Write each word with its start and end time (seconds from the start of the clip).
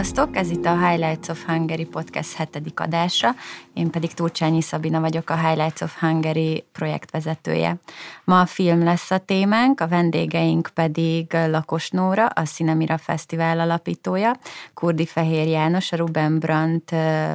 Sziasztok! 0.00 0.36
Ez 0.36 0.50
itt 0.50 0.64
a 0.64 0.88
Highlights 0.88 1.28
of 1.28 1.46
Hungary 1.46 1.84
podcast 1.84 2.34
hetedik 2.34 2.80
adása. 2.80 3.34
Én 3.74 3.90
pedig 3.90 4.14
Turcsányi 4.14 4.62
Szabina 4.62 5.00
vagyok, 5.00 5.30
a 5.30 5.46
Highlights 5.46 5.80
of 5.80 5.98
Hungary 5.98 6.64
projektvezetője. 6.72 7.76
Ma 8.24 8.40
a 8.40 8.46
film 8.46 8.84
lesz 8.84 9.10
a 9.10 9.18
témánk, 9.18 9.80
a 9.80 9.88
vendégeink 9.88 10.70
pedig 10.74 11.32
Lakos 11.32 11.90
Nóra, 11.90 12.26
a 12.26 12.42
Cinemira 12.42 12.98
Fesztivál 12.98 13.60
alapítója, 13.60 14.36
Kurdi 14.74 15.06
Fehér 15.06 15.46
János, 15.46 15.92
a 15.92 15.96
Ruben 15.96 16.38
Brandt 16.38 16.94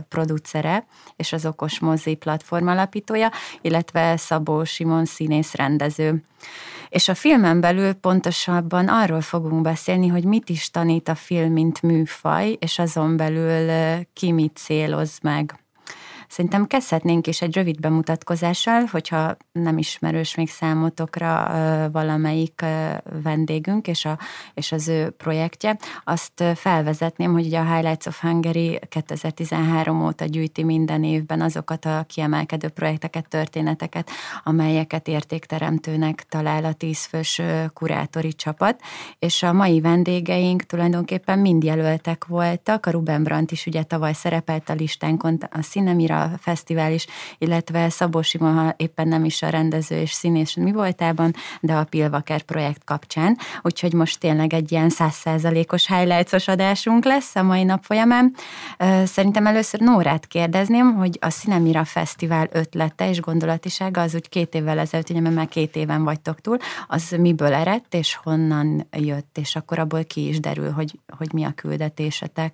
producere 0.09 0.85
és 1.15 1.33
az 1.33 1.45
Okos 1.45 1.79
Mozi 1.79 2.15
platform 2.15 2.67
alapítója, 2.67 3.31
illetve 3.61 4.17
Szabó 4.17 4.63
Simon 4.63 5.05
színész 5.05 5.53
rendező. 5.53 6.23
És 6.95 7.07
a 7.07 7.15
filmen 7.15 7.59
belül 7.59 7.93
pontosabban 7.93 8.87
arról 8.87 9.21
fogunk 9.21 9.61
beszélni, 9.61 10.07
hogy 10.07 10.23
mit 10.23 10.49
is 10.49 10.69
tanít 10.69 11.07
a 11.07 11.15
film, 11.15 11.51
mint 11.51 11.81
műfaj, 11.81 12.55
és 12.59 12.79
azon 12.79 13.17
belül 13.17 13.69
ki 14.13 14.31
mit 14.31 14.55
céloz 14.55 15.19
meg. 15.21 15.64
Szerintem 16.27 16.67
kezdhetnénk 16.67 17.27
is 17.27 17.41
egy 17.41 17.55
rövid 17.55 17.79
bemutatkozással, 17.79 18.83
hogyha 18.91 19.37
nem 19.51 19.77
ismerős 19.77 20.35
még 20.35 20.49
számotokra 20.49 21.49
valamelyik 21.91 22.65
vendégünk 23.23 23.87
és, 23.87 24.05
a, 24.05 24.17
és 24.53 24.71
az 24.71 24.87
ő 24.87 25.09
projektje. 25.09 25.77
Azt 26.03 26.43
felvezetném, 26.55 27.31
hogy 27.31 27.45
ugye 27.45 27.59
a 27.59 27.73
Highlights 27.73 28.05
of 28.05 28.21
Hungary 28.21 28.79
2013 28.89 30.05
óta 30.05 30.25
gyűjti 30.25 30.63
minden 30.63 31.03
évben 31.03 31.41
azokat 31.41 31.85
a 31.85 32.05
kiemelkedő 32.07 32.67
projekteket, 32.67 33.27
történeteket, 33.27 34.09
amelyeket 34.43 35.07
értékteremtőnek 35.07 36.25
talál 36.29 36.65
a 36.65 36.73
tízfős 36.73 37.41
kurátori 37.73 38.33
csapat, 38.33 38.81
és 39.19 39.43
a 39.43 39.53
mai 39.53 39.81
vendégeink 39.81 40.63
tulajdonképpen 40.63 41.39
mind 41.39 41.63
jelöltek 41.63 42.25
voltak, 42.25 42.85
a 42.85 42.91
Ruben 42.91 43.23
Brandt 43.23 43.51
is 43.51 43.65
ugye 43.65 43.83
tavaly 43.83 44.13
szerepelt 44.13 44.69
a 44.69 44.73
listánkon, 44.73 45.37
a 45.51 45.61
Színemira 45.61 46.14
a 46.21 46.31
fesztivál 46.39 46.91
is, 46.91 47.07
illetve 47.37 47.89
Szabó 47.89 48.21
Simon, 48.21 48.53
ha 48.53 48.73
éppen 48.77 49.07
nem 49.07 49.25
is 49.25 49.41
a 49.41 49.49
rendező 49.49 49.99
és 49.99 50.11
színész 50.11 50.55
mi 50.55 50.71
voltában, 50.71 51.33
de 51.61 51.73
a 51.73 51.83
Pilvaker 51.83 52.41
projekt 52.41 52.83
kapcsán. 52.83 53.37
Úgyhogy 53.61 53.93
most 53.93 54.19
tényleg 54.19 54.53
egy 54.53 54.71
ilyen 54.71 54.89
százszázalékos 54.89 55.87
highlights 55.87 56.47
adásunk 56.47 57.05
lesz 57.05 57.35
a 57.35 57.43
mai 57.43 57.63
nap 57.63 57.83
folyamán. 57.83 58.35
Szerintem 59.03 59.47
először 59.47 59.79
Nórát 59.79 60.27
kérdezném, 60.27 60.93
hogy 60.93 61.17
a 61.21 61.29
Cinemira 61.29 61.83
Fesztivál 61.83 62.47
ötlete 62.51 63.09
és 63.09 63.19
gondolatisága 63.19 64.01
az 64.01 64.15
úgy 64.15 64.29
két 64.29 64.55
évvel 64.55 64.79
ezelőtt, 64.79 65.09
ugye 65.09 65.19
mert 65.19 65.35
már 65.35 65.47
két 65.47 65.75
éven 65.75 66.03
vagytok 66.03 66.41
túl, 66.41 66.57
az 66.87 67.15
miből 67.17 67.53
eredt 67.53 67.93
és 67.93 68.15
honnan 68.15 68.87
jött, 68.91 69.37
és 69.37 69.55
akkor 69.55 69.79
abból 69.79 70.03
ki 70.03 70.27
is 70.27 70.39
derül, 70.39 70.71
hogy, 70.71 70.99
hogy 71.17 71.33
mi 71.33 71.43
a 71.43 71.51
küldetésetek. 71.55 72.53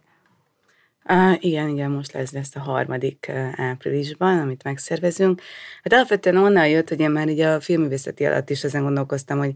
Uh, 1.10 1.44
igen, 1.46 1.70
igen, 1.70 1.92
most 1.92 2.12
lesz, 2.12 2.32
lesz 2.32 2.56
a 2.56 2.60
harmadik 2.60 3.32
áprilisban, 3.56 4.40
amit 4.40 4.64
megszervezünk. 4.64 5.42
Hát 5.84 5.94
alapvetően 5.94 6.38
onnan 6.38 6.68
jött, 6.68 6.90
hogy 6.90 7.00
én 7.00 7.10
már 7.10 7.30
így 7.30 7.40
a 7.40 7.60
filmművészeti 7.60 8.26
alatt 8.26 8.50
is 8.50 8.64
ezen 8.64 8.84
gondolkoztam, 8.84 9.38
hogy 9.38 9.54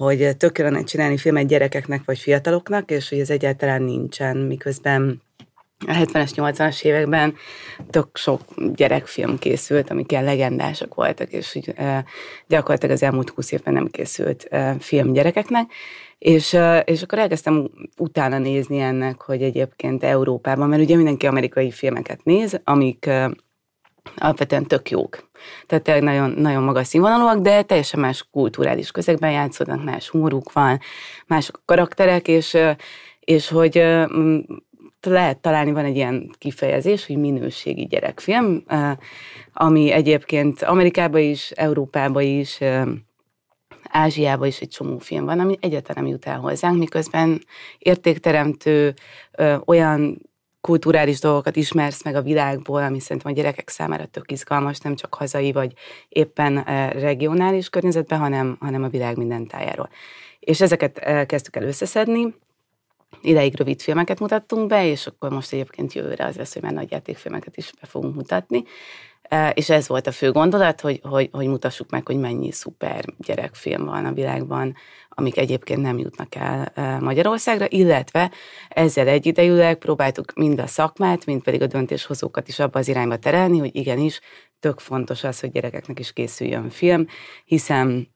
hogy 0.00 0.36
tök 0.36 0.52
kellene 0.52 0.84
csinálni 0.84 1.16
filmet 1.16 1.46
gyerekeknek 1.46 2.02
vagy 2.04 2.18
fiataloknak, 2.18 2.90
és 2.90 3.08
hogy 3.08 3.18
ez 3.18 3.30
egyáltalán 3.30 3.82
nincsen, 3.82 4.36
miközben 4.36 5.22
a 5.86 5.92
70-es, 5.92 6.30
80-as 6.34 6.82
években 6.82 7.34
tök 7.90 8.16
sok 8.16 8.40
gyerekfilm 8.74 9.38
készült, 9.38 9.90
amik 9.90 10.12
ilyen 10.12 10.24
legendások 10.24 10.94
voltak, 10.94 11.32
és 11.32 11.56
úgy, 11.56 11.74
uh, 11.78 11.98
gyakorlatilag 12.46 12.94
az 12.94 13.02
elmúlt 13.02 13.30
20 13.30 13.52
évben 13.52 13.74
nem 13.74 13.86
készült 13.86 14.48
uh, 14.50 14.78
film 14.78 15.12
gyerekeknek, 15.12 15.72
és, 16.20 16.56
és 16.84 17.02
akkor 17.02 17.18
elkezdtem 17.18 17.70
utána 17.96 18.38
nézni 18.38 18.78
ennek, 18.78 19.22
hogy 19.22 19.42
egyébként 19.42 20.04
Európában, 20.04 20.68
mert 20.68 20.82
ugye 20.82 20.96
mindenki 20.96 21.26
amerikai 21.26 21.70
filmeket 21.70 22.24
néz, 22.24 22.60
amik 22.64 23.10
alapvetően 24.16 24.66
tök 24.66 24.90
jók. 24.90 25.30
Tehát 25.66 25.84
tényleg 25.84 26.02
nagyon, 26.02 26.30
nagyon 26.30 26.62
magas 26.62 26.86
színvonalúak, 26.86 27.38
de 27.38 27.62
teljesen 27.62 28.00
más 28.00 28.28
kulturális 28.30 28.90
közegben 28.90 29.30
játszódnak, 29.30 29.84
más 29.84 30.08
humoruk 30.08 30.52
van, 30.52 30.80
mások 31.26 31.56
a 31.56 31.62
karakterek, 31.64 32.28
és, 32.28 32.56
és 33.20 33.48
hogy 33.48 33.74
lehet 35.02 35.38
találni, 35.38 35.72
van 35.72 35.84
egy 35.84 35.96
ilyen 35.96 36.30
kifejezés, 36.38 37.06
hogy 37.06 37.16
minőségi 37.16 37.86
gyerekfilm, 37.86 38.64
ami 39.52 39.90
egyébként 39.90 40.62
Amerikában 40.62 41.20
is, 41.20 41.50
Európában 41.50 42.22
is, 42.22 42.58
Ázsiában 43.90 44.46
is 44.46 44.60
egy 44.60 44.68
csomó 44.68 44.98
film 44.98 45.24
van, 45.24 45.40
ami 45.40 45.56
egyáltalán 45.60 46.02
nem 46.02 46.12
jut 46.12 46.26
el 46.26 46.38
hozzánk, 46.38 46.78
miközben 46.78 47.44
értékteremtő 47.78 48.94
ö, 49.32 49.56
olyan 49.64 50.30
kulturális 50.60 51.20
dolgokat 51.20 51.56
ismersz 51.56 52.04
meg 52.04 52.14
a 52.14 52.22
világból, 52.22 52.82
ami 52.82 53.00
szerintem 53.00 53.32
a 53.32 53.34
gyerekek 53.34 53.68
számára 53.68 54.06
tök 54.06 54.30
izgalmas, 54.30 54.78
nem 54.78 54.94
csak 54.94 55.14
hazai 55.14 55.52
vagy 55.52 55.72
éppen 56.08 56.62
regionális 56.92 57.68
környezetben, 57.68 58.18
hanem, 58.18 58.56
hanem 58.60 58.82
a 58.82 58.88
világ 58.88 59.16
minden 59.16 59.46
tájáról. 59.46 59.88
És 60.40 60.60
ezeket 60.60 61.26
kezdtük 61.26 61.56
el 61.56 61.62
összeszedni, 61.62 62.34
ideig 63.22 63.56
rövid 63.56 63.80
filmeket 63.80 64.20
mutattunk 64.20 64.66
be, 64.66 64.86
és 64.86 65.06
akkor 65.06 65.30
most 65.30 65.52
egyébként 65.52 65.92
jövőre 65.92 66.24
az 66.24 66.36
lesz, 66.36 66.52
hogy 66.52 66.62
már 66.62 66.72
nagy 66.72 66.90
játékfilmeket 66.90 67.56
is 67.56 67.72
be 67.80 67.86
fogunk 67.86 68.14
mutatni. 68.14 68.64
És 69.54 69.70
ez 69.70 69.88
volt 69.88 70.06
a 70.06 70.12
fő 70.12 70.32
gondolat, 70.32 70.80
hogy, 70.80 71.00
hogy, 71.02 71.28
hogy 71.32 71.46
mutassuk 71.46 71.90
meg, 71.90 72.06
hogy 72.06 72.16
mennyi 72.16 72.50
szuper 72.50 73.04
gyerekfilm 73.18 73.84
van 73.84 74.04
a 74.04 74.12
világban, 74.12 74.74
amik 75.08 75.36
egyébként 75.38 75.82
nem 75.82 75.98
jutnak 75.98 76.34
el 76.34 76.72
Magyarországra, 77.00 77.66
illetve 77.68 78.30
ezzel 78.68 79.08
egyidejűleg 79.08 79.78
próbáltuk 79.78 80.32
mind 80.34 80.60
a 80.60 80.66
szakmát, 80.66 81.26
mind 81.26 81.42
pedig 81.42 81.62
a 81.62 81.66
döntéshozókat 81.66 82.48
is 82.48 82.58
abba 82.58 82.78
az 82.78 82.88
irányba 82.88 83.16
terelni, 83.16 83.58
hogy 83.58 83.76
igenis, 83.76 84.20
tök 84.60 84.78
fontos 84.78 85.24
az, 85.24 85.40
hogy 85.40 85.50
gyerekeknek 85.50 85.98
is 85.98 86.12
készüljön 86.12 86.70
film, 86.70 87.06
hiszen 87.44 88.08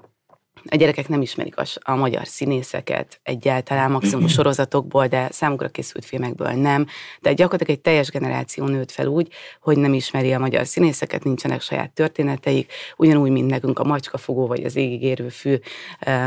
a 0.68 0.76
gyerekek 0.76 1.08
nem 1.08 1.22
ismerik 1.22 1.56
a, 1.56 1.64
a 1.80 1.94
magyar 1.94 2.26
színészeket 2.26 3.20
egyáltalán, 3.22 3.90
maximum 3.90 4.26
sorozatokból, 4.36 5.06
de 5.06 5.28
számukra 5.30 5.68
készült 5.68 6.04
filmekből 6.04 6.48
nem. 6.48 6.86
De 7.20 7.32
gyakorlatilag 7.32 7.76
egy 7.76 7.82
teljes 7.82 8.10
generáció 8.10 8.66
nőtt 8.66 8.90
fel 8.90 9.06
úgy, 9.06 9.32
hogy 9.60 9.76
nem 9.78 9.94
ismeri 9.94 10.32
a 10.32 10.38
magyar 10.38 10.66
színészeket, 10.66 11.24
nincsenek 11.24 11.60
saját 11.60 11.90
történeteik, 11.90 12.72
ugyanúgy, 12.96 13.30
mint 13.30 13.50
nekünk 13.50 13.78
a 13.78 13.84
macskafogó 13.84 14.46
vagy 14.46 14.64
az 14.64 14.76
égigérő 14.76 15.28
fű, 15.28 15.56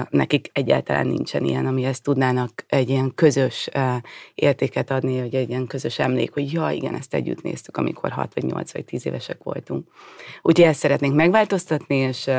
nekik 0.09 0.49
egyáltalán 0.53 1.07
nincsen 1.07 1.43
ilyen, 1.43 1.65
ami 1.65 1.83
ezt 1.83 2.03
tudnának 2.03 2.65
egy 2.67 2.89
ilyen 2.89 3.11
közös 3.15 3.69
értéket 4.33 4.91
adni, 4.91 5.19
vagy 5.19 5.35
egy 5.35 5.49
ilyen 5.49 5.67
közös 5.67 5.99
emlék, 5.99 6.33
hogy 6.33 6.53
ja, 6.53 6.69
igen, 6.69 6.95
ezt 6.95 7.13
együtt 7.13 7.41
néztük, 7.41 7.77
amikor 7.77 8.11
6 8.11 8.33
vagy 8.33 8.43
8 8.43 8.73
vagy 8.73 8.85
10 8.85 9.05
évesek 9.05 9.43
voltunk. 9.43 9.87
Úgyhogy 10.41 10.65
ezt 10.67 10.79
szeretnénk 10.79 11.15
megváltoztatni, 11.15 11.95
és 11.95 12.29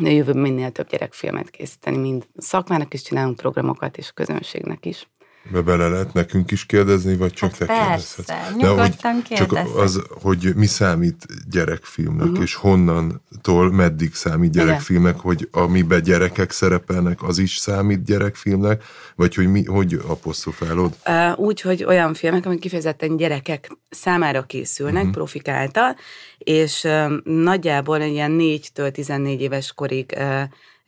jövőben 0.00 0.42
minél 0.42 0.70
több 0.70 0.88
gyerekfilmet 0.88 1.50
készíteni, 1.50 1.96
mind 1.96 2.26
szakmának 2.36 2.94
is 2.94 3.02
csinálunk 3.02 3.36
programokat, 3.36 3.96
és 3.96 4.12
közönségnek 4.12 4.86
is. 4.86 5.08
Be 5.50 5.60
bele 5.60 5.88
lehet 5.88 6.12
nekünk 6.12 6.50
is 6.50 6.66
kérdezni, 6.66 7.16
vagy 7.16 7.32
csak 7.32 7.50
hát 7.50 7.58
te 7.58 7.66
persze, 7.66 7.86
kérdezhetsz? 7.88 8.56
nyugodtan 8.56 9.22
hogy, 9.28 9.36
Csak 9.36 9.52
az, 9.76 10.02
hogy 10.22 10.52
mi 10.56 10.66
számít 10.66 11.26
gyerekfilmnek, 11.50 12.26
uh-huh. 12.26 12.42
és 12.42 12.54
honnantól 12.54 13.72
meddig 13.72 14.14
számít 14.14 14.52
gyerekfilmnek, 14.52 15.12
Igen. 15.12 15.24
hogy 15.24 15.48
amiben 15.50 16.02
gyerekek 16.02 16.50
szerepelnek, 16.50 17.22
az 17.22 17.38
is 17.38 17.56
számít 17.56 18.04
gyerekfilmnek, 18.04 18.84
vagy 19.16 19.34
hogy 19.34 19.46
mi, 19.46 19.64
hogy 19.64 20.00
apostrofálod? 20.06 20.92
Uh, 21.06 21.38
úgy, 21.38 21.60
hogy 21.60 21.84
olyan 21.84 22.14
filmek, 22.14 22.46
amik 22.46 22.60
kifejezetten 22.60 23.16
gyerekek 23.16 23.70
számára 23.90 24.42
készülnek, 24.42 24.96
uh-huh. 24.96 25.12
profik 25.12 25.48
által, 25.48 25.96
és 26.38 26.84
uh, 26.84 27.12
nagyjából 27.24 28.00
ilyen 28.00 28.36
4-től 28.40 28.90
14 28.90 29.40
éves 29.40 29.72
korig 29.72 30.14
uh, 30.16 30.42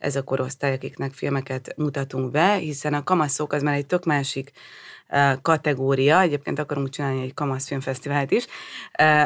ez 0.05 0.15
a 0.15 0.23
korosztály, 0.23 0.73
akiknek 0.73 1.13
filmeket 1.13 1.73
mutatunk 1.77 2.31
be, 2.31 2.53
hiszen 2.53 2.93
a 2.93 3.03
kamaszok 3.03 3.53
az 3.53 3.61
már 3.61 3.75
egy 3.75 3.85
tök 3.85 4.05
másik 4.05 4.51
kategória, 5.41 6.21
egyébként 6.21 6.59
akarunk 6.59 6.89
csinálni 6.89 7.21
egy 7.21 7.33
kamaszfilmfesztivált 7.33 8.31
is, 8.31 8.45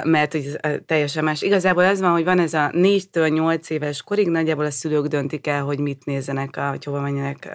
mert 0.04 0.32
hogy 0.32 0.60
teljesen 0.86 1.24
más. 1.24 1.42
Igazából 1.42 1.84
az 1.84 2.00
van, 2.00 2.12
hogy 2.12 2.24
van 2.24 2.40
ez 2.40 2.54
a 2.54 2.70
4-től 2.74 3.34
8 3.34 3.70
éves 3.70 4.02
korig, 4.02 4.28
nagyjából 4.28 4.66
a 4.66 4.72
szülők 4.72 5.06
döntik 5.06 5.48
el, 5.48 5.64
hogy 5.64 5.80
mit 5.80 6.06
nézzenek, 6.06 6.56
hogy 6.56 6.84
hova 6.84 7.02
menjenek, 7.02 7.50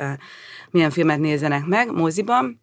milyen 0.71 0.91
filmet 0.91 1.19
nézzenek 1.19 1.65
meg 1.65 1.93
moziban, 1.93 2.61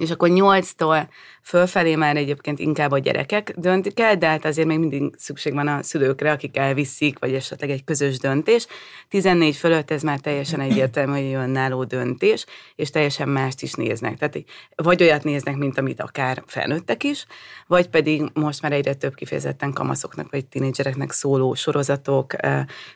és 0.00 0.10
akkor 0.10 0.28
8-tól 0.32 1.08
Fölfelé 1.48 1.94
már 1.94 2.16
egyébként 2.16 2.58
inkább 2.58 2.90
a 2.90 2.98
gyerekek 2.98 3.54
döntik 3.56 4.00
el, 4.00 4.16
de 4.16 4.26
hát 4.26 4.44
azért 4.44 4.66
még 4.66 4.78
mindig 4.78 5.14
szükség 5.16 5.54
van 5.54 5.68
a 5.68 5.82
szülőkre, 5.82 6.30
akik 6.30 6.56
elviszik, 6.56 7.18
vagy 7.18 7.34
esetleg 7.34 7.70
egy 7.70 7.84
közös 7.84 8.18
döntés. 8.18 8.66
14 9.08 9.56
fölött 9.56 9.90
ez 9.90 10.02
már 10.02 10.18
teljesen 10.18 10.60
egyértelmű, 10.60 11.12
hogy 11.12 11.32
önálló 11.32 11.84
döntés, 11.84 12.46
és 12.74 12.90
teljesen 12.90 13.28
mást 13.28 13.62
is 13.62 13.72
néznek. 13.72 14.18
Tehát 14.18 14.38
vagy 14.74 15.02
olyat 15.02 15.24
néznek, 15.24 15.56
mint 15.56 15.78
amit 15.78 16.00
akár 16.00 16.42
felnőttek 16.46 17.04
is, 17.04 17.26
vagy 17.66 17.88
pedig 17.88 18.22
most 18.32 18.62
már 18.62 18.72
egyre 18.72 18.94
több 18.94 19.14
kifejezetten 19.14 19.72
kamaszoknak, 19.72 20.30
vagy 20.30 20.46
tínédzsereknek 20.46 21.12
szóló 21.12 21.54
sorozatok, 21.54 22.34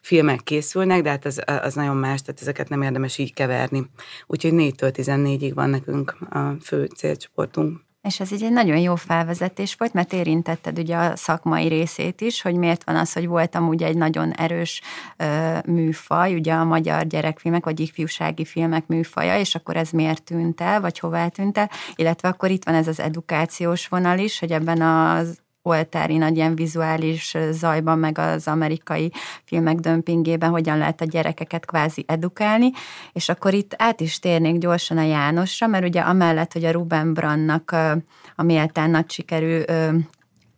filmek 0.00 0.40
készülnek, 0.40 1.02
de 1.02 1.10
hát 1.10 1.25
az, 1.25 1.43
az 1.62 1.75
nagyon 1.75 1.96
más, 1.96 2.22
tehát 2.22 2.40
ezeket 2.40 2.69
nem 2.69 2.82
érdemes 2.82 3.19
így 3.19 3.34
keverni. 3.34 3.90
Úgyhogy 4.26 4.52
4-től 4.55 4.93
14-ig 4.96 5.52
van 5.55 5.70
nekünk 5.70 6.16
a 6.31 6.56
fő 6.60 6.84
célcsoportunk. 6.84 7.90
És 8.02 8.20
ez 8.20 8.32
egy 8.32 8.52
nagyon 8.52 8.78
jó 8.78 8.94
felvezetés 8.94 9.75
volt, 9.75 9.93
mert 9.93 10.12
érintetted 10.12 10.78
ugye 10.78 10.96
a 10.96 11.16
szakmai 11.16 11.69
részét 11.69 12.20
is, 12.20 12.43
hogy 12.43 12.54
miért 12.54 12.84
van 12.84 12.96
az, 12.96 13.12
hogy 13.12 13.26
voltam 13.26 13.69
ugye 13.69 13.87
egy 13.87 13.96
nagyon 13.96 14.32
erős 14.32 14.82
ö, 15.16 15.58
műfaj, 15.66 16.34
ugye 16.34 16.52
a 16.52 16.64
magyar 16.64 17.06
gyerekfilmek, 17.06 17.64
vagy 17.64 17.81
ifjúsági 17.81 18.44
filmek 18.44 18.87
műfaja, 18.87 19.38
és 19.38 19.54
akkor 19.54 19.76
ez 19.76 19.90
miért 19.90 20.22
tűnt 20.22 20.60
el, 20.60 20.81
vagy 20.81 20.99
hová 20.99 21.28
tűnt 21.28 21.58
el, 21.58 21.70
illetve 21.94 22.28
akkor 22.28 22.50
itt 22.50 22.64
van 22.64 22.75
ez 22.75 22.88
az 22.88 23.00
edukációs 23.00 23.88
vonal 23.88 24.19
is, 24.19 24.38
hogy 24.38 24.52
ebben 24.52 24.81
az 24.81 25.42
oltári 25.62 26.17
nagy 26.17 26.37
ilyen 26.37 26.55
vizuális 26.55 27.37
zajban, 27.50 27.99
meg 27.99 28.19
az 28.19 28.49
amerikai 28.49 29.12
filmek 29.44 29.76
dömpingében 29.76 30.50
hogyan 30.50 30.79
lehet 30.79 31.00
a 31.00 31.05
gyerekeket 31.05 31.67
kvázi 31.67 32.05
edukálni, 32.06 32.70
és 33.12 33.29
akkor 33.29 33.55
itt 33.55 33.75
át 33.76 34.00
is 34.00 34.19
térnék 34.19 34.59
gyorsan 34.59 34.99
a 34.99 35.03
Jánosra, 35.03 35.67
mert 35.67 35.85
ugye 35.85 36.00
amellett, 36.00 36.53
hogy 36.53 36.64
a 36.64 36.70
Ruben 36.70 37.14
Brandnak 37.14 37.70
a 38.37 38.43
méltán 38.43 38.91
nagy 38.91 39.11
sikerű 39.11 39.61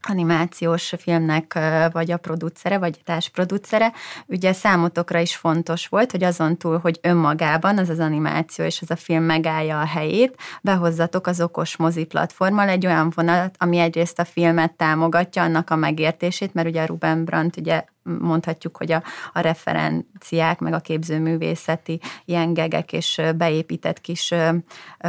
animációs 0.09 0.95
filmnek 0.99 1.59
vagy 1.93 2.11
a 2.11 2.17
producere, 2.17 2.79
vagy 2.79 2.97
a 2.99 3.03
társproducere, 3.05 3.93
ugye 4.27 4.53
számotokra 4.53 5.19
is 5.19 5.37
fontos 5.37 5.87
volt, 5.87 6.11
hogy 6.11 6.25
azon 6.25 6.56
túl, 6.56 6.79
hogy 6.79 6.99
önmagában 7.03 7.79
az 7.79 7.89
az 7.89 7.99
animáció 7.99 8.65
és 8.65 8.81
az 8.83 8.91
a 8.91 8.97
film 8.97 9.23
megállja 9.23 9.81
a 9.81 9.87
helyét, 9.87 10.37
behozzatok 10.62 11.27
az 11.27 11.41
okos 11.41 11.77
mozi 11.77 12.05
platformmal 12.05 12.69
egy 12.69 12.87
olyan 12.87 13.12
vonalat, 13.15 13.55
ami 13.59 13.79
egyrészt 13.79 14.19
a 14.19 14.25
filmet 14.25 14.73
támogatja, 14.73 15.43
annak 15.43 15.71
a 15.71 15.77
megértését, 15.77 16.55
mert 16.55 16.69
ugye 16.69 16.83
a 16.83 16.87
Ruben 16.87 17.25
Brandt 17.25 17.57
ugye 17.57 17.85
mondhatjuk, 18.05 18.77
hogy 18.77 18.93
a, 18.93 19.03
a 19.33 19.41
referenciák, 19.41 20.59
meg 20.59 20.73
a 20.73 20.79
képzőművészeti 20.79 22.00
ilyen 22.25 22.55
gegek 22.55 22.93
és 22.93 23.21
beépített 23.37 24.00
kis 24.00 24.35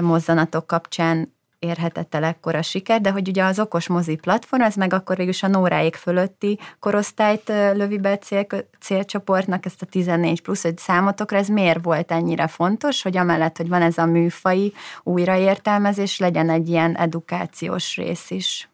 mozzanatok 0.02 0.68
kapcsán 0.68 1.35
érhetett 1.66 2.16
el 2.16 2.24
ekkora 2.24 2.62
siker, 2.62 3.02
de 3.02 3.12
hogy 3.12 3.28
ugye 3.28 3.44
az 3.44 3.60
okos 3.60 3.88
mozi 3.88 4.16
platform, 4.16 4.62
az 4.62 4.76
meg 4.76 4.94
akkor 4.94 5.18
végül 5.18 5.34
a 5.42 5.48
Nóráék 5.48 5.96
fölötti 5.96 6.60
korosztályt 6.80 7.48
lövi 7.48 7.98
be 7.98 8.18
cél, 8.18 8.46
célcsoportnak, 8.80 9.66
ezt 9.66 9.82
a 9.82 9.86
14 9.86 10.42
plusz, 10.42 10.64
hogy 10.64 10.78
számotokra 10.78 11.38
ez 11.38 11.48
miért 11.48 11.84
volt 11.84 12.12
ennyire 12.12 12.48
fontos, 12.48 13.02
hogy 13.02 13.18
amellett, 13.18 13.58
hogy 13.58 13.70
van 13.70 13.82
ez 13.82 13.98
a 13.98 14.06
műfai 14.06 14.74
újraértelmezés, 15.04 16.20
legyen 16.20 16.50
egy 16.50 16.70
ilyen 16.70 16.98
edukációs 16.98 17.96
rész 17.96 18.32
is. 18.32 18.70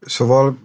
Szóval 0.00 0.58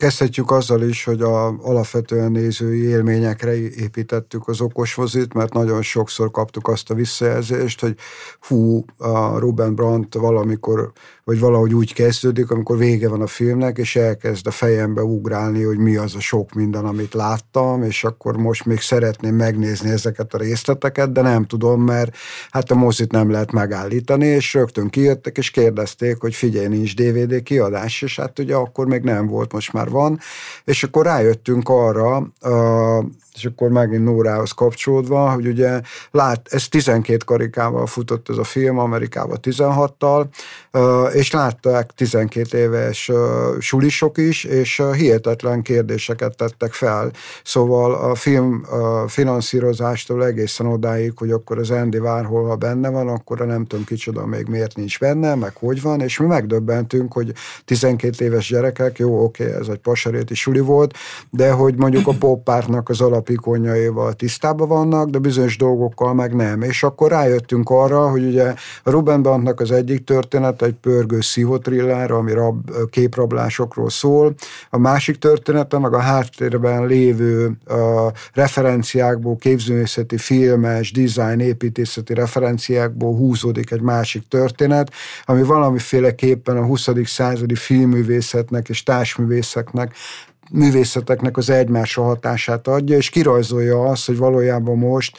Kezdhetjük 0.00 0.50
azzal 0.50 0.82
is, 0.82 1.04
hogy 1.04 1.22
a 1.22 1.46
alapvetően 1.46 2.32
nézői 2.32 2.82
élményekre 2.82 3.56
építettük 3.56 4.48
az 4.48 4.60
okosvozit, 4.60 5.34
mert 5.34 5.52
nagyon 5.52 5.82
sokszor 5.82 6.30
kaptuk 6.30 6.68
azt 6.68 6.90
a 6.90 6.94
visszajelzést, 6.94 7.80
hogy 7.80 7.96
hú, 8.40 8.84
a 8.96 9.38
Ruben 9.38 9.74
Brandt 9.74 10.14
valamikor 10.14 10.92
vagy 11.30 11.40
valahogy 11.40 11.74
úgy 11.74 11.92
kezdődik, 11.92 12.50
amikor 12.50 12.78
vége 12.78 13.08
van 13.08 13.20
a 13.20 13.26
filmnek, 13.26 13.78
és 13.78 13.96
elkezd 13.96 14.46
a 14.46 14.50
fejembe 14.50 15.02
ugrálni, 15.02 15.62
hogy 15.62 15.78
mi 15.78 15.96
az 15.96 16.14
a 16.14 16.20
sok 16.20 16.52
minden, 16.52 16.84
amit 16.84 17.14
láttam, 17.14 17.82
és 17.82 18.04
akkor 18.04 18.36
most 18.36 18.64
még 18.64 18.80
szeretném 18.80 19.34
megnézni 19.34 19.90
ezeket 19.90 20.34
a 20.34 20.38
részleteket, 20.38 21.12
de 21.12 21.20
nem 21.20 21.44
tudom, 21.44 21.82
mert 21.82 22.16
hát 22.50 22.70
a 22.70 22.74
mozit 22.74 23.12
nem 23.12 23.30
lehet 23.30 23.52
megállítani, 23.52 24.26
és 24.26 24.54
rögtön 24.54 24.88
kijöttek, 24.88 25.36
és 25.36 25.50
kérdezték, 25.50 26.20
hogy 26.20 26.34
figyelj, 26.34 26.66
nincs 26.66 26.94
DVD 26.94 27.42
kiadás, 27.42 28.02
és 28.02 28.16
hát 28.16 28.38
ugye 28.38 28.54
akkor 28.54 28.86
még 28.86 29.02
nem 29.02 29.26
volt, 29.26 29.52
most 29.52 29.72
már 29.72 29.88
van, 29.88 30.18
és 30.64 30.82
akkor 30.82 31.04
rájöttünk 31.04 31.68
arra, 31.68 32.32
és 33.34 33.44
akkor 33.44 33.68
megint 33.68 34.04
Nórához 34.04 34.50
kapcsolódva, 34.52 35.30
hogy 35.30 35.46
ugye 35.46 35.80
lát, 36.10 36.48
ez 36.50 36.68
12 36.68 37.24
karikával 37.24 37.86
futott 37.86 38.28
ez 38.28 38.36
a 38.36 38.44
film, 38.44 38.78
Amerikában 38.78 39.38
16-tal, 39.42 40.26
és 41.20 41.30
látták 41.30 41.90
12 41.94 42.58
éves 42.58 43.10
sulisok 43.58 44.18
is, 44.18 44.44
és 44.44 44.82
hihetetlen 44.96 45.62
kérdéseket 45.62 46.36
tettek 46.36 46.72
fel. 46.72 47.10
Szóval 47.44 47.94
a 47.94 48.14
film 48.14 48.64
finanszírozástól 49.06 50.24
egészen 50.24 50.66
odáig, 50.66 51.12
hogy 51.16 51.30
akkor 51.30 51.58
az 51.58 51.70
Andy 51.70 51.98
Warhol, 51.98 52.48
ha 52.48 52.56
benne 52.56 52.88
van, 52.90 53.08
akkor 53.08 53.38
nem 53.38 53.66
tudom 53.66 53.84
kicsoda 53.84 54.26
még 54.26 54.46
miért 54.46 54.76
nincs 54.76 54.98
benne, 54.98 55.34
meg 55.34 55.52
hogy 55.56 55.82
van, 55.82 56.00
és 56.00 56.18
mi 56.18 56.26
megdöbbentünk, 56.26 57.12
hogy 57.12 57.32
12 57.64 58.24
éves 58.24 58.48
gyerekek, 58.48 58.98
jó, 58.98 59.24
oké, 59.24 59.44
ez 59.44 59.68
egy 59.68 59.78
pasaréti 59.78 60.34
suli 60.34 60.60
volt, 60.60 60.94
de 61.30 61.50
hogy 61.50 61.74
mondjuk 61.76 62.06
a 62.06 62.12
poppártnak 62.18 62.88
az 62.88 63.00
alap 63.00 63.20
alapikonyaival 63.20 64.12
tisztában 64.12 64.68
vannak, 64.68 65.08
de 65.10 65.18
bizonyos 65.18 65.56
dolgokkal 65.56 66.14
meg 66.14 66.34
nem. 66.34 66.62
És 66.62 66.82
akkor 66.82 67.10
rájöttünk 67.10 67.70
arra, 67.70 68.10
hogy 68.10 68.24
ugye 68.24 68.54
a 68.82 68.90
Ruben 68.90 69.22
Bandnak 69.22 69.60
az 69.60 69.70
egyik 69.70 70.04
történet 70.04 70.62
egy 70.62 70.74
pörgő 71.00 71.20
szívotriller, 71.20 72.10
ami 72.10 72.32
rab, 72.32 72.70
képrablásokról 72.90 73.90
szól, 73.90 74.34
a 74.70 74.78
másik 74.78 75.18
története 75.18 75.78
meg 75.78 75.94
a 75.94 76.00
háttérben 76.00 76.86
lévő 76.86 77.58
a 77.66 78.12
referenciákból, 78.32 79.36
képzőművészeti, 79.36 80.16
filmes, 80.16 80.92
design, 80.92 81.40
építészeti 81.40 82.14
referenciákból 82.14 83.16
húzódik 83.16 83.70
egy 83.70 83.80
másik 83.80 84.28
történet, 84.28 84.92
ami 85.24 85.42
valamiféleképpen 85.42 86.56
a 86.56 86.64
20. 86.64 86.88
századi 87.04 87.54
filmművészetnek 87.54 88.68
és 88.68 88.82
társművészeknek 88.82 89.94
művészeteknek 90.50 91.36
az 91.36 91.50
egymásra 91.50 92.02
hatását 92.02 92.68
adja, 92.68 92.96
és 92.96 93.10
kirajzolja 93.10 93.82
azt, 93.82 94.06
hogy 94.06 94.16
valójában 94.16 94.78
most 94.78 95.18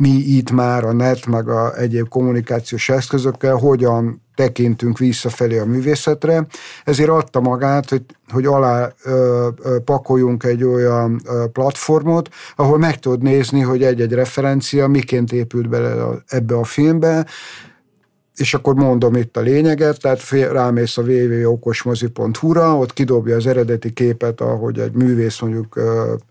mi 0.00 0.08
itt 0.08 0.50
már 0.50 0.84
a 0.84 0.92
net, 0.92 1.26
meg 1.26 1.48
a 1.48 1.78
egyéb 1.78 2.08
kommunikációs 2.08 2.88
eszközökkel 2.88 3.54
hogyan 3.54 4.22
tekintünk 4.34 4.98
visszafelé 4.98 5.58
a 5.58 5.64
művészetre, 5.64 6.46
ezért 6.84 7.08
adta 7.08 7.40
magát, 7.40 7.88
hogy, 7.88 8.02
hogy 8.28 8.46
alá 8.46 8.92
ö, 9.04 9.48
ö, 9.62 9.78
pakoljunk 9.84 10.44
egy 10.44 10.64
olyan 10.64 11.20
ö, 11.24 11.44
platformot, 11.52 12.28
ahol 12.56 12.78
meg 12.78 12.98
tudod 12.98 13.22
nézni, 13.22 13.60
hogy 13.60 13.82
egy-egy 13.82 14.12
referencia 14.12 14.88
miként 14.88 15.32
épült 15.32 15.68
bele 15.68 16.04
a, 16.04 16.22
ebbe 16.26 16.54
a 16.54 16.64
filmbe, 16.64 17.26
és 18.40 18.54
akkor 18.54 18.74
mondom 18.74 19.14
itt 19.14 19.36
a 19.36 19.40
lényeget, 19.40 20.00
tehát 20.00 20.30
rámész 20.30 20.98
a 20.98 21.02
www.okosmozi.hu-ra, 21.02 22.76
ott 22.76 22.92
kidobja 22.92 23.36
az 23.36 23.46
eredeti 23.46 23.92
képet, 23.92 24.40
ahogy 24.40 24.78
egy 24.78 24.92
művész 24.92 25.40
mondjuk 25.40 25.76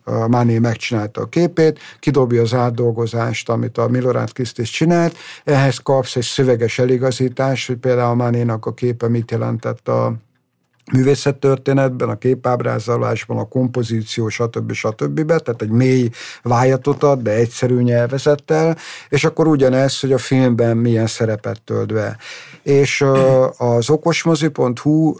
a 0.03 0.27
Mané 0.27 0.59
megcsinálta 0.59 1.21
a 1.21 1.29
képét, 1.29 1.79
kidobja 1.99 2.41
az 2.41 2.53
átdolgozást, 2.53 3.49
amit 3.49 3.77
a 3.77 3.87
Milorad 3.87 4.31
Krisztis 4.31 4.69
csinált, 4.69 5.17
ehhez 5.43 5.77
kapsz 5.77 6.15
egy 6.15 6.23
szöveges 6.23 6.79
eligazítást, 6.79 7.67
hogy 7.67 7.77
például 7.77 8.11
a 8.11 8.15
Manénak 8.15 8.65
a 8.65 8.73
képe 8.73 9.07
mit 9.07 9.31
jelentett 9.31 9.87
a 9.87 10.13
művészettörténetben, 10.91 12.09
a 12.09 12.17
képábrázolásban, 12.17 13.37
a 13.37 13.47
kompozíció, 13.47 14.29
stb. 14.29 14.71
stb. 14.71 15.25
tehát 15.25 15.61
egy 15.61 15.69
mély 15.69 16.09
vájatot 16.43 17.03
ad, 17.03 17.21
de 17.21 17.31
egyszerű 17.31 17.81
nyelvezettel, 17.81 18.77
és 19.09 19.23
akkor 19.23 19.47
ugyanez, 19.47 19.99
hogy 19.99 20.11
a 20.11 20.17
filmben 20.17 20.77
milyen 20.77 21.07
szerepet 21.07 21.61
tölt 21.61 21.93
be. 21.93 22.17
És 22.63 23.05
az 23.57 23.89
okosmozi.hu 23.89 25.15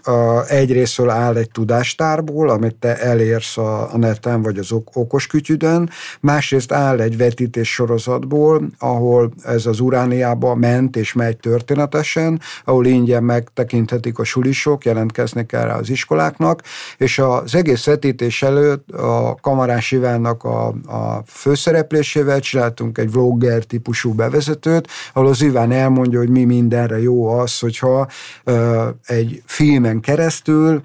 egyrésztől 0.47 1.09
áll 1.09 1.35
egy 1.35 1.51
tudástárból, 1.51 2.49
amit 2.49 2.75
te 2.75 2.97
elérsz 2.97 3.57
a, 3.57 3.89
neten, 3.97 4.41
vagy 4.41 4.57
az 4.57 4.71
okoskütyüden, 4.93 5.89
másrészt 6.19 6.71
áll 6.71 6.99
egy 6.99 7.17
vetítés 7.17 7.73
sorozatból, 7.73 8.69
ahol 8.79 9.31
ez 9.43 9.65
az 9.65 9.79
Urániába 9.79 10.55
ment 10.55 10.95
és 10.95 11.13
megy 11.13 11.37
történetesen, 11.37 12.41
ahol 12.65 12.85
ingyen 12.85 13.23
megtekinthetik 13.23 14.19
a 14.19 14.23
sulisok, 14.23 14.85
jelentkeznek 14.85 15.53
erre 15.59 15.73
az 15.73 15.89
iskoláknak, 15.89 16.61
és 16.97 17.19
az 17.19 17.55
egész 17.55 17.85
vetítés 17.85 18.41
előtt 18.41 18.91
a 18.91 19.37
Kamarás 19.41 19.91
Ivánnak 19.91 20.43
a, 20.43 20.67
a 20.67 21.23
főszereplésével 21.25 22.39
csináltunk 22.39 22.97
egy 22.97 23.11
vlogger 23.11 23.63
típusú 23.63 24.13
bevezetőt, 24.13 24.87
ahol 25.13 25.29
az 25.29 25.41
Iván 25.41 25.71
elmondja, 25.71 26.19
hogy 26.19 26.29
mi 26.29 26.43
mindenre 26.43 27.01
jó 27.01 27.27
az, 27.27 27.59
hogyha 27.59 28.07
ö, 28.43 28.87
egy 29.05 29.41
filmen 29.45 29.99
keresztül 29.99 30.83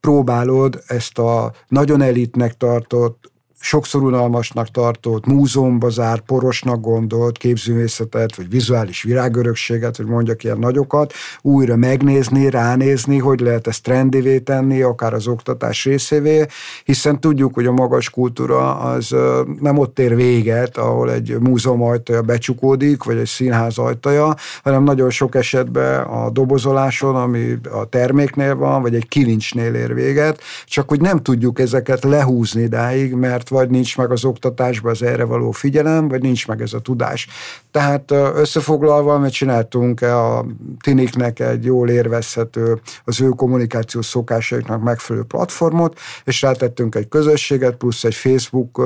próbálod 0.00 0.82
ezt 0.86 1.18
a 1.18 1.52
nagyon 1.68 2.02
elitnek 2.02 2.56
tartott 2.56 3.31
sokszor 3.62 4.02
unalmasnak 4.02 4.68
tartott, 4.68 5.26
múzeumba 5.26 5.88
zárt, 5.88 6.22
porosnak 6.22 6.80
gondolt 6.80 7.38
képzőművészetet, 7.38 8.36
vagy 8.36 8.50
vizuális 8.50 9.02
virágörökséget, 9.02 9.96
hogy 9.96 10.06
mondjak 10.06 10.44
ilyen 10.44 10.58
nagyokat, 10.58 11.12
újra 11.42 11.76
megnézni, 11.76 12.50
ránézni, 12.50 13.18
hogy 13.18 13.40
lehet 13.40 13.66
ezt 13.66 13.82
trendivé 13.82 14.38
tenni, 14.38 14.82
akár 14.82 15.14
az 15.14 15.26
oktatás 15.26 15.84
részévé, 15.84 16.46
hiszen 16.84 17.20
tudjuk, 17.20 17.54
hogy 17.54 17.66
a 17.66 17.72
magas 17.72 18.10
kultúra 18.10 18.78
az 18.78 19.14
nem 19.60 19.78
ott 19.78 19.98
ér 19.98 20.16
véget, 20.16 20.76
ahol 20.76 21.12
egy 21.12 21.36
múzeum 21.40 21.82
ajtaja 21.82 22.22
becsukódik, 22.22 23.02
vagy 23.02 23.16
egy 23.16 23.26
színház 23.26 23.78
ajtaja, 23.78 24.34
hanem 24.62 24.82
nagyon 24.82 25.10
sok 25.10 25.34
esetben 25.34 26.00
a 26.02 26.30
dobozoláson, 26.30 27.16
ami 27.16 27.58
a 27.72 27.84
terméknél 27.84 28.56
van, 28.56 28.82
vagy 28.82 28.94
egy 28.94 29.08
kilincsnél 29.08 29.74
ér 29.74 29.94
véget, 29.94 30.40
csak 30.66 30.88
hogy 30.88 31.00
nem 31.00 31.22
tudjuk 31.22 31.60
ezeket 31.60 32.04
lehúzni 32.04 32.62
idáig, 32.62 33.14
mert 33.14 33.50
vagy 33.52 33.70
nincs 33.70 33.96
meg 33.96 34.10
az 34.10 34.24
oktatásban 34.24 34.90
az 34.90 35.02
erre 35.02 35.24
való 35.24 35.50
figyelem, 35.50 36.08
vagy 36.08 36.22
nincs 36.22 36.48
meg 36.48 36.60
ez 36.60 36.72
a 36.72 36.80
tudás. 36.80 37.28
Tehát 37.70 38.10
összefoglalva, 38.34 39.18
mert 39.18 39.32
csináltunk 39.32 40.02
a 40.02 40.46
tiniknek 40.82 41.40
egy 41.40 41.64
jól 41.64 41.88
érvezhető, 41.88 42.80
az 43.04 43.20
ő 43.20 43.28
kommunikációs 43.28 44.06
szokásaiknak 44.06 44.82
megfelelő 44.82 45.24
platformot, 45.24 45.98
és 46.24 46.42
rátettünk 46.42 46.94
egy 46.94 47.08
közösséget, 47.08 47.76
plusz 47.76 48.04
egy 48.04 48.14
Facebook 48.14 48.78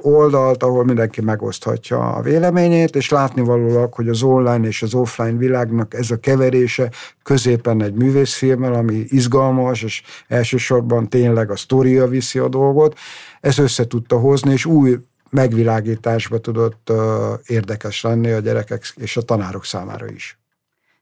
oldalt, 0.00 0.62
ahol 0.62 0.84
mindenki 0.84 1.20
megoszthatja 1.20 2.12
a 2.12 2.20
véleményét, 2.20 2.96
és 2.96 3.08
látnivalólag, 3.08 3.94
hogy 3.94 4.08
az 4.08 4.22
online 4.22 4.66
és 4.66 4.82
az 4.82 4.94
offline 4.94 5.38
világnak 5.38 5.94
ez 5.94 6.10
a 6.10 6.16
keverése 6.16 6.90
középen 7.22 7.82
egy 7.82 7.94
művészfilmmel, 7.94 8.74
ami 8.74 9.04
izgalmas, 9.08 9.82
és 9.82 10.02
elsősorban 10.28 11.08
tényleg 11.08 11.50
a 11.50 11.56
sztoria 11.56 12.06
viszi 12.06 12.38
a 12.38 12.48
dolgot, 12.48 12.63
ez 13.40 13.58
össze 13.58 13.86
tudta 13.86 14.18
hozni, 14.18 14.52
és 14.52 14.64
új 14.64 14.98
megvilágításba 15.30 16.38
tudott 16.38 16.92
érdekes 17.46 18.02
lenni 18.02 18.30
a 18.30 18.38
gyerekek 18.38 18.92
és 18.96 19.16
a 19.16 19.22
tanárok 19.22 19.64
számára 19.64 20.10
is. 20.10 20.38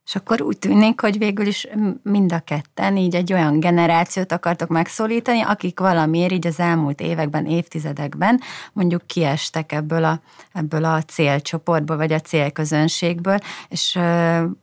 És 0.05 0.15
akkor 0.15 0.41
úgy 0.41 0.57
tűnik, 0.57 1.01
hogy 1.01 1.17
végül 1.17 1.45
is 1.45 1.67
mind 2.03 2.31
a 2.31 2.39
ketten 2.39 2.97
így 2.97 3.15
egy 3.15 3.33
olyan 3.33 3.59
generációt 3.59 4.31
akartok 4.31 4.69
megszólítani, 4.69 5.41
akik 5.41 5.79
valamiért 5.79 6.31
így 6.31 6.47
az 6.47 6.59
elmúlt 6.59 7.01
években, 7.01 7.45
évtizedekben 7.45 8.41
mondjuk 8.73 9.07
kiestek 9.07 9.71
ebből 9.71 10.03
a, 10.03 10.21
ebből 10.53 10.85
a 10.85 11.01
célcsoportból, 11.01 11.97
vagy 11.97 12.11
a 12.11 12.19
célközönségből, 12.19 13.37
és 13.69 13.99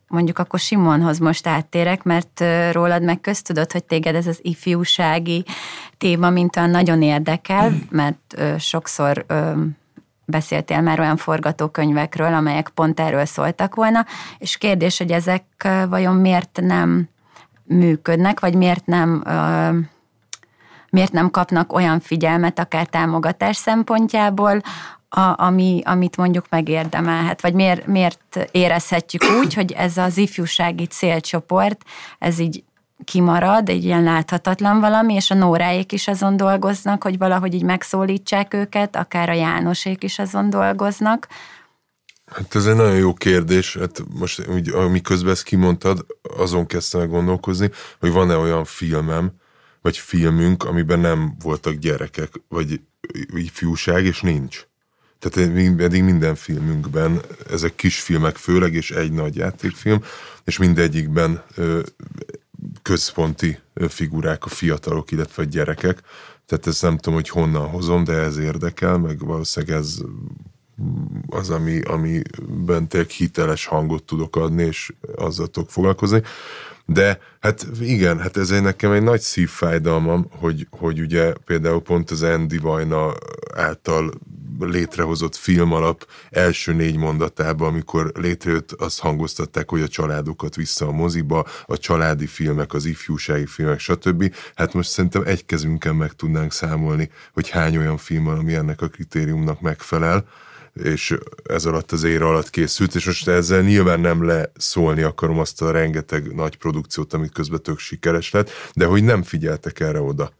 mondjuk 0.07 0.39
akkor 0.39 0.59
Simonhoz 0.59 1.17
most 1.17 1.47
áttérek, 1.47 2.03
mert 2.03 2.43
rólad 2.71 3.03
meg 3.03 3.21
köztudod, 3.21 3.71
hogy 3.71 3.83
téged 3.83 4.15
ez 4.15 4.27
az 4.27 4.39
ifjúsági 4.41 5.45
téma 5.97 6.29
mint 6.29 6.55
olyan 6.55 6.69
nagyon 6.69 7.01
érdekel, 7.01 7.73
mert 7.89 8.41
sokszor 8.57 9.25
beszéltél 10.31 10.81
már 10.81 10.99
olyan 10.99 11.17
forgatókönyvekről, 11.17 12.33
amelyek 12.33 12.69
pont 12.69 12.99
erről 12.99 13.25
szóltak 13.25 13.75
volna, 13.75 14.05
és 14.37 14.57
kérdés, 14.57 14.97
hogy 14.97 15.11
ezek 15.11 15.43
vajon 15.89 16.15
miért 16.15 16.59
nem 16.61 17.09
működnek, 17.63 18.39
vagy 18.39 18.55
miért 18.55 18.85
nem 18.85 19.23
miért 20.89 21.11
nem 21.11 21.31
kapnak 21.31 21.73
olyan 21.73 21.99
figyelmet, 21.99 22.59
akár 22.59 22.85
támogatás 22.85 23.55
szempontjából, 23.55 24.61
a, 25.09 25.43
ami, 25.43 25.81
amit 25.85 26.17
mondjuk 26.17 26.45
megérdemelhet, 26.49 27.41
vagy 27.41 27.53
miért, 27.53 27.85
miért 27.85 28.47
érezhetjük 28.51 29.23
úgy, 29.39 29.53
hogy 29.53 29.71
ez 29.71 29.97
az 29.97 30.17
ifjúsági 30.17 30.85
célcsoport, 30.85 31.83
ez 32.19 32.39
így 32.39 32.63
kimarad, 33.03 33.69
egy 33.69 33.83
ilyen 33.83 34.03
láthatatlan 34.03 34.79
valami, 34.79 35.13
és 35.13 35.31
a 35.31 35.35
Nóráék 35.35 35.91
is 35.91 36.07
azon 36.07 36.37
dolgoznak, 36.37 37.03
hogy 37.03 37.17
valahogy 37.17 37.53
így 37.53 37.63
megszólítsák 37.63 38.53
őket, 38.53 38.95
akár 38.95 39.29
a 39.29 39.33
Jánosék 39.33 40.03
is 40.03 40.19
azon 40.19 40.49
dolgoznak. 40.49 41.27
Hát 42.25 42.55
ez 42.55 42.65
egy 42.65 42.75
nagyon 42.75 42.95
jó 42.95 43.13
kérdés. 43.13 43.75
Hát 43.79 44.03
most, 44.19 44.47
úgy, 44.47 44.69
amiközben 44.69 45.31
ezt 45.31 45.43
kimondtad, 45.43 46.05
azon 46.37 46.65
kezdtem 46.65 47.01
el 47.01 47.07
gondolkozni, 47.07 47.69
hogy 47.99 48.11
van-e 48.11 48.35
olyan 48.35 48.65
filmem, 48.65 49.31
vagy 49.81 49.97
filmünk, 49.97 50.63
amiben 50.63 50.99
nem 50.99 51.35
voltak 51.43 51.73
gyerekek, 51.73 52.41
vagy 52.47 52.81
ifjúság, 53.33 54.05
és 54.05 54.21
nincs. 54.21 54.65
Tehát 55.19 55.49
eddig 55.79 56.03
minden 56.03 56.35
filmünkben, 56.35 57.21
ezek 57.51 57.75
kisfilmek 57.75 58.35
főleg, 58.35 58.73
és 58.73 58.91
egy 58.91 59.11
nagy 59.11 59.35
játékfilm, 59.35 60.03
és 60.43 60.57
mindegyikben 60.57 61.43
központi 62.81 63.59
figurák 63.87 64.45
a 64.45 64.49
fiatalok, 64.49 65.11
illetve 65.11 65.43
a 65.43 65.45
gyerekek. 65.45 66.01
Tehát 66.45 66.67
ezt 66.67 66.81
nem 66.81 66.97
tudom, 66.97 67.13
hogy 67.13 67.29
honnan 67.29 67.69
hozom, 67.69 68.03
de 68.03 68.13
ez 68.13 68.37
érdekel, 68.37 68.97
meg 68.97 69.19
valószínűleg 69.19 69.77
ez 69.77 69.97
az, 71.29 71.49
ami, 71.49 71.81
amiben 71.81 72.87
tényleg 72.87 73.09
hiteles 73.09 73.65
hangot 73.65 74.03
tudok 74.03 74.35
adni, 74.35 74.63
és 74.63 74.93
azzal 75.15 75.47
tudok 75.47 75.69
foglalkozni. 75.69 76.21
De 76.85 77.19
hát 77.39 77.67
igen, 77.79 78.19
hát 78.19 78.37
ez 78.37 78.51
egy 78.51 78.61
nekem 78.61 78.91
egy 78.91 79.03
nagy 79.03 79.21
szívfájdalmam, 79.21 80.27
hogy, 80.29 80.67
hogy 80.69 80.99
ugye 80.99 81.33
például 81.45 81.81
pont 81.81 82.11
az 82.11 82.23
Andy 82.23 82.57
Vajna 82.57 83.13
által 83.55 84.11
létrehozott 84.59 85.35
film 85.35 85.73
alap 85.73 86.07
első 86.29 86.73
négy 86.73 86.97
mondatában, 86.97 87.67
amikor 87.67 88.11
létrejött, 88.15 88.71
azt 88.71 88.99
hangoztatták, 88.99 89.69
hogy 89.69 89.81
a 89.81 89.87
családokat 89.87 90.55
vissza 90.55 90.87
a 90.87 90.91
moziba, 90.91 91.45
a 91.65 91.77
családi 91.77 92.25
filmek, 92.25 92.73
az 92.73 92.85
ifjúsági 92.85 93.45
filmek, 93.45 93.79
stb. 93.79 94.35
Hát 94.55 94.73
most 94.73 94.89
szerintem 94.89 95.23
egy 95.25 95.45
kezünkkel 95.45 95.93
meg 95.93 96.11
tudnánk 96.11 96.51
számolni, 96.51 97.09
hogy 97.33 97.49
hány 97.49 97.77
olyan 97.77 97.97
film 97.97 98.23
van, 98.23 98.37
ami 98.37 98.53
ennek 98.53 98.81
a 98.81 98.87
kritériumnak 98.87 99.61
megfelel 99.61 100.25
és 100.73 101.17
ez 101.43 101.65
alatt 101.65 101.91
az 101.91 102.03
ér 102.03 102.21
alatt 102.21 102.49
készült, 102.49 102.95
és 102.95 103.05
most 103.05 103.27
ezzel 103.27 103.61
nyilván 103.61 103.99
nem 103.99 104.25
leszólni 104.25 105.01
akarom 105.01 105.39
azt 105.39 105.61
a 105.61 105.71
rengeteg 105.71 106.35
nagy 106.35 106.57
produkciót, 106.57 107.13
amit 107.13 107.31
közben 107.31 107.61
tök 107.61 107.79
sikeres 107.79 108.31
lett, 108.31 108.49
de 108.73 108.85
hogy 108.85 109.03
nem 109.03 109.23
figyeltek 109.23 109.79
erre 109.79 110.01
oda. 110.01 110.31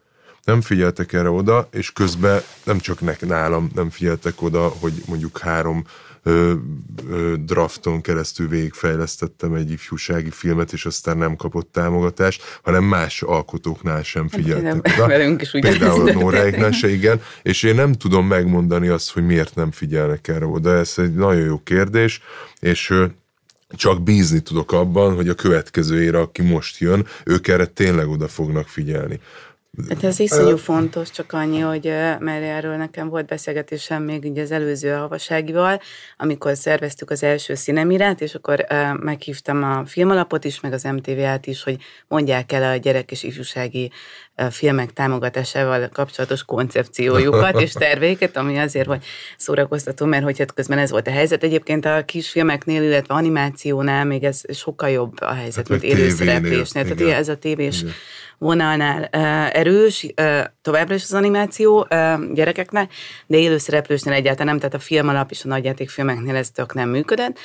Nem 0.43 0.61
figyeltek 0.61 1.13
erre 1.13 1.29
oda, 1.29 1.67
és 1.71 1.91
közben 1.91 2.41
nem 2.63 2.79
csak 2.79 3.01
nek, 3.01 3.25
nálam 3.25 3.69
nem 3.75 3.89
figyeltek 3.89 4.41
oda, 4.41 4.67
hogy 4.67 4.93
mondjuk 5.05 5.37
három 5.37 5.85
ö, 6.23 6.53
ö, 7.09 7.33
drafton 7.45 8.01
keresztül 8.01 8.47
végigfejlesztettem 8.47 9.53
egy 9.53 9.71
ifjúsági 9.71 10.29
filmet, 10.29 10.73
és 10.73 10.85
aztán 10.85 11.17
nem 11.17 11.35
kapott 11.35 11.71
támogatást, 11.71 12.59
hanem 12.63 12.83
más 12.83 13.21
alkotóknál 13.21 14.03
sem 14.03 14.21
hát 14.21 14.41
figyeltek 14.41 14.87
hát, 14.87 14.99
oda. 14.99 15.07
Velünk 15.07 15.41
is 15.41 15.49
Például 15.51 16.09
a 16.09 16.13
Nóráiknál 16.13 16.71
se, 16.71 16.89
igen. 16.89 17.21
És 17.41 17.63
én 17.63 17.75
nem 17.75 17.93
tudom 17.93 18.27
megmondani 18.27 18.87
azt, 18.87 19.11
hogy 19.11 19.25
miért 19.25 19.55
nem 19.55 19.71
figyelnek 19.71 20.27
erre 20.27 20.45
oda. 20.45 20.75
Ez 20.75 20.93
egy 20.97 21.13
nagyon 21.13 21.45
jó 21.45 21.61
kérdés, 21.63 22.21
és 22.59 22.93
csak 23.75 24.03
bízni 24.03 24.39
tudok 24.39 24.71
abban, 24.71 25.15
hogy 25.15 25.29
a 25.29 25.33
következő 25.33 26.03
ére, 26.03 26.19
aki 26.19 26.41
most 26.41 26.79
jön, 26.79 27.07
ők 27.25 27.47
erre 27.47 27.65
tényleg 27.65 28.09
oda 28.09 28.27
fognak 28.27 28.67
figyelni. 28.67 29.19
Hát 29.89 30.03
ez 30.03 30.19
iszonyú 30.19 30.57
fontos, 30.57 31.11
csak 31.11 31.33
annyi, 31.33 31.59
hogy 31.59 31.83
mert 32.19 32.43
erről 32.43 32.75
nekem 32.75 33.09
volt 33.09 33.25
beszélgetésem 33.25 34.03
még 34.03 34.25
így 34.25 34.37
az 34.37 34.51
előző 34.51 34.91
havaságival, 34.91 35.79
amikor 36.17 36.57
szerveztük 36.57 37.09
az 37.09 37.23
első 37.23 37.55
színemirát, 37.55 38.21
és 38.21 38.35
akkor 38.35 38.65
meghívtam 38.99 39.63
a 39.63 39.85
filmalapot 39.85 40.45
is, 40.45 40.59
meg 40.59 40.73
az 40.73 40.83
MTV-át 40.83 41.47
is, 41.47 41.63
hogy 41.63 41.77
mondják 42.07 42.51
el 42.51 42.71
a 42.71 42.75
gyerek 42.75 43.11
és 43.11 43.23
ifjúsági 43.23 43.91
filmek 44.49 44.93
támogatásával 44.93 45.89
kapcsolatos 45.89 46.43
koncepciójukat 46.43 47.61
és 47.61 47.71
terveiket, 47.87 48.37
ami 48.37 48.57
azért 48.57 48.85
volt 48.85 49.05
szórakoztató, 49.37 50.05
mert 50.05 50.23
hogy 50.23 50.39
hát 50.39 50.53
közben 50.53 50.77
ez 50.77 50.91
volt 50.91 51.07
a 51.07 51.11
helyzet. 51.11 51.43
Egyébként 51.43 51.85
a 51.85 52.03
kisfilmeknél, 52.05 52.83
illetve 52.83 53.13
animációnál 53.13 54.05
még 54.05 54.23
ez 54.23 54.41
sokkal 54.53 54.89
jobb 54.89 55.21
a 55.21 55.33
helyzet, 55.33 55.67
hát, 55.67 55.69
mint 55.69 55.83
élőszereplésnél. 55.83 56.95
Tehát 56.95 57.19
ez 57.19 57.29
a 57.29 57.37
tévés 57.37 57.81
igen 57.81 57.93
vonalnál 58.41 59.03
erős, 59.51 60.13
továbbra 60.61 60.95
is 60.95 61.03
az 61.03 61.13
animáció 61.13 61.87
gyerekeknek, 62.33 62.93
de 63.27 63.37
élőszereplősnél 63.37 64.13
egyáltalán 64.13 64.47
nem, 64.47 64.57
tehát 64.57 64.73
a 64.73 64.79
film 64.79 65.07
alap 65.07 65.31
és 65.31 65.45
a 65.45 65.47
nagyjátékfilmeknél 65.47 66.35
ez 66.35 66.49
tök 66.49 66.73
nem 66.73 66.89
működött. 66.89 67.39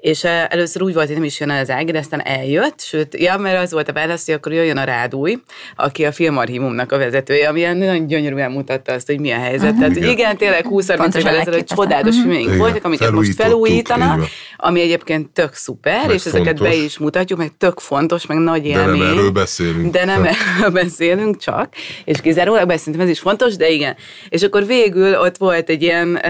És 0.00 0.24
először 0.24 0.82
úgy 0.82 0.94
volt, 0.94 1.06
hogy 1.06 1.14
nem 1.14 1.24
is 1.24 1.40
jön 1.40 1.50
el 1.50 1.60
az 1.60 1.70
Ági, 1.70 1.92
de 1.92 1.98
aztán 1.98 2.20
eljött, 2.20 2.80
sőt, 2.80 3.20
ja, 3.20 3.36
mert 3.36 3.62
az 3.62 3.72
volt 3.72 3.88
a 3.88 3.92
válasz, 3.92 4.26
hogy 4.26 4.34
akkor 4.34 4.52
jöjjön 4.52 4.76
a 4.76 4.84
Rádúj, 4.84 5.38
aki 5.76 6.04
a 6.04 6.12
filmarchívumnak 6.12 6.92
a 6.92 6.98
vezetője, 6.98 7.48
ami 7.48 7.60
nagyon 7.62 8.06
gyönyörűen 8.06 8.50
mutatta 8.50 8.92
azt, 8.92 9.06
hogy 9.06 9.20
mi 9.20 9.30
a 9.30 9.38
helyzet. 9.38 9.62
Uh-huh. 9.62 9.78
Tehát, 9.78 9.96
igen. 9.96 10.10
igen, 10.10 10.36
tényleg 10.36 10.66
20-30 10.70 11.16
évvel 11.16 11.36
ezelőtt 11.36 11.66
csodálatos 11.66 12.16
uh-huh. 12.16 12.32
filmeink 12.32 12.58
voltak, 12.60 12.84
amiket 12.84 13.10
most 13.10 13.34
felújítanak, 13.34 14.26
ami 14.56 14.80
egyébként 14.80 15.30
tök 15.30 15.54
szuper, 15.54 16.06
meg 16.06 16.14
és 16.14 16.22
fontos. 16.22 16.40
ezeket 16.40 16.62
be 16.62 16.74
is 16.74 16.98
mutatjuk, 16.98 17.38
meg 17.38 17.52
tök 17.58 17.78
fontos, 17.78 18.26
meg 18.26 18.38
nagy 18.38 18.66
élmény. 18.66 18.98
De 18.98 19.04
nem 19.04 19.18
erről 19.18 19.30
beszélünk. 19.30 19.92
De 19.92 20.04
nem 20.04 20.24
erről 20.24 20.70
beszélünk 20.70 21.36
csak, 21.36 21.74
és 22.04 22.20
kizárólag, 22.20 22.66
beszéltem, 22.66 23.02
ez 23.02 23.08
is 23.08 23.18
fontos, 23.18 23.56
de 23.56 23.68
igen. 23.70 23.96
És 24.28 24.42
akkor 24.42 24.66
végül 24.66 25.14
ott 25.14 25.36
volt 25.36 25.68
egy 25.68 25.82
ilyen 25.82 26.20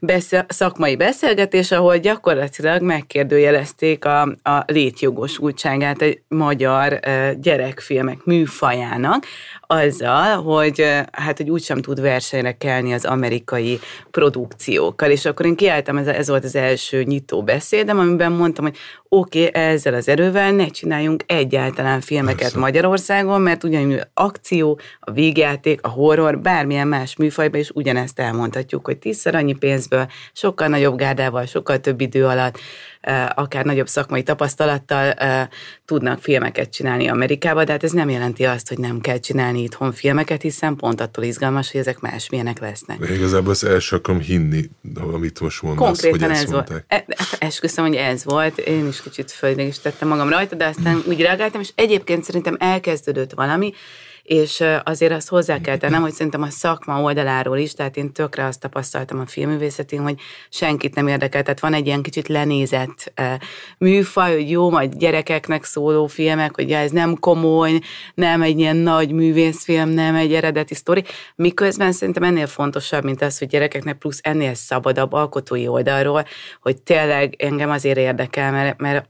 beszél, 0.00 0.46
szakmai 0.48 0.96
beszélgetés, 0.96 1.70
ahol 1.70 1.96
gyakorlatilag 1.96 2.82
meg 2.82 3.06
megkérdőjelezték 3.12 4.04
a, 4.04 4.20
a 4.42 4.62
létjogosultságát 4.66 6.02
egy 6.02 6.22
magyar 6.28 7.00
gyerekfilmek 7.40 8.24
műfajának, 8.24 9.24
azzal, 9.66 10.42
hogy 10.42 10.84
hát, 11.12 11.36
hogy 11.36 11.50
úgysem 11.50 11.82
tud 11.82 12.00
versenyre 12.00 12.52
kelni 12.52 12.92
az 12.92 13.04
amerikai 13.04 13.78
produkciókkal. 14.10 15.10
És 15.10 15.24
akkor 15.24 15.46
én 15.46 15.56
kiálltam, 15.56 15.96
ez, 15.96 16.06
ez 16.06 16.28
volt 16.28 16.44
az 16.44 16.56
első 16.56 17.02
nyitó 17.02 17.42
beszédem, 17.42 17.98
amiben 17.98 18.32
mondtam, 18.32 18.64
hogy 18.64 18.76
oké, 19.08 19.46
okay, 19.46 19.62
ezzel 19.62 19.94
az 19.94 20.08
erővel 20.08 20.52
ne 20.52 20.66
csináljunk 20.66 21.22
egyáltalán 21.26 22.00
filmeket 22.00 22.40
Persze. 22.40 22.58
Magyarországon, 22.58 23.40
mert 23.40 23.64
ugyanúgy 23.64 24.00
akció, 24.14 24.80
a 25.00 25.10
vígjáték, 25.10 25.82
a 25.82 25.88
horror, 25.88 26.38
bármilyen 26.38 26.88
más 26.88 27.16
műfajban 27.16 27.60
is 27.60 27.70
ugyanezt 27.70 28.18
elmondhatjuk, 28.18 28.84
hogy 28.84 28.98
tízszer 28.98 29.34
annyi 29.34 29.54
pénzből, 29.54 30.06
sokkal 30.32 30.68
nagyobb 30.68 30.96
gárdával, 30.96 31.46
sokkal 31.46 31.78
több 31.80 32.00
idő 32.00 32.26
alatt 32.26 32.58
akár 33.34 33.64
nagyobb 33.64 33.88
szakmai 33.88 34.22
tapasztalattal 34.22 35.14
tudnak 35.84 36.20
filmeket 36.20 36.72
csinálni 36.72 37.08
Amerikába, 37.08 37.64
de 37.64 37.72
hát 37.72 37.84
ez 37.84 37.90
nem 37.90 38.08
jelenti 38.08 38.44
azt, 38.44 38.68
hogy 38.68 38.78
nem 38.78 39.00
kell 39.00 39.18
csinálni 39.18 39.62
itthon 39.62 39.92
filmeket, 39.92 40.42
hiszen 40.42 40.76
pont 40.76 41.00
attól 41.00 41.24
izgalmas, 41.24 41.70
hogy 41.70 41.80
ezek 41.80 42.00
másmilyenek 42.00 42.58
lesznek. 42.58 42.98
De 42.98 43.14
igazából 43.14 43.50
az 43.50 43.64
első 43.64 43.96
akarom 43.96 44.20
hinni, 44.20 44.70
amit 45.12 45.40
most 45.40 45.62
mondasz, 45.62 45.86
Konkrétan 45.86 46.28
hogy 46.28 46.38
ez 46.38 46.50
volt. 46.50 46.84
E, 46.86 47.04
esküszöm, 47.38 47.86
hogy 47.86 47.96
ez 47.96 48.24
volt. 48.24 48.58
Én 48.58 48.86
is 48.86 49.02
kicsit 49.02 49.38
tettem 49.82 50.08
magam 50.08 50.28
rajta, 50.28 50.56
de 50.56 50.66
aztán 50.66 51.02
úgy 51.08 51.20
reagáltam, 51.20 51.60
és 51.60 51.70
egyébként 51.74 52.24
szerintem 52.24 52.56
elkezdődött 52.58 53.32
valami, 53.32 53.72
és 54.22 54.64
azért 54.84 55.12
azt 55.12 55.28
hozzá 55.28 55.60
kell 55.60 55.76
tennem, 55.76 56.02
hogy 56.02 56.12
szerintem 56.12 56.42
a 56.42 56.50
szakma 56.50 57.02
oldaláról 57.02 57.58
is, 57.58 57.72
tehát 57.72 57.96
én 57.96 58.12
tökre 58.12 58.44
azt 58.44 58.60
tapasztaltam 58.60 59.20
a 59.20 59.26
filmművészetén, 59.26 60.02
hogy 60.02 60.20
senkit 60.48 60.94
nem 60.94 61.08
érdekel, 61.08 61.42
tehát 61.42 61.60
van 61.60 61.74
egy 61.74 61.86
ilyen 61.86 62.02
kicsit 62.02 62.28
lenézett 62.28 63.12
műfaj, 63.78 64.34
hogy 64.34 64.50
jó, 64.50 64.70
majd 64.70 64.94
gyerekeknek 64.94 65.64
szóló 65.64 66.06
filmek, 66.06 66.54
hogy 66.54 66.68
ja, 66.68 66.78
ez 66.78 66.90
nem 66.90 67.18
komoly, 67.18 67.80
nem 68.14 68.42
egy 68.42 68.58
ilyen 68.58 68.76
nagy 68.76 69.12
művészfilm, 69.12 69.88
nem 69.88 70.14
egy 70.14 70.34
eredeti 70.34 70.74
sztori, 70.74 71.04
miközben 71.36 71.92
szerintem 71.92 72.22
ennél 72.22 72.46
fontosabb, 72.46 73.04
mint 73.04 73.22
az, 73.22 73.38
hogy 73.38 73.48
gyerekeknek 73.48 73.98
plusz 73.98 74.20
ennél 74.22 74.54
szabadabb 74.54 75.12
alkotói 75.12 75.68
oldalról, 75.68 76.24
hogy 76.60 76.82
tényleg 76.82 77.34
engem 77.38 77.70
azért 77.70 77.98
érdekel, 77.98 78.50
mert, 78.50 78.80
mert 78.80 79.04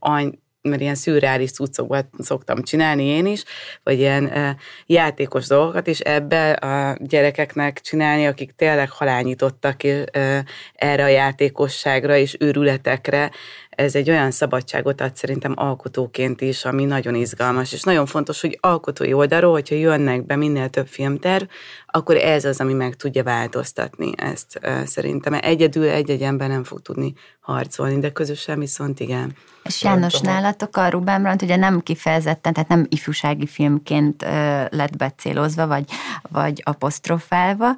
mert 0.69 0.81
ilyen 0.81 0.95
szürreális 0.95 1.51
cuccokat 1.51 2.05
szoktam 2.17 2.63
csinálni 2.63 3.03
én 3.03 3.25
is, 3.25 3.43
vagy 3.83 3.99
ilyen 3.99 4.27
e, 4.27 4.55
játékos 4.85 5.47
dolgokat, 5.47 5.87
és 5.87 5.99
ebbe 5.99 6.51
a 6.51 6.97
gyerekeknek 6.99 7.81
csinálni, 7.81 8.27
akik 8.27 8.51
tényleg 8.51 8.89
halányítottak 8.89 9.83
e, 9.83 10.45
erre 10.75 11.03
a 11.03 11.07
játékosságra 11.07 12.15
és 12.15 12.35
őrületekre, 12.39 13.31
ez 13.75 13.95
egy 13.95 14.09
olyan 14.09 14.31
szabadságot 14.31 15.01
ad 15.01 15.15
szerintem 15.15 15.53
alkotóként 15.55 16.41
is, 16.41 16.65
ami 16.65 16.85
nagyon 16.85 17.15
izgalmas, 17.15 17.73
és 17.73 17.81
nagyon 17.81 18.05
fontos, 18.05 18.41
hogy 18.41 18.57
alkotói 18.61 19.13
oldalról, 19.13 19.51
hogyha 19.51 19.75
jönnek 19.75 20.25
be 20.25 20.35
minél 20.35 20.69
több 20.69 20.87
filmterv, 20.87 21.43
akkor 21.85 22.15
ez 22.15 22.45
az, 22.45 22.59
ami 22.59 22.73
meg 22.73 22.95
tudja 22.95 23.23
változtatni 23.23 24.11
ezt 24.15 24.59
szerintem. 24.85 25.33
Egyedül 25.41 25.87
egy-egy 25.87 26.21
ember 26.21 26.47
nem 26.47 26.63
fog 26.63 26.81
tudni 26.81 27.13
harcolni, 27.39 27.99
de 27.99 28.11
közösen 28.11 28.59
viszont 28.59 28.99
igen. 28.99 29.35
És 29.63 29.83
János, 29.83 30.19
nálatok 30.19 30.77
a 30.77 30.89
Ruben 30.89 31.21
Brandt 31.21 31.41
ugye 31.41 31.55
nem 31.55 31.81
kifejezetten, 31.81 32.53
tehát 32.53 32.69
nem 32.69 32.85
ifjúsági 32.89 33.47
filmként 33.47 34.21
lett 34.69 34.97
becélozva, 34.97 35.67
vagy, 35.67 35.85
vagy 36.29 36.61
apostrofálva, 36.65 37.75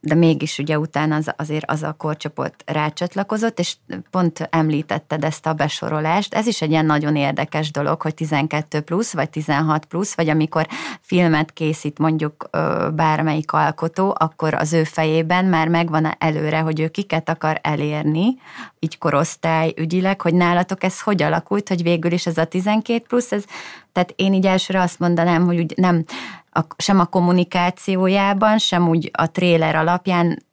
de 0.00 0.14
mégis 0.14 0.58
ugye 0.58 0.78
utána 0.78 1.16
az, 1.16 1.32
azért 1.36 1.70
az 1.70 1.82
a 1.82 1.92
korcsoport 1.92 2.62
rácsatlakozott, 2.66 3.58
és 3.58 3.76
pont 4.10 4.48
említetted 4.88 5.24
ezt 5.24 5.46
a 5.46 5.52
besorolást. 5.52 6.34
Ez 6.34 6.46
is 6.46 6.62
egy 6.62 6.70
ilyen 6.70 6.86
nagyon 6.86 7.16
érdekes 7.16 7.70
dolog, 7.70 8.02
hogy 8.02 8.14
12 8.14 8.80
plusz, 8.80 9.12
vagy 9.12 9.30
16 9.30 9.84
plusz, 9.84 10.14
vagy 10.14 10.28
amikor 10.28 10.66
filmet 11.00 11.52
készít 11.52 11.98
mondjuk 11.98 12.50
bármelyik 12.94 13.52
alkotó, 13.52 14.16
akkor 14.18 14.54
az 14.54 14.72
ő 14.72 14.84
fejében 14.84 15.44
már 15.44 15.68
megvan 15.68 16.14
előre, 16.18 16.58
hogy 16.58 16.80
ő 16.80 16.88
kiket 16.88 17.28
akar 17.28 17.58
elérni, 17.62 18.36
így 18.78 18.98
korosztály 18.98 19.74
ügyileg, 19.76 20.20
hogy 20.20 20.34
nálatok 20.34 20.82
ez 20.84 21.00
hogy 21.00 21.22
alakult, 21.22 21.68
hogy 21.68 21.82
végül 21.82 22.12
is 22.12 22.26
ez 22.26 22.38
a 22.38 22.44
12 22.44 23.04
plusz, 23.08 23.32
ez, 23.32 23.44
tehát 23.92 24.12
én 24.16 24.32
így 24.32 24.46
elsőre 24.46 24.80
azt 24.80 24.98
mondanám, 24.98 25.44
hogy 25.44 25.58
úgy 25.58 25.72
nem 25.76 26.04
a, 26.50 26.60
sem 26.76 27.00
a 27.00 27.04
kommunikációjában, 27.04 28.58
sem 28.58 28.88
úgy 28.88 29.10
a 29.12 29.30
tréler 29.30 29.76
alapján 29.76 30.46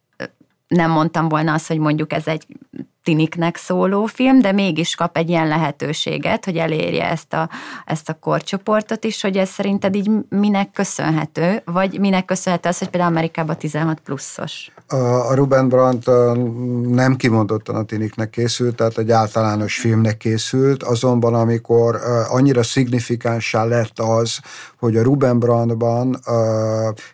nem 0.67 0.91
mondtam 0.91 1.29
volna 1.29 1.53
azt, 1.53 1.67
hogy 1.67 1.77
mondjuk 1.77 2.13
ez 2.13 2.27
egy 2.27 2.45
tiniknek 3.05 3.57
szóló 3.57 4.05
film, 4.05 4.41
de 4.41 4.51
mégis 4.51 4.95
kap 4.95 5.17
egy 5.17 5.29
ilyen 5.29 5.47
lehetőséget, 5.47 6.45
hogy 6.45 6.57
elérje 6.57 7.09
ezt 7.09 7.33
a, 7.33 7.49
ezt 7.85 8.09
a 8.09 8.13
korcsoportot 8.13 9.03
is, 9.03 9.21
hogy 9.21 9.37
ez 9.37 9.49
szerinted 9.49 9.95
így 9.95 10.11
minek 10.29 10.71
köszönhető, 10.71 11.61
vagy 11.65 11.99
minek 11.99 12.25
köszönhető 12.25 12.69
az, 12.69 12.77
hogy 12.77 12.89
például 12.89 13.11
Amerikában 13.11 13.57
16 13.57 13.99
pluszos? 13.99 14.71
A 15.29 15.33
Ruben 15.33 15.69
Brandt 15.69 16.05
nem 16.89 17.15
kimondottan 17.15 17.75
a 17.75 17.83
tiniknek 17.83 18.29
készült, 18.29 18.75
tehát 18.75 18.97
egy 18.97 19.11
általános 19.11 19.79
filmnek 19.79 20.17
készült, 20.17 20.83
azonban 20.83 21.33
amikor 21.33 21.99
annyira 22.29 22.63
szignifikánssá 22.63 23.63
lett 23.63 23.99
az, 23.99 24.39
hogy 24.79 24.97
a 24.97 25.01
Ruben 25.01 25.39
Brandtban 25.39 26.19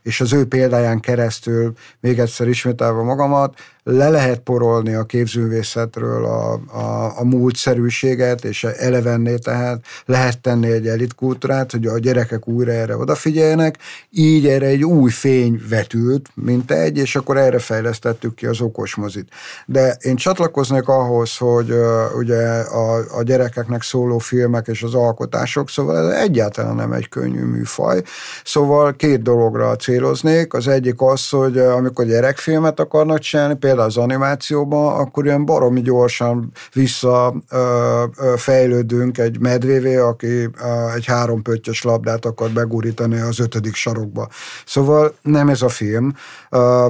és 0.02 0.22
az 0.22 0.34
ő 0.34 0.48
példáján 0.48 1.00
keresztül, 1.00 1.74
még 2.00 2.20
egyszer 2.20 2.48
ismételve 2.48 3.02
magamat, 3.02 3.54
le 3.84 4.10
lehet 4.10 4.40
porolni 4.40 4.94
a 4.94 5.04
képzőművészetről 5.04 6.26
a, 6.26 6.54
a, 6.78 7.20
a 7.20 7.24
múltszerűséget, 7.24 8.46
és 8.46 8.64
elevenné 8.64 9.36
tehát 9.36 9.86
lehet 10.06 10.42
tenni 10.42 10.72
egy 10.72 10.88
elitkultúrát, 10.88 11.72
hogy 11.72 11.86
a 11.86 12.00
gyerekek 12.00 12.48
újra 12.48 12.72
erre 12.72 12.98
odafigyeljenek, 12.98 13.78
így 14.10 14.48
erre 14.48 14.66
egy 14.66 14.84
új 14.84 15.12
fény 15.12 15.62
vetült, 15.70 16.30
mint 16.34 16.72
egy, 16.72 16.98
és 16.98 17.16
akkor 17.16 17.38
erre 17.38 17.60
fejlesztettük 17.60 18.36
ki 18.36 18.46
az 18.46 18.62
okos 18.62 18.96
mozit. 18.96 19.30
De 19.66 19.98
én 20.02 20.16
csatlakoznék 20.16 20.88
ahhoz, 20.88 21.38
hogy 21.38 21.72
uh, 21.72 22.16
ugye 22.18 22.48
a, 22.60 23.18
a 23.18 23.24
gyerekeknek 23.24 23.82
szóló 23.82 24.18
filmek 24.18 24.68
és 24.68 24.84
az 24.84 24.94
alkotások, 24.94 25.70
szóval 25.70 25.98
ez 25.98 26.20
egyáltalán 26.20 26.76
nem 26.76 26.92
egy 26.92 27.10
könnyű 27.10 27.44
műfaj. 27.44 28.02
Szóval 28.44 28.96
két 28.96 29.22
dologra 29.22 29.76
céloznék. 29.76 30.54
Az 30.54 30.68
egyik 30.68 31.02
az, 31.02 31.30
hogy 31.30 31.58
amikor 31.58 32.06
gyerekfilmet 32.06 32.80
akarnak 32.80 33.20
csinálni, 33.20 33.56
például 33.72 33.90
az 33.90 34.04
animációban, 34.04 35.00
akkor 35.00 35.26
ilyen 35.26 35.46
baromi 35.46 35.82
gyorsan 35.82 36.52
visszafejlődünk 36.74 39.18
egy 39.18 39.40
medvévé, 39.40 39.96
aki 39.96 40.50
egy 40.96 41.06
három 41.06 41.42
pöttyös 41.42 41.84
labdát 41.84 42.26
akar 42.26 42.50
begurítani 42.50 43.20
az 43.20 43.40
ötödik 43.40 43.76
sarokba. 43.76 44.28
Szóval 44.66 45.14
nem 45.22 45.50
ez 45.50 45.62
a 45.62 45.70
film, 45.70 46.14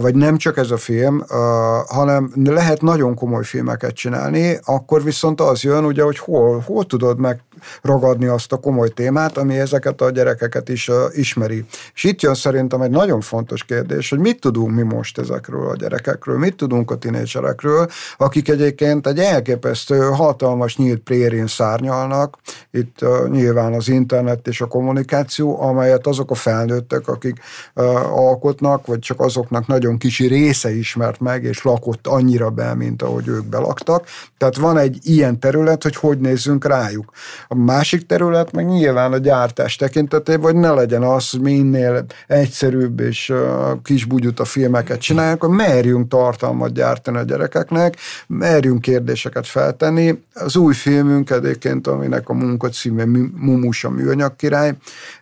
vagy 0.02 0.16
nem 0.16 0.38
csak 0.38 0.58
ez 0.58 0.72
a 0.72 0.78
film, 0.78 1.24
hanem 1.88 2.32
lehet 2.44 2.82
nagyon 2.82 3.16
komoly 3.16 3.44
filmeket 3.44 3.94
csinálni, 3.94 4.60
akkor 4.66 5.04
viszont 5.04 5.42
az 5.42 5.62
jön, 5.62 5.86
ugye, 5.86 6.04
hogy 6.04 6.18
hol, 6.18 6.64
hol 6.66 6.86
tudod 6.86 7.20
megragadni 7.20 8.26
azt 8.26 8.52
a 8.52 8.58
komoly 8.58 8.90
témát, 8.90 9.38
ami 9.38 9.60
ezeket 9.60 10.02
a 10.02 10.10
gyerekeket 10.10 10.70
is 10.70 10.92
ismeri. 11.12 11.66
És 11.94 12.04
itt 12.04 12.22
jön 12.22 12.34
szerintem 12.34 12.82
egy 12.82 12.92
nagyon 12.92 13.22
fontos 13.22 13.64
kérdés, 13.64 14.10
hogy 14.10 14.20
mit 14.20 14.40
tudunk 14.40 14.76
mi 14.76 14.82
most 14.82 15.18
ezekről 15.18 15.70
a 15.70 15.76
gyerekekről, 15.76 16.38
mit 16.38 16.56
tudunk 16.56 16.71
tudunk 16.72 16.92
a 16.92 16.96
tinédzserekről, 16.96 17.88
akik 18.18 18.50
egyébként 18.50 19.08
egy 19.08 19.20
elképesztő, 19.20 20.00
hatalmas 20.00 20.78
nyílt 20.78 21.00
prérin 21.00 21.48
szárnyalnak, 21.48 22.38
itt 22.72 22.98
uh, 23.02 23.30
nyilván 23.30 23.74
az 23.74 23.90
internet 23.90 24.48
és 24.48 24.62
a 24.62 24.66
kommunikáció, 24.66 25.62
amelyet 25.62 26.08
azok 26.08 26.32
a 26.32 26.36
felnőttek, 26.36 27.08
akik 27.08 27.40
uh, 27.76 27.86
alkotnak, 28.18 28.86
vagy 28.86 29.00
csak 29.00 29.20
azoknak 29.20 29.68
nagyon 29.68 29.98
kicsi 29.98 30.28
része 30.28 30.76
ismert 30.76 31.20
meg, 31.20 31.44
és 31.44 31.64
lakott 31.64 32.08
annyira 32.08 32.50
be, 32.50 32.76
mint 32.76 33.02
ahogy 33.02 33.28
ők 33.28 33.46
belaktak. 33.46 34.06
Tehát 34.38 34.58
van 34.58 34.78
egy 34.78 34.98
ilyen 35.02 35.40
terület, 35.40 35.84
hogy 35.84 35.96
hogy 35.96 36.20
nézzünk 36.20 36.66
rájuk. 36.66 37.12
A 37.48 37.56
másik 37.56 38.06
terület 38.06 38.52
meg 38.52 38.66
nyilván 38.66 39.14
a 39.14 39.18
gyártás 39.18 39.76
tekintetében, 39.76 40.52
hogy 40.52 40.56
ne 40.56 40.72
legyen 40.72 41.04
az, 41.04 41.30
hogy 41.30 41.42
minél 41.42 42.06
egyszerűbb 42.28 43.00
és 43.00 43.30
uh, 43.30 43.82
kis 43.84 44.08
a 44.36 44.46
filmeket 44.46 45.00
csinálják, 45.00 45.42
hogy 45.42 45.50
merjünk 45.50 46.08
tartalmat 46.08 46.61
tartalmat 46.62 46.74
gyártani 46.74 47.18
a 47.18 47.24
gyerekeknek, 47.24 47.98
merjünk 48.28 48.82
kérdéseket 48.82 49.48
feltenni. 49.48 50.24
Az 50.34 50.56
új 50.56 50.74
filmünk 50.74 51.30
egyébként, 51.30 51.88
aminek 51.88 52.30
a 52.30 52.34
munka 52.34 52.70
címe 52.70 53.06
Mumus 53.36 53.84
a 53.84 53.90
műanyag 53.90 54.36
király, 54.36 54.74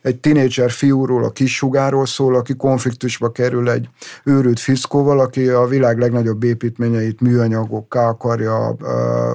egy 0.01 0.17
tinédzser 0.17 0.71
fiúról, 0.71 1.23
a 1.23 1.29
kisugáról 1.29 2.05
szól, 2.05 2.35
aki 2.35 2.55
konfliktusba 2.55 3.31
kerül 3.31 3.69
egy 3.69 3.89
őrült 4.23 4.59
fiszkóval, 4.59 5.19
aki 5.19 5.47
a 5.47 5.65
világ 5.65 5.99
legnagyobb 5.99 6.43
építményeit 6.43 7.21
műanyagokká 7.21 8.07
akarja 8.07 8.75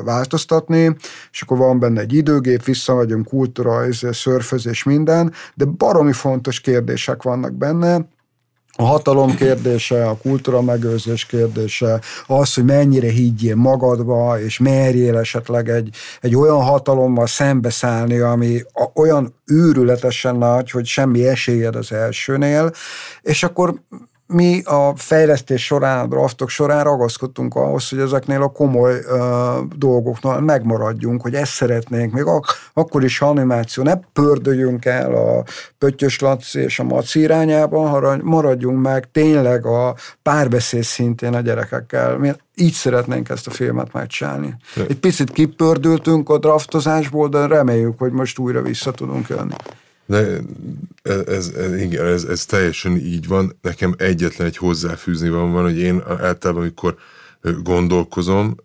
változtatni, 0.05 0.97
és 1.33 1.43
akkor 1.43 1.59
van 1.59 1.79
benne 1.79 2.01
egy 2.01 2.13
időgép, 2.13 2.65
visszamegyünk 2.65 3.27
kultúra, 3.27 3.93
szörfözés, 3.93 4.83
minden, 4.83 5.33
de 5.55 5.65
baromi 5.65 6.13
fontos 6.13 6.61
kérdések 6.61 7.23
vannak 7.23 7.53
benne, 7.53 8.13
a 8.77 8.83
hatalom 8.85 9.35
kérdése, 9.35 10.09
a 10.09 10.17
kultúra 10.17 10.63
megőrzés 10.63 11.27
kérdése, 11.27 12.01
az, 12.27 12.55
hogy 12.55 12.65
mennyire 12.65 13.09
higgyél 13.11 13.55
magadba, 13.55 14.41
és 14.41 14.59
merjél 14.59 15.17
esetleg 15.17 15.69
egy, 15.69 15.97
egy 16.21 16.37
olyan 16.37 16.63
hatalommal 16.63 17.27
szembeszállni, 17.27 18.19
ami 18.19 18.63
olyan 18.95 19.35
őrületesen 19.47 20.37
nagy, 20.37 20.71
hogy 20.71 20.87
semmi 20.87 21.27
esélyed 21.27 21.77
az 21.77 21.93
elsőnél, 21.93 22.73
és 23.23 23.43
akkor 23.43 23.75
mi 24.27 24.63
a 24.65 24.93
fejlesztés 24.97 25.65
során, 25.65 25.99
a 25.99 26.07
draftok 26.07 26.49
során 26.49 26.85
ragaszkodtunk 26.85 27.55
ahhoz, 27.55 27.89
hogy 27.89 27.99
ezeknél 27.99 28.43
a 28.43 28.49
komoly 28.49 28.95
uh, 28.95 29.77
dolgoknál 29.77 30.41
megmaradjunk, 30.41 31.23
hogy 31.23 31.35
ezt 31.35 31.53
szeretnénk, 31.53 32.13
még 32.13 32.25
ak- 32.25 32.71
akkor 32.73 33.05
is, 33.05 33.21
animáció, 33.21 33.83
ne 33.83 33.97
pördöljünk 34.13 34.85
el 34.85 35.15
a 35.15 35.45
Pöttyös 35.79 36.21
Laci 36.21 36.61
és 36.61 36.79
a 36.79 36.85
Maci 36.85 37.21
irányába, 37.21 37.87
hanem 37.87 38.21
maradjunk 38.23 38.83
meg 38.83 39.11
tényleg 39.11 39.67
a 39.67 39.95
párbeszéd 40.23 40.83
szintén 40.83 41.35
a 41.35 41.41
gyerekekkel. 41.41 42.19
Mi 42.19 42.33
így 42.55 42.73
szeretnénk 42.73 43.29
ezt 43.29 43.47
a 43.47 43.51
filmet 43.51 43.93
megcsinálni. 43.93 44.57
Egy 44.89 44.99
picit 44.99 45.31
kipördültünk 45.31 46.29
a 46.29 46.39
draftozásból, 46.39 47.29
de 47.29 47.47
reméljük, 47.47 47.99
hogy 47.99 48.13
most 48.13 48.39
újra 48.39 48.63
vissza 48.63 48.91
tudunk 48.91 49.29
jönni. 49.29 49.55
De 50.07 50.41
ez, 51.03 51.49
ez, 51.49 51.77
igen, 51.81 52.07
ez, 52.07 52.25
ez 52.25 52.45
teljesen 52.45 52.97
így 52.97 53.27
van. 53.27 53.59
Nekem 53.61 53.95
egyetlen 53.99 54.47
egy 54.47 54.57
hozzáfűzni 54.57 55.29
van, 55.29 55.53
van, 55.53 55.63
hogy 55.63 55.79
én 55.79 56.03
általában, 56.07 56.63
amikor 56.63 56.97
gondolkozom, 57.63 58.57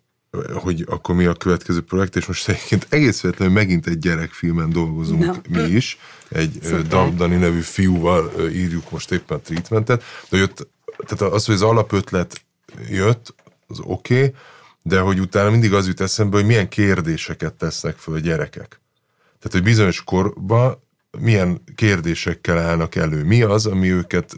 hogy 0.54 0.86
akkor 0.88 1.16
mi 1.16 1.26
a 1.26 1.34
következő 1.34 1.82
projekt, 1.82 2.16
és 2.16 2.26
most 2.26 2.50
egyébként 2.50 2.88
egész 2.90 3.22
véletlenül 3.22 3.54
megint 3.54 3.88
egy 3.88 4.00
gyerekfilmen 4.00 4.70
dolgozunk 4.70 5.26
no. 5.26 5.64
mi 5.64 5.70
is, 5.70 5.98
egy 6.30 6.60
Szuper. 6.62 7.16
Dani 7.16 7.36
nevű 7.36 7.60
fiúval 7.60 8.32
írjuk 8.52 8.92
most 8.92 9.12
éppen 9.12 9.38
a 9.38 9.42
treatmentet, 9.42 10.04
de 10.30 10.38
jött, 10.38 10.68
tehát 11.06 11.34
az, 11.34 11.46
hogy 11.46 11.56
az 11.56 11.62
alapötlet 11.62 12.42
jött, 12.90 13.36
az 13.68 13.80
oké, 13.84 14.16
okay, 14.18 14.34
de 14.82 15.00
hogy 15.00 15.20
utána 15.20 15.50
mindig 15.50 15.74
az 15.74 15.88
jut 15.88 16.02
eszembe, 16.02 16.38
hogy 16.38 16.46
milyen 16.46 16.70
kérdéseket 16.70 17.54
tesznek 17.54 17.98
föl 17.98 18.16
a 18.16 18.20
gyerekek. 18.20 18.82
Tehát, 19.40 19.52
hogy 19.52 19.64
bizonyos 19.64 20.04
korban 20.04 20.82
milyen 21.20 21.62
kérdésekkel 21.76 22.58
állnak 22.58 22.96
elő. 22.96 23.24
Mi 23.24 23.42
az, 23.42 23.66
ami 23.66 23.92
őket 23.92 24.38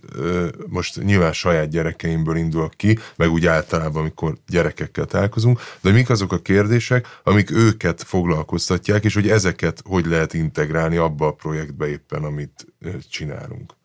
most 0.68 1.04
nyilván 1.04 1.34
saját 1.34 1.70
gyerekeimből 1.70 2.36
indul 2.36 2.70
ki, 2.76 2.98
meg 3.16 3.32
úgy 3.32 3.46
általában, 3.46 4.02
amikor 4.02 4.38
gyerekekkel 4.48 5.06
találkozunk, 5.06 5.60
de 5.82 5.92
mik 5.92 6.10
azok 6.10 6.32
a 6.32 6.42
kérdések, 6.42 7.08
amik 7.24 7.52
őket 7.52 8.04
foglalkoztatják, 8.04 9.04
és 9.04 9.14
hogy 9.14 9.30
ezeket 9.30 9.82
hogy 9.86 10.06
lehet 10.06 10.34
integrálni 10.34 10.96
abba 10.98 11.28
a 11.28 11.34
projektbe 11.34 11.88
éppen, 11.88 12.24
amit 12.24 12.66
csinálunk. 13.10 13.80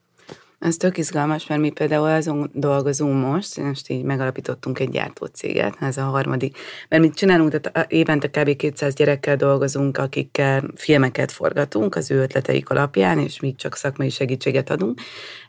Ez 0.58 0.76
tök 0.76 0.98
izgalmas, 0.98 1.46
mert 1.46 1.60
mi 1.60 1.70
például 1.70 2.08
azon 2.08 2.50
dolgozunk 2.54 3.26
most, 3.26 3.56
most 3.56 3.90
így 3.90 4.02
megalapítottunk 4.02 4.78
egy 4.78 4.88
gyártócéget, 4.88 5.76
ez 5.80 5.96
a 5.96 6.02
harmadik, 6.02 6.58
mert 6.88 7.02
mit 7.02 7.14
csinálunk, 7.14 7.58
tehát 7.58 7.92
évente 7.92 8.28
kb. 8.30 8.56
200 8.56 8.94
gyerekkel 8.94 9.36
dolgozunk, 9.36 9.98
akikkel 9.98 10.64
filmeket 10.74 11.32
forgatunk 11.32 11.94
az 11.94 12.10
ő 12.10 12.20
ötleteik 12.20 12.70
alapján, 12.70 13.18
és 13.18 13.40
mi 13.40 13.54
csak 13.54 13.76
szakmai 13.76 14.10
segítséget 14.10 14.70
adunk, 14.70 15.00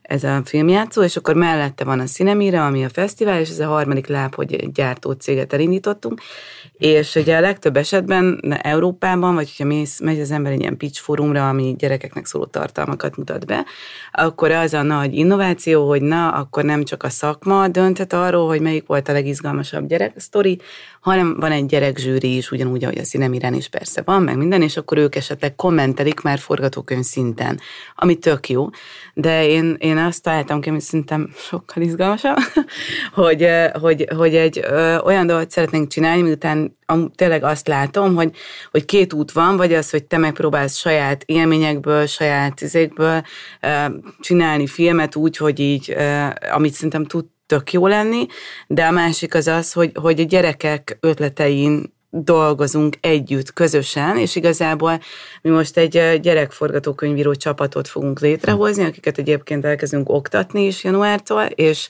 ez 0.01 0.23
a 0.23 0.41
filmjátszó, 0.45 1.03
és 1.03 1.15
akkor 1.15 1.35
mellette 1.35 1.83
van 1.83 1.99
a 1.99 2.05
Cinemira, 2.05 2.65
ami 2.65 2.83
a 2.83 2.89
fesztivál, 2.89 3.39
és 3.39 3.49
ez 3.49 3.59
a 3.59 3.67
harmadik 3.67 4.07
láb, 4.07 4.35
hogy 4.35 4.53
egy 4.53 4.71
gyártócéget 4.71 5.53
elindítottunk, 5.53 6.21
és 6.77 7.15
ugye 7.15 7.37
a 7.37 7.39
legtöbb 7.39 7.77
esetben 7.77 8.39
Európában, 8.61 9.35
vagy 9.35 9.47
hogyha 9.57 9.75
megy 10.03 10.19
az 10.19 10.31
ember 10.31 10.51
egy 10.51 10.59
ilyen 10.59 10.77
pitch 10.77 11.01
fórumra, 11.01 11.49
ami 11.49 11.75
gyerekeknek 11.77 12.25
szóló 12.25 12.45
tartalmakat 12.45 13.17
mutat 13.17 13.45
be, 13.45 13.65
akkor 14.11 14.51
az 14.51 14.73
a 14.73 14.81
nagy 14.81 15.15
innováció, 15.15 15.87
hogy 15.87 16.01
na, 16.01 16.29
akkor 16.29 16.63
nem 16.63 16.83
csak 16.83 17.03
a 17.03 17.09
szakma 17.09 17.67
dönthet 17.67 18.13
arról, 18.13 18.47
hogy 18.47 18.61
melyik 18.61 18.87
volt 18.87 19.09
a 19.09 19.11
legizgalmasabb 19.11 19.87
gyerek 19.87 20.19
sztori, 20.19 20.59
hanem 21.01 21.39
van 21.39 21.51
egy 21.51 21.65
gyerekzsűri 21.65 22.35
is, 22.35 22.51
ugyanúgy, 22.51 22.83
ahogy 22.83 22.97
a 22.97 23.03
színemirán 23.03 23.53
is 23.53 23.67
persze 23.67 24.01
van, 24.05 24.21
meg 24.21 24.37
minden, 24.37 24.61
és 24.61 24.77
akkor 24.77 24.97
ők 24.97 25.15
esetleg 25.15 25.55
kommentelik 25.55 26.21
már 26.21 26.39
forgatókönyv 26.39 27.03
szinten, 27.03 27.59
ami 27.95 28.15
tök 28.15 28.49
jó. 28.49 28.69
De 29.13 29.47
én, 29.47 29.75
én 29.79 29.97
azt 29.97 30.23
találtam 30.23 30.61
ki, 30.61 30.69
hogy 30.69 30.79
szerintem 30.79 31.29
sokkal 31.37 31.83
izgalmasabb, 31.83 32.37
hogy, 33.13 33.47
hogy, 33.73 34.07
hogy 34.15 34.35
egy 34.35 34.59
ö, 34.63 34.97
olyan 34.97 35.27
dolgot 35.27 35.51
szeretnénk 35.51 35.87
csinálni, 35.87 36.21
miután 36.21 36.77
tényleg 37.15 37.43
azt 37.43 37.67
látom, 37.67 38.15
hogy, 38.15 38.35
hogy 38.71 38.85
két 38.85 39.13
út 39.13 39.31
van, 39.31 39.57
vagy 39.57 39.73
az, 39.73 39.89
hogy 39.89 40.03
te 40.03 40.17
megpróbálsz 40.17 40.75
saját 40.75 41.23
élményekből, 41.25 42.05
saját 42.05 42.61
izékből 42.61 43.21
csinálni 44.19 44.67
filmet 44.67 45.15
úgy, 45.15 45.37
hogy 45.37 45.59
így, 45.59 45.95
amit 46.51 46.73
szerintem 46.73 47.05
tud 47.05 47.25
tök 47.47 47.71
jó 47.73 47.87
lenni, 47.87 48.25
de 48.67 48.85
a 48.85 48.91
másik 48.91 49.33
az 49.33 49.47
az, 49.47 49.73
hogy, 49.73 49.91
hogy 50.01 50.19
a 50.19 50.23
gyerekek 50.23 50.97
ötletein 50.99 51.95
dolgozunk 52.09 52.95
együtt, 53.01 53.53
közösen, 53.53 54.17
és 54.17 54.35
igazából 54.35 54.99
mi 55.41 55.49
most 55.49 55.77
egy 55.77 56.19
gyerekforgatókönyvíró 56.21 57.33
csapatot 57.33 57.87
fogunk 57.87 58.19
létrehozni, 58.19 58.83
akiket 58.83 59.17
egyébként 59.17 59.65
elkezdünk 59.65 60.09
oktatni 60.09 60.65
is 60.65 60.83
januártól, 60.83 61.43
és 61.43 61.89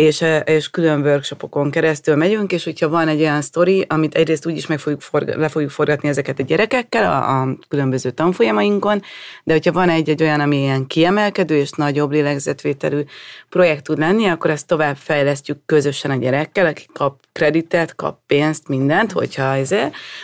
és, 0.00 0.24
és 0.44 0.70
külön 0.70 1.00
workshopokon 1.00 1.70
keresztül 1.70 2.16
megyünk, 2.16 2.52
és 2.52 2.64
hogyha 2.64 2.88
van 2.88 3.08
egy 3.08 3.20
olyan 3.20 3.42
sztori, 3.42 3.84
amit 3.88 4.14
egyrészt 4.14 4.46
úgy 4.46 4.56
is 4.56 4.66
meg 4.66 4.78
fogjuk 4.78 5.00
forg- 5.00 5.34
le 5.34 5.48
fogjuk 5.48 5.70
forgatni 5.70 6.08
ezeket 6.08 6.38
a 6.38 6.42
gyerekekkel 6.42 7.04
a, 7.04 7.40
a 7.40 7.56
különböző 7.68 8.10
tanfolyamainkon, 8.10 9.02
de 9.44 9.52
hogyha 9.52 9.72
van 9.72 9.88
egy-egy 9.88 10.22
olyan, 10.22 10.40
ami 10.40 10.56
ilyen 10.56 10.86
kiemelkedő 10.86 11.56
és 11.56 11.70
nagyobb 11.70 12.10
lélegzetvételű 12.10 13.00
projekt 13.48 13.84
tud 13.84 13.98
lenni, 13.98 14.26
akkor 14.26 14.50
ezt 14.50 14.66
tovább 14.66 14.96
fejlesztjük 14.96 15.58
közösen 15.66 16.10
a 16.10 16.16
gyerekkel, 16.16 16.66
aki 16.66 16.86
kap 16.92 17.20
kreditet, 17.32 17.94
kap 17.94 18.18
pénzt, 18.26 18.68
mindent, 18.68 19.12
hogyha 19.12 19.54
ez, 19.54 19.74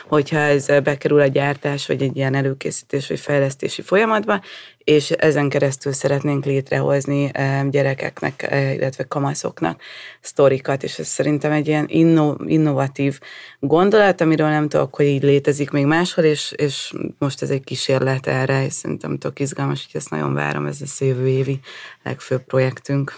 hogyha 0.08 0.38
ez 0.38 0.66
bekerül 0.66 1.20
a 1.20 1.26
gyártás, 1.26 1.86
vagy 1.86 2.02
egy 2.02 2.16
ilyen 2.16 2.34
előkészítés, 2.34 3.08
vagy 3.08 3.20
fejlesztési 3.20 3.82
folyamatba, 3.82 4.40
és 4.86 5.10
ezen 5.10 5.48
keresztül 5.48 5.92
szeretnénk 5.92 6.44
létrehozni 6.44 7.30
gyerekeknek, 7.70 8.46
illetve 8.74 9.04
kamaszoknak 9.04 9.80
sztorikat, 10.20 10.82
és 10.82 10.98
ez 10.98 11.06
szerintem 11.06 11.52
egy 11.52 11.66
ilyen 11.68 11.84
inno, 11.88 12.34
innovatív 12.44 13.20
gondolat, 13.60 14.20
amiről 14.20 14.48
nem 14.48 14.68
tudok, 14.68 14.94
hogy 14.94 15.06
így 15.06 15.22
létezik 15.22 15.70
még 15.70 15.84
máshol, 15.84 16.24
és, 16.24 16.52
és 16.56 16.92
most 17.18 17.42
ez 17.42 17.50
egy 17.50 17.64
kísérlet 17.64 18.26
erre, 18.26 18.64
és 18.64 18.72
szerintem 18.72 19.18
tök 19.18 19.40
izgalmas, 19.40 19.88
hogy 19.90 20.00
ezt 20.00 20.10
nagyon 20.10 20.34
várom, 20.34 20.66
ez 20.66 20.80
a 20.80 21.04
jövő 21.04 21.28
évi 21.28 21.60
legfőbb 22.02 22.44
projektünk. 22.44 23.12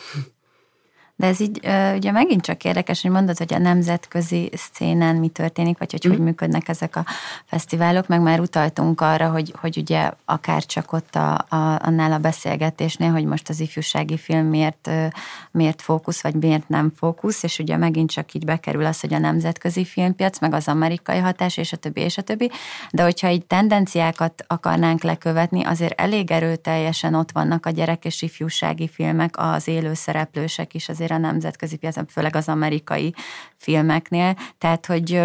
De 1.19 1.27
ez 1.27 1.41
így 1.41 1.61
ugye 1.95 2.11
megint 2.11 2.43
csak 2.43 2.65
érdekes, 2.65 3.03
hogy 3.03 3.11
mondod, 3.11 3.39
hogy 3.39 3.55
a 3.55 3.59
nemzetközi 3.59 4.51
szénen 4.73 5.17
mi 5.17 5.29
történik, 5.29 5.79
vagy 5.79 5.91
hogy 5.91 6.07
mm. 6.07 6.11
hogy 6.11 6.21
működnek 6.21 6.69
ezek 6.69 6.97
a 6.97 7.05
fesztiválok, 7.45 8.07
meg 8.07 8.21
már 8.21 8.41
utaltunk 8.41 9.01
arra, 9.01 9.31
hogy, 9.31 9.55
hogy 9.61 9.77
ugye 9.77 10.11
akár 10.25 10.65
csak 10.65 10.93
ott 10.93 11.15
a, 11.15 11.35
a, 11.35 11.79
annál 11.87 12.13
a 12.13 12.19
beszélgetésnél, 12.19 13.11
hogy 13.11 13.25
most 13.25 13.49
az 13.49 13.61
ifjúsági 13.61 14.17
film 14.17 14.47
miért, 14.47 14.91
miért 15.51 15.83
fókusz, 15.83 16.23
vagy 16.23 16.35
miért 16.35 16.69
nem 16.69 16.93
fókusz, 16.97 17.43
és 17.43 17.59
ugye 17.59 17.77
megint 17.77 18.11
csak 18.11 18.35
így 18.35 18.45
bekerül 18.45 18.85
az, 18.85 19.01
hogy 19.01 19.15
a 19.15 19.19
nemzetközi 19.19 19.85
filmpiac, 19.85 20.41
meg 20.41 20.55
az 20.55 20.69
amerikai 20.69 21.19
hatás, 21.19 21.57
és 21.57 21.73
a 21.73 21.77
többi, 21.77 22.01
és 22.01 22.19
a 22.19 22.23
többi, 22.23 22.51
de 22.91 23.03
hogyha 23.03 23.31
így 23.31 23.47
tendenciákat 23.47 24.45
akarnánk 24.47 25.03
lekövetni, 25.03 25.65
azért 25.65 26.01
elég 26.01 26.31
erőteljesen 26.31 27.15
ott 27.15 27.33
vannak 27.33 27.67
a 27.67 27.71
gyerek 27.71 28.05
és 28.05 28.23
ifjúsági 28.23 28.89
filmek, 28.89 29.35
az 29.39 29.69
élő 29.69 29.95
szereplősek 29.95 30.75
is 30.75 30.89
azért 30.89 31.07
azért 31.09 31.25
a 31.25 31.27
nemzetközi 31.27 31.77
piacon, 31.77 32.07
főleg 32.07 32.37
az 32.37 32.49
amerikai 32.49 33.15
filmeknél. 33.57 34.37
Tehát, 34.59 34.87
hogy 34.87 35.23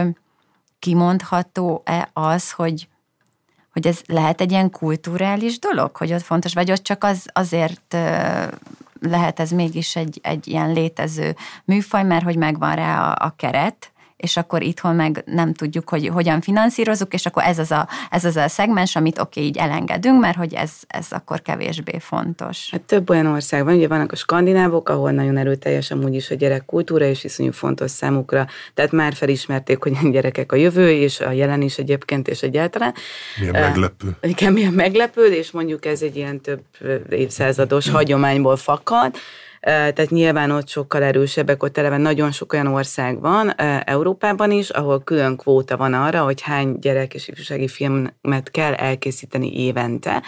kimondható-e 0.79 2.09
az, 2.13 2.51
hogy 2.51 2.87
hogy 3.71 3.87
ez 3.87 4.01
lehet 4.05 4.41
egy 4.41 4.51
ilyen 4.51 4.69
kulturális 4.69 5.59
dolog, 5.59 5.95
hogy 5.95 6.13
ott 6.13 6.21
fontos, 6.21 6.53
vagy 6.53 6.71
ott 6.71 6.83
csak 6.83 7.03
az 7.03 7.25
azért 7.33 7.95
lehet 9.01 9.39
ez 9.39 9.51
mégis 9.51 9.95
egy, 9.95 10.19
egy 10.23 10.47
ilyen 10.47 10.73
létező 10.73 11.35
műfaj, 11.65 12.03
mert 12.03 12.23
hogy 12.23 12.37
megvan 12.37 12.75
rá 12.75 13.11
a, 13.11 13.25
a 13.25 13.33
keret, 13.35 13.91
és 14.23 14.37
akkor 14.37 14.61
itthon 14.61 14.95
meg 14.95 15.23
nem 15.25 15.53
tudjuk, 15.53 15.89
hogy 15.89 16.07
hogyan 16.07 16.41
finanszírozunk, 16.41 17.13
és 17.13 17.25
akkor 17.25 17.43
ez 17.43 17.59
az 17.59 17.71
a, 17.71 17.87
ez 18.09 18.25
az 18.25 18.35
a 18.35 18.47
szegmens, 18.47 18.95
amit 18.95 19.19
oké, 19.19 19.39
okay, 19.39 19.43
így 19.43 19.57
elengedünk, 19.57 20.19
mert 20.19 20.37
hogy 20.37 20.53
ez, 20.53 20.71
ez 20.87 21.07
akkor 21.09 21.41
kevésbé 21.41 21.97
fontos. 21.99 22.69
Hát 22.71 22.81
több 22.81 23.09
olyan 23.09 23.25
ország 23.25 23.63
van, 23.63 23.75
ugye 23.75 23.87
vannak 23.87 24.11
a 24.11 24.15
skandinávok, 24.15 24.89
ahol 24.89 25.11
nagyon 25.11 25.37
erőteljes 25.37 25.91
amúgy 25.91 26.15
is 26.15 26.29
a 26.29 26.35
gyerek 26.35 26.65
kultúra, 26.65 27.05
és 27.05 27.23
iszonyú 27.23 27.51
fontos 27.51 27.91
számukra, 27.91 28.47
tehát 28.73 28.91
már 28.91 29.13
felismerték, 29.13 29.83
hogy 29.83 29.93
a 30.03 30.09
gyerekek 30.09 30.51
a 30.51 30.55
jövő, 30.55 30.91
és 30.91 31.19
a 31.19 31.31
jelen 31.31 31.61
is 31.61 31.77
egyébként, 31.77 32.27
és 32.27 32.41
egyáltalán. 32.41 32.93
Milyen 33.39 33.61
meglepő. 33.61 34.07
Uh, 34.21 34.29
igen, 34.29 34.53
milyen 34.53 34.73
meglepő, 34.73 35.25
és 35.25 35.51
mondjuk 35.51 35.85
ez 35.85 36.01
egy 36.01 36.15
ilyen 36.15 36.41
több 36.41 36.63
évszázados 37.09 37.89
hagyományból 37.89 38.55
fakad, 38.55 39.15
tehát 39.63 40.09
nyilván 40.09 40.51
ott 40.51 40.67
sokkal 40.67 41.03
erősebbek, 41.03 41.63
ott 41.63 41.77
eleve 41.77 41.97
nagyon 41.97 42.31
sok 42.31 42.53
olyan 42.53 42.67
ország 42.67 43.21
van, 43.21 43.53
Európában 43.85 44.51
is, 44.51 44.69
ahol 44.69 45.03
külön 45.03 45.37
kvóta 45.37 45.77
van 45.77 45.93
arra, 45.93 46.23
hogy 46.23 46.41
hány 46.41 46.79
gyerek 46.79 47.13
és 47.13 47.27
ifjúsági 47.27 47.67
filmet 47.67 48.51
kell 48.51 48.73
elkészíteni 48.73 49.59
évente. 49.59 50.23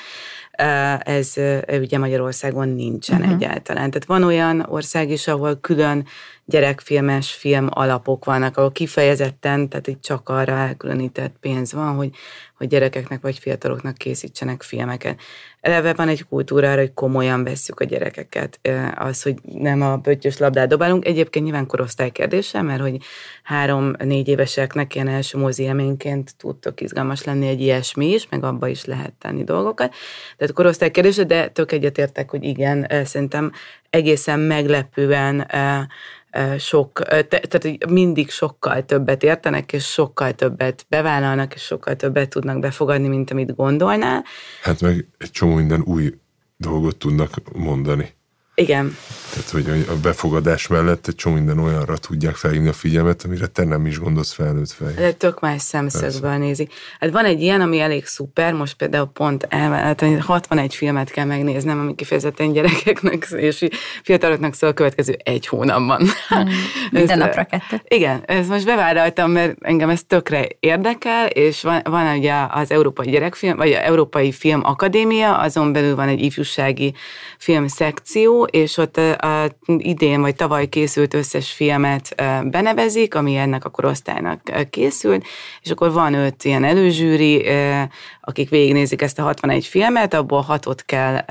ez 0.99 1.33
ugye 1.67 1.97
Magyarországon 1.97 2.69
nincsen 2.69 3.19
uh-huh. 3.19 3.33
egyáltalán. 3.33 3.89
Tehát 3.89 4.05
van 4.05 4.23
olyan 4.23 4.65
ország 4.69 5.09
is, 5.09 5.27
ahol 5.27 5.57
külön 5.61 6.05
gyerekfilmes 6.45 7.33
film 7.33 7.67
alapok 7.69 8.25
vannak, 8.25 8.57
ahol 8.57 8.71
kifejezetten, 8.71 9.69
tehát 9.69 9.87
itt 9.87 10.01
csak 10.01 10.29
arra 10.29 10.53
elkülönített 10.53 11.35
pénz 11.39 11.73
van, 11.73 11.95
hogy, 11.95 12.09
hogy 12.57 12.67
gyerekeknek 12.67 13.21
vagy 13.21 13.39
fiataloknak 13.39 13.97
készítsenek 13.97 14.61
filmeket. 14.61 15.19
Eleve 15.61 15.93
van 15.93 16.07
egy 16.07 16.25
kultúrára, 16.27 16.79
hogy 16.79 16.93
komolyan 16.93 17.43
vesszük 17.43 17.79
a 17.79 17.83
gyerekeket. 17.83 18.59
Az, 18.95 19.21
hogy 19.21 19.35
nem 19.43 19.81
a 19.81 19.97
pöttyös 19.97 20.37
labdát 20.37 20.67
dobálunk, 20.67 21.05
egyébként 21.05 21.45
nyilván 21.45 21.65
korosztály 21.65 22.09
kérdése, 22.09 22.61
mert 22.61 22.81
hogy 22.81 22.97
három-négy 23.43 24.27
éveseknek 24.27 24.95
ilyen 24.95 25.07
első 25.07 25.37
mozi 25.37 25.63
élményként 25.63 26.35
tudtok 26.37 26.81
izgalmas 26.81 27.23
lenni 27.23 27.47
egy 27.47 27.61
ilyesmi 27.61 28.13
is, 28.13 28.29
meg 28.29 28.43
abba 28.43 28.67
is 28.67 28.85
lehet 28.85 29.13
tenni 29.13 29.43
dolgokat. 29.43 29.93
Tehát 30.37 30.53
korosztály 30.53 30.91
kérdése, 30.91 31.23
de 31.23 31.47
tök 31.47 31.71
egyetértek, 31.71 32.29
hogy 32.29 32.43
igen, 32.43 32.87
szerintem 33.03 33.51
egészen 33.89 34.39
meglepően 34.39 35.47
sok, 36.57 36.99
tehát 37.03 37.89
mindig 37.89 38.29
sokkal 38.29 38.85
többet 38.85 39.23
értenek, 39.23 39.73
és 39.73 39.85
sokkal 39.85 40.33
többet 40.33 40.85
bevállalnak, 40.89 41.53
és 41.53 41.61
sokkal 41.61 41.95
többet 41.95 42.29
tudnak 42.29 42.59
befogadni, 42.59 43.07
mint 43.07 43.31
amit 43.31 43.55
gondolnál. 43.55 44.23
Hát 44.61 44.81
meg 44.81 45.07
egy 45.17 45.31
csomó 45.31 45.55
minden 45.55 45.81
új 45.81 46.13
dolgot 46.57 46.97
tudnak 46.97 47.31
mondani. 47.53 48.13
Igen. 48.55 48.97
Tehát, 49.29 49.49
hogy 49.49 49.85
a 49.89 49.99
befogadás 50.01 50.67
mellett 50.67 51.07
egy 51.07 51.15
csomó 51.15 51.35
minden 51.35 51.59
olyanra 51.59 51.97
tudják 51.97 52.35
felhívni 52.35 52.67
a 52.67 52.73
figyelmet, 52.73 53.23
amire 53.23 53.47
te 53.47 53.63
nem 53.63 53.85
is 53.85 53.99
gondolsz 53.99 54.31
felnőtt 54.31 54.71
fej. 54.71 54.93
De 54.93 55.11
tök 55.11 55.39
más 55.39 55.61
szemszögből 55.61 56.37
nézik. 56.37 56.73
Hát 56.99 57.11
van 57.11 57.25
egy 57.25 57.41
ilyen, 57.41 57.61
ami 57.61 57.79
elég 57.79 58.05
szuper, 58.05 58.53
most 58.53 58.75
például 58.75 59.09
pont 59.13 59.47
el, 59.49 59.95
61 60.19 60.75
filmet 60.75 61.11
kell 61.11 61.25
megnéznem, 61.25 61.79
ami 61.79 61.95
kifejezetten 61.95 62.51
gyerekeknek 62.51 63.27
és 63.35 63.67
fiataloknak 64.03 64.53
szól 64.53 64.69
a 64.69 64.73
következő 64.73 65.17
egy 65.23 65.47
hónapban. 65.47 66.07
Hmm. 66.27 66.49
Minden 66.91 67.17
napra 67.17 67.43
kettő. 67.43 67.81
Igen, 67.87 68.23
ez 68.25 68.47
most 68.47 68.65
bevállaltam, 68.65 69.31
mert 69.31 69.55
engem 69.61 69.89
ez 69.89 70.01
tökre 70.07 70.47
érdekel, 70.59 71.27
és 71.27 71.61
van, 71.61 71.81
van 71.83 72.17
ugye 72.17 72.33
az 72.49 72.71
Európai 72.71 73.09
Gyerekfilm, 73.09 73.57
vagy 73.57 73.71
az 73.71 73.81
Európai 73.81 74.31
Film 74.31 74.61
Akadémia, 74.63 75.37
azon 75.37 75.73
belül 75.73 75.95
van 75.95 76.07
egy 76.07 76.21
ifjúsági 76.21 76.93
film 77.37 77.67
szekció, 77.67 78.44
és 78.49 78.77
ott 78.77 78.97
a, 78.97 79.55
idén 79.77 80.21
vagy 80.21 80.35
tavaly 80.35 80.67
készült 80.67 81.13
összes 81.13 81.51
filmet 81.51 82.15
benevezik, 82.43 83.15
ami 83.15 83.35
ennek 83.35 83.65
a 83.65 83.69
korosztálynak 83.69 84.41
készült, 84.69 85.25
és 85.61 85.71
akkor 85.71 85.91
van 85.91 86.13
öt 86.13 86.43
ilyen 86.43 86.63
előzsűri, 86.63 87.45
akik 88.21 88.49
végignézik 88.49 89.01
ezt 89.01 89.19
a 89.19 89.23
61 89.23 89.65
filmet, 89.65 90.13
abból 90.13 90.41
hatot 90.41 90.83
kell 90.85 91.25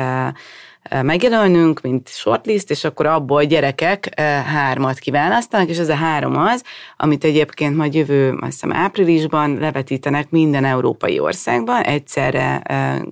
megjelölnünk, 1.02 1.80
mint 1.80 2.08
shortlist, 2.08 2.70
és 2.70 2.84
akkor 2.84 3.06
abból 3.06 3.44
gyerekek 3.44 4.20
hármat 4.46 4.98
kiválasztanak, 4.98 5.68
és 5.68 5.78
ez 5.78 5.88
a 5.88 5.94
három 5.94 6.36
az, 6.36 6.62
amit 6.96 7.24
egyébként 7.24 7.76
majd 7.76 7.94
jövő, 7.94 8.30
azt 8.30 8.52
hiszem 8.52 8.72
áprilisban 8.72 9.58
levetítenek 9.58 10.30
minden 10.30 10.64
európai 10.64 11.18
országban, 11.18 11.82
egyszerre 11.82 12.62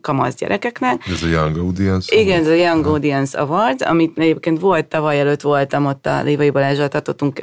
kamasz 0.01 0.35
gyerekeknek. 0.35 1.03
Ez 1.13 1.23
a 1.23 1.27
Young 1.27 1.57
Audience 1.57 2.17
Igen, 2.17 2.41
ez 2.41 2.47
a 2.47 2.55
Young 2.55 2.87
Audience 2.87 3.39
Award, 3.39 3.83
amit 3.83 4.19
egyébként 4.19 4.61
volt, 4.61 4.87
tavaly 4.87 5.21
előtt 5.21 5.41
voltam 5.41 5.87
ott 5.87 6.07
a 6.07 6.23
Lévai 6.23 6.51
Balázsral, 6.51 6.89
tartottunk 6.89 7.41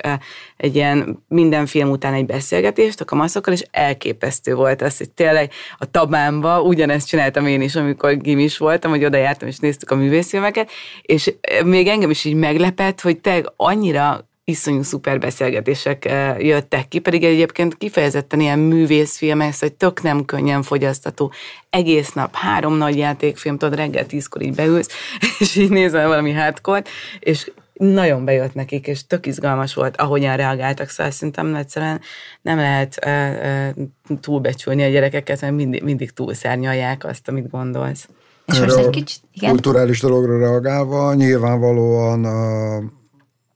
egy 0.60 0.76
ilyen 0.76 1.24
minden 1.28 1.66
film 1.66 1.90
után 1.90 2.14
egy 2.14 2.26
beszélgetést 2.26 3.02
a 3.02 3.06
kamaszokkal, 3.06 3.54
és 3.54 3.64
elképesztő 3.72 4.56
volt 4.56 4.82
az, 4.82 4.98
hogy 4.98 5.10
tényleg 5.10 5.52
a 5.78 5.92
tabámba 5.92 6.62
ugyanezt 6.62 7.08
csináltam 7.08 7.48
én 7.48 7.62
is, 7.62 7.76
amikor 7.76 8.18
gimis 8.18 8.58
voltam, 8.58 8.92
hogy 8.92 9.06
oda 9.06 9.18
jártam 9.18 9.48
és 9.48 9.58
néztük 9.58 9.92
a 9.92 9.96
művészfilmeket, 9.96 10.70
és 11.02 11.34
még 11.66 11.88
engem 11.88 12.10
is 12.10 12.26
így 12.26 12.36
meglepett, 12.36 13.02
hogy 13.02 13.20
te 13.20 13.44
annyira 13.56 14.30
iszonyú 14.44 14.82
szuper 14.82 15.20
beszélgetések 15.20 16.12
jöttek 16.40 16.88
ki, 16.88 17.00
pedig 17.00 17.24
egyébként 17.24 17.78
kifejezetten 17.78 18.40
ilyen 18.40 18.60
művészfilmek, 18.60 19.54
hogy 19.60 19.74
tök 19.74 20.02
nem 20.02 20.26
könnyen 20.26 20.64
fogyasztató. 20.64 21.32
Egész 21.70 22.12
nap 22.12 22.36
három 22.36 22.78
nagy 22.78 22.98
játékfilm, 22.98 23.58
tudod, 23.58 23.76
reggel 23.76 24.06
tízkor 24.06 24.42
így 24.42 24.56
beülsz, 24.56 24.90
és 25.40 25.56
így 25.56 25.70
nézel 25.70 26.08
valami 26.08 26.32
hardcore 26.32 26.84
és 27.20 27.52
nagyon 27.80 28.26
bejött 28.26 28.54
nekik, 28.54 28.88
és 28.88 29.08
tök 29.08 29.26
izgalmas 29.26 29.74
volt, 29.74 29.98
ahogyan 29.98 30.38
reagáltak, 30.38 30.90
szóval 30.90 31.12
szerintem 31.12 31.56
egyszerűen 31.56 32.02
nem 32.42 32.58
lehet 32.58 33.00
uh, 33.06 33.78
uh, 33.78 34.20
túlbecsülni 34.20 34.84
a 34.84 34.90
gyerekeket, 34.90 35.42
mert 35.42 35.54
mindig, 35.54 35.84
mindig 35.84 36.12
túlszárnyalják 36.12 37.06
azt, 37.06 37.28
amit 37.28 37.50
gondolsz. 37.50 38.08
És 38.46 38.60
most 38.60 38.78
egy 38.78 38.90
kicsit, 38.90 39.22
igen? 39.34 39.50
Kulturális 39.50 40.00
dologra 40.02 40.40
reagálva, 40.40 41.14
nyilvánvalóan 41.14 42.26
uh, 42.26 42.84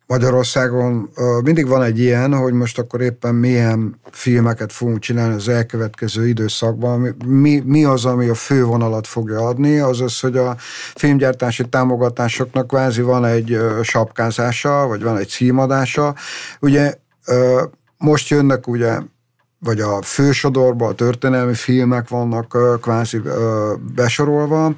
Magyarországon 0.07 1.09
mindig 1.43 1.67
van 1.67 1.81
egy 1.81 1.99
ilyen, 1.99 2.33
hogy 2.33 2.53
most 2.53 2.79
akkor 2.79 3.01
éppen 3.01 3.35
milyen 3.35 3.99
filmeket 4.11 4.71
fogunk 4.71 4.99
csinálni 4.99 5.33
az 5.33 5.47
elkövetkező 5.49 6.27
időszakban. 6.27 7.15
Mi, 7.25 7.61
mi 7.65 7.83
az, 7.83 8.05
ami 8.05 8.27
a 8.27 8.33
fővonalat 8.33 9.07
fogja 9.07 9.47
adni, 9.47 9.79
az 9.79 10.01
az, 10.01 10.19
hogy 10.19 10.37
a 10.37 10.55
filmgyártási 10.95 11.69
támogatásoknak 11.69 12.67
kvázi 12.67 13.01
van 13.01 13.25
egy 13.25 13.57
sapkázása, 13.81 14.87
vagy 14.87 15.03
van 15.03 15.17
egy 15.17 15.27
címadása. 15.27 16.15
Ugye 16.59 16.93
most 17.97 18.29
jönnek 18.29 18.67
ugye 18.67 18.99
vagy 19.59 19.79
a 19.79 20.01
fősodorban 20.01 20.89
a 20.89 20.95
történelmi 20.95 21.53
filmek 21.53 22.07
vannak 22.07 22.57
kvázi 22.81 23.21
besorolva, 23.95 24.75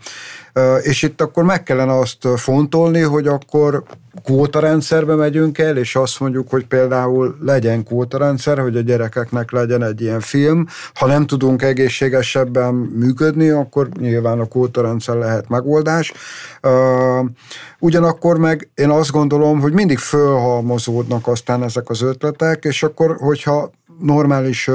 és 0.81 1.03
itt 1.03 1.21
akkor 1.21 1.43
meg 1.43 1.63
kellene 1.63 1.97
azt 1.97 2.27
fontolni, 2.35 3.01
hogy 3.01 3.27
akkor 3.27 3.83
kvótarendszerbe 4.23 5.15
megyünk 5.15 5.57
el, 5.57 5.77
és 5.77 5.95
azt 5.95 6.19
mondjuk, 6.19 6.49
hogy 6.49 6.65
például 6.65 7.37
legyen 7.41 7.83
kvótarendszer, 7.83 8.59
hogy 8.59 8.77
a 8.77 8.81
gyerekeknek 8.81 9.51
legyen 9.51 9.83
egy 9.83 10.01
ilyen 10.01 10.19
film. 10.19 10.67
Ha 10.93 11.05
nem 11.05 11.25
tudunk 11.25 11.61
egészségesebben 11.61 12.73
működni, 12.73 13.49
akkor 13.49 13.89
nyilván 13.99 14.39
a 14.39 14.45
kvótarendszer 14.45 15.15
lehet 15.15 15.49
megoldás. 15.49 16.13
Ugyanakkor 17.79 18.37
meg 18.37 18.69
én 18.75 18.89
azt 18.89 19.11
gondolom, 19.11 19.59
hogy 19.59 19.73
mindig 19.73 19.97
fölhalmozódnak 19.97 21.27
aztán 21.27 21.63
ezek 21.63 21.89
az 21.89 22.01
ötletek, 22.01 22.63
és 22.63 22.83
akkor, 22.83 23.15
hogyha 23.19 23.71
normális 23.99 24.69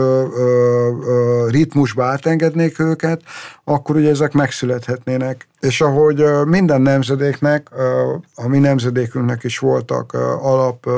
ritmusba 1.48 2.04
átengednék 2.04 2.78
őket, 2.78 3.20
akkor 3.70 3.96
ugye 3.96 4.10
ezek 4.10 4.32
megszülethetnének. 4.32 5.48
És 5.60 5.80
ahogy 5.80 6.24
minden 6.46 6.82
nemzedéknek, 6.82 7.68
a 8.34 8.48
mi 8.48 8.58
nemzedékünknek 8.58 9.44
is 9.44 9.58
voltak 9.58 10.12
alap 10.42 10.88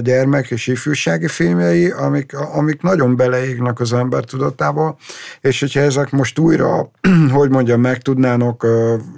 gyermek 0.00 0.50
és 0.50 0.66
ifjúsági 0.66 1.26
filmjei, 1.28 1.90
amik, 1.90 2.38
amik 2.38 2.82
nagyon 2.82 3.16
beleégnek 3.16 3.80
az 3.80 3.92
ember 3.92 4.24
tudatába, 4.24 4.96
és 5.40 5.60
hogyha 5.60 5.80
ezek 5.80 6.10
most 6.10 6.38
újra, 6.38 6.90
hogy 7.38 7.50
mondjam, 7.50 7.80
meg 7.80 8.02
tudnának 8.02 8.66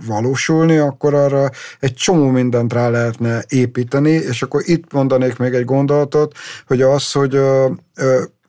valósulni, 0.07 0.77
akkor 0.77 1.14
arra 1.14 1.51
egy 1.81 1.94
csomó 1.94 2.29
mindent 2.29 2.72
rá 2.72 2.88
lehetne 2.88 3.44
építeni, 3.48 4.11
és 4.11 4.42
akkor 4.42 4.62
itt 4.64 4.92
mondanék 4.92 5.37
még 5.37 5.55
egy 5.55 5.64
gondolatot, 5.64 6.35
hogy 6.66 6.83
az, 6.83 7.12
hogy 7.12 7.40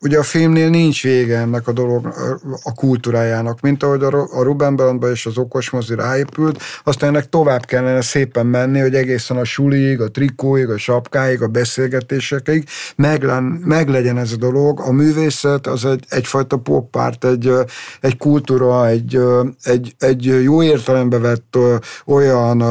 ugye 0.04 0.18
a 0.18 0.22
filmnél 0.22 0.68
nincs 0.68 1.02
vége 1.02 1.38
ennek 1.38 1.68
a 1.68 1.72
dolog, 1.72 2.14
a 2.62 2.72
kultúrájának, 2.74 3.60
mint 3.60 3.82
ahogy 3.82 4.02
a 4.02 4.42
Ruben 4.42 4.76
Brandba 4.76 5.10
és 5.10 5.26
az 5.26 5.38
okos 5.38 5.70
mozi 5.70 5.94
ráépült, 5.94 6.62
aztán 6.84 7.08
ennek 7.08 7.28
tovább 7.28 7.64
kellene 7.64 8.00
szépen 8.00 8.46
menni, 8.46 8.80
hogy 8.80 8.94
egészen 8.94 9.36
a 9.36 9.44
suliig, 9.44 10.00
a 10.00 10.10
trikóig, 10.10 10.68
a 10.68 10.78
sapkáig, 10.78 11.42
a 11.42 11.46
beszélgetésekig 11.46 12.68
meg, 12.96 13.24
meg 13.60 13.88
legyen 13.88 14.18
ez 14.18 14.32
a 14.32 14.36
dolog. 14.36 14.80
A 14.80 14.92
művészet 14.92 15.66
az 15.66 15.84
egy, 15.84 16.04
egyfajta 16.08 16.56
poppárt, 16.56 17.24
egy, 17.24 17.52
egy 18.00 18.16
kultúra, 18.16 18.88
egy, 18.88 19.20
egy, 19.62 19.94
egy 19.98 20.24
jó 20.24 20.62
értelembe 20.62 21.18
vett 21.18 21.58
olyan 22.04 22.62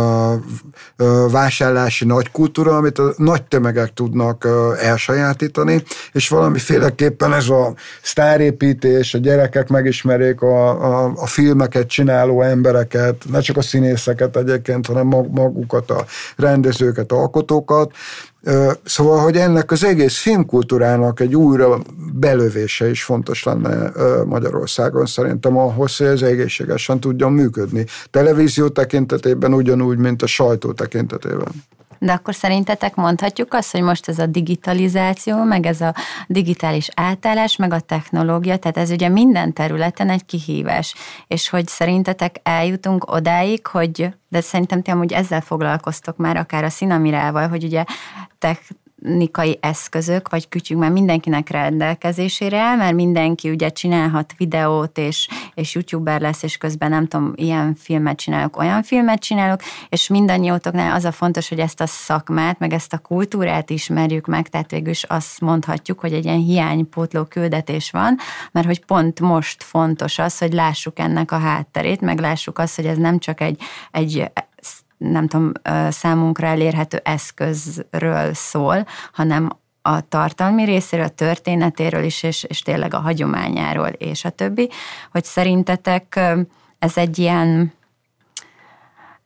vásárlási 1.31 2.05
nagy 2.05 2.31
kultúra, 2.31 2.77
amit 2.77 2.99
a 2.99 3.13
nagy 3.17 3.43
tömegek 3.43 3.93
tudnak 3.93 4.47
elsajátítani, 4.81 5.83
és 6.11 6.29
valamiféleképpen 6.29 7.22
éppen 7.23 7.37
ez 7.37 7.49
a 7.49 7.73
sztárépítés, 8.01 9.13
a 9.13 9.17
gyerekek 9.17 9.69
megismerjék 9.69 10.41
a, 10.41 10.69
a, 10.69 11.13
a 11.15 11.27
filmeket 11.27 11.87
csináló 11.87 12.41
embereket, 12.41 13.23
ne 13.29 13.39
csak 13.39 13.57
a 13.57 13.61
színészeket 13.61 14.37
egyébként, 14.37 14.87
hanem 14.87 15.07
magukat, 15.07 15.91
a 15.91 16.05
rendezőket, 16.37 17.11
alkotókat, 17.11 17.91
Szóval, 18.83 19.19
hogy 19.19 19.35
ennek 19.37 19.71
az 19.71 19.83
egész 19.83 20.17
filmkultúrának 20.17 21.19
egy 21.19 21.35
újra 21.35 21.79
belövése 22.13 22.89
is 22.89 23.03
fontos 23.03 23.43
lenne 23.43 23.91
Magyarországon 24.25 25.05
szerintem 25.05 25.57
ahhoz, 25.57 25.97
hogy 25.97 26.07
ez 26.07 26.21
egészségesen 26.21 26.99
tudjon 26.99 27.31
működni. 27.31 27.85
Televízió 28.11 28.67
tekintetében 28.67 29.53
ugyanúgy, 29.53 29.97
mint 29.97 30.21
a 30.21 30.27
sajtó 30.27 30.71
tekintetében. 30.71 31.51
De 32.03 32.11
akkor 32.11 32.35
szerintetek 32.35 32.95
mondhatjuk 32.95 33.53
azt, 33.53 33.71
hogy 33.71 33.81
most 33.81 34.09
ez 34.09 34.19
a 34.19 34.25
digitalizáció, 34.25 35.43
meg 35.43 35.65
ez 35.65 35.81
a 35.81 35.93
digitális 36.27 36.89
átállás, 36.95 37.55
meg 37.55 37.73
a 37.73 37.79
technológia, 37.79 38.57
tehát 38.57 38.77
ez 38.77 38.91
ugye 38.91 39.09
minden 39.09 39.53
területen 39.53 40.09
egy 40.09 40.25
kihívás. 40.25 40.95
És 41.27 41.49
hogy 41.49 41.67
szerintetek 41.67 42.35
eljutunk 42.43 43.11
odáig, 43.11 43.67
hogy 43.67 44.13
de 44.29 44.41
szerintem 44.41 44.81
ti 44.81 44.91
amúgy 44.91 45.11
ezzel 45.11 45.41
foglalkoztok 45.41 46.17
már 46.17 46.37
akár 46.37 46.63
a 46.63 46.69
szinamirával, 46.69 47.47
hogy 47.47 47.63
ugye 47.63 47.83
tech, 48.39 48.61
technikai 49.03 49.57
eszközök, 49.61 50.29
vagy 50.29 50.49
kütyük 50.49 50.79
már 50.79 50.91
mindenkinek 50.91 51.49
rendelkezésére, 51.49 52.75
mert 52.75 52.93
mindenki 52.93 53.49
ugye 53.49 53.69
csinálhat 53.69 54.33
videót, 54.37 54.97
és, 54.97 55.27
és 55.53 55.75
youtuber 55.75 56.21
lesz, 56.21 56.43
és 56.43 56.57
közben 56.57 56.89
nem 56.89 57.07
tudom, 57.07 57.33
ilyen 57.35 57.75
filmet 57.75 58.17
csinálok, 58.17 58.57
olyan 58.57 58.83
filmet 58.83 59.19
csinálok, 59.19 59.61
és 59.89 60.07
mindannyiótoknál 60.07 60.95
az 60.95 61.05
a 61.05 61.11
fontos, 61.11 61.49
hogy 61.49 61.59
ezt 61.59 61.81
a 61.81 61.87
szakmát, 61.87 62.59
meg 62.59 62.73
ezt 62.73 62.93
a 62.93 62.97
kultúrát 62.97 63.69
ismerjük 63.69 64.27
meg, 64.27 64.49
tehát 64.49 64.71
végül 64.71 64.89
is 64.89 65.03
azt 65.03 65.41
mondhatjuk, 65.41 65.99
hogy 65.99 66.13
egy 66.13 66.25
ilyen 66.25 66.43
hiánypótló 66.43 67.23
küldetés 67.23 67.91
van, 67.91 68.17
mert 68.51 68.67
hogy 68.67 68.85
pont 68.85 69.19
most 69.19 69.63
fontos 69.63 70.19
az, 70.19 70.37
hogy 70.37 70.53
lássuk 70.53 70.99
ennek 70.99 71.31
a 71.31 71.37
hátterét, 71.37 72.01
meg 72.01 72.19
lássuk 72.19 72.59
azt, 72.59 72.75
hogy 72.75 72.85
ez 72.85 72.97
nem 72.97 73.19
csak 73.19 73.41
egy, 73.41 73.61
egy 73.91 74.31
nem 75.11 75.27
tudom, 75.27 75.51
számunkra 75.89 76.47
elérhető 76.47 76.99
eszközről 77.03 78.33
szól, 78.33 78.85
hanem 79.11 79.49
a 79.81 80.07
tartalmi 80.07 80.63
részéről, 80.63 81.05
a 81.05 81.09
történetéről 81.09 82.03
is, 82.03 82.23
és, 82.23 82.43
és 82.43 82.61
tényleg 82.61 82.93
a 82.93 82.99
hagyományáról, 82.99 83.87
és 83.87 84.25
a 84.25 84.29
többi, 84.29 84.69
hogy 85.11 85.23
szerintetek 85.23 86.19
ez 86.79 86.97
egy 86.97 87.19
ilyen, 87.19 87.73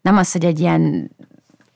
nem 0.02 0.18
az, 0.18 0.32
hogy 0.32 0.46
egy 0.46 0.60
ilyen 0.60 1.12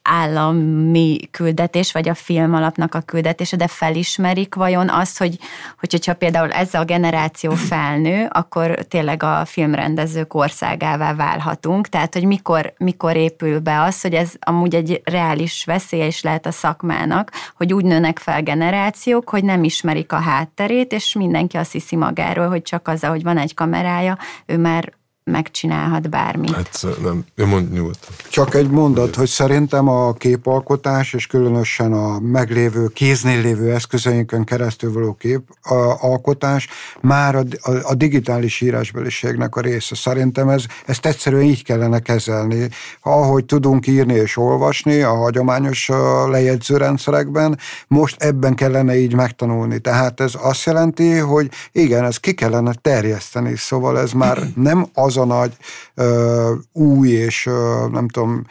állami 0.03 1.19
küldetés, 1.31 1.91
vagy 1.91 2.09
a 2.09 2.13
film 2.13 2.53
alapnak 2.53 2.95
a 2.95 2.99
küldetése, 2.99 3.55
de 3.55 3.67
felismerik 3.67 4.55
vajon 4.55 4.89
azt, 4.89 5.17
hogy, 5.17 5.37
hogy 5.79 5.91
hogyha 5.91 6.13
például 6.13 6.51
ez 6.51 6.73
a 6.73 6.83
generáció 6.83 7.51
felnő, 7.51 8.27
akkor 8.31 8.75
tényleg 8.87 9.23
a 9.23 9.45
filmrendezők 9.45 10.33
országává 10.33 11.13
válhatunk, 11.13 11.87
tehát 11.87 12.13
hogy 12.13 12.25
mikor, 12.25 12.73
mikor 12.77 13.15
épül 13.15 13.59
be 13.59 13.81
az, 13.81 14.01
hogy 14.01 14.13
ez 14.13 14.31
amúgy 14.39 14.75
egy 14.75 15.01
reális 15.03 15.63
veszélye 15.65 16.05
is 16.05 16.21
lehet 16.21 16.45
a 16.45 16.51
szakmának, 16.51 17.31
hogy 17.55 17.73
úgy 17.73 17.85
nőnek 17.85 18.19
fel 18.19 18.43
generációk, 18.43 19.29
hogy 19.29 19.43
nem 19.43 19.63
ismerik 19.63 20.11
a 20.11 20.19
hátterét, 20.19 20.91
és 20.91 21.13
mindenki 21.13 21.57
azt 21.57 21.71
hiszi 21.71 21.95
magáról, 21.95 22.47
hogy 22.47 22.61
csak 22.61 22.87
az, 22.87 23.03
hogy 23.03 23.23
van 23.23 23.37
egy 23.37 23.53
kamerája, 23.53 24.17
ő 24.45 24.57
már 24.57 24.99
megcsinálhat 25.31 26.09
bármit. 26.09 26.55
Hát 26.55 26.85
nem, 27.03 27.25
mond 27.49 27.71
nyugodtan. 27.71 28.09
Csak 28.29 28.55
egy 28.55 28.69
mondat, 28.69 29.15
hogy 29.15 29.27
szerintem 29.27 29.87
a 29.87 30.13
képalkotás, 30.13 31.13
és 31.13 31.27
különösen 31.27 31.93
a 31.93 32.19
meglévő, 32.19 32.87
kéznél 32.87 33.41
lévő 33.41 33.73
eszközeinkön 33.73 34.43
keresztül 34.43 34.93
való 34.93 35.13
képalkotás 35.19 36.67
már 37.01 37.35
a, 37.35 37.43
a, 37.61 37.71
a 37.83 37.93
digitális 37.93 38.61
írásbeliségnek 38.61 39.55
a 39.55 39.61
része. 39.61 39.95
Szerintem 39.95 40.49
ez, 40.49 40.63
ezt 40.85 41.05
egyszerűen 41.05 41.43
így 41.43 41.63
kellene 41.63 41.99
kezelni. 41.99 42.69
Ahogy 43.01 43.45
tudunk 43.45 43.87
írni 43.87 44.13
és 44.13 44.37
olvasni 44.37 45.01
a 45.01 45.15
hagyományos 45.15 45.89
lejegyzőrendszerekben, 46.29 47.59
most 47.87 48.23
ebben 48.23 48.55
kellene 48.55 48.95
így 48.97 49.13
megtanulni. 49.13 49.79
Tehát 49.79 50.19
ez 50.19 50.33
azt 50.41 50.65
jelenti, 50.65 51.17
hogy 51.17 51.49
igen, 51.71 52.03
ez 52.03 52.17
ki 52.17 52.33
kellene 52.33 52.73
terjeszteni, 52.81 53.55
szóval 53.55 53.99
ez 53.99 54.11
már 54.11 54.37
nem 54.55 54.87
az 54.93 55.17
a 55.17 55.20
nagy 55.25 55.57
ö, 55.95 56.53
új 56.73 57.09
és 57.09 57.45
ö, 57.45 57.85
nem 57.91 58.07
tudom, 58.07 58.45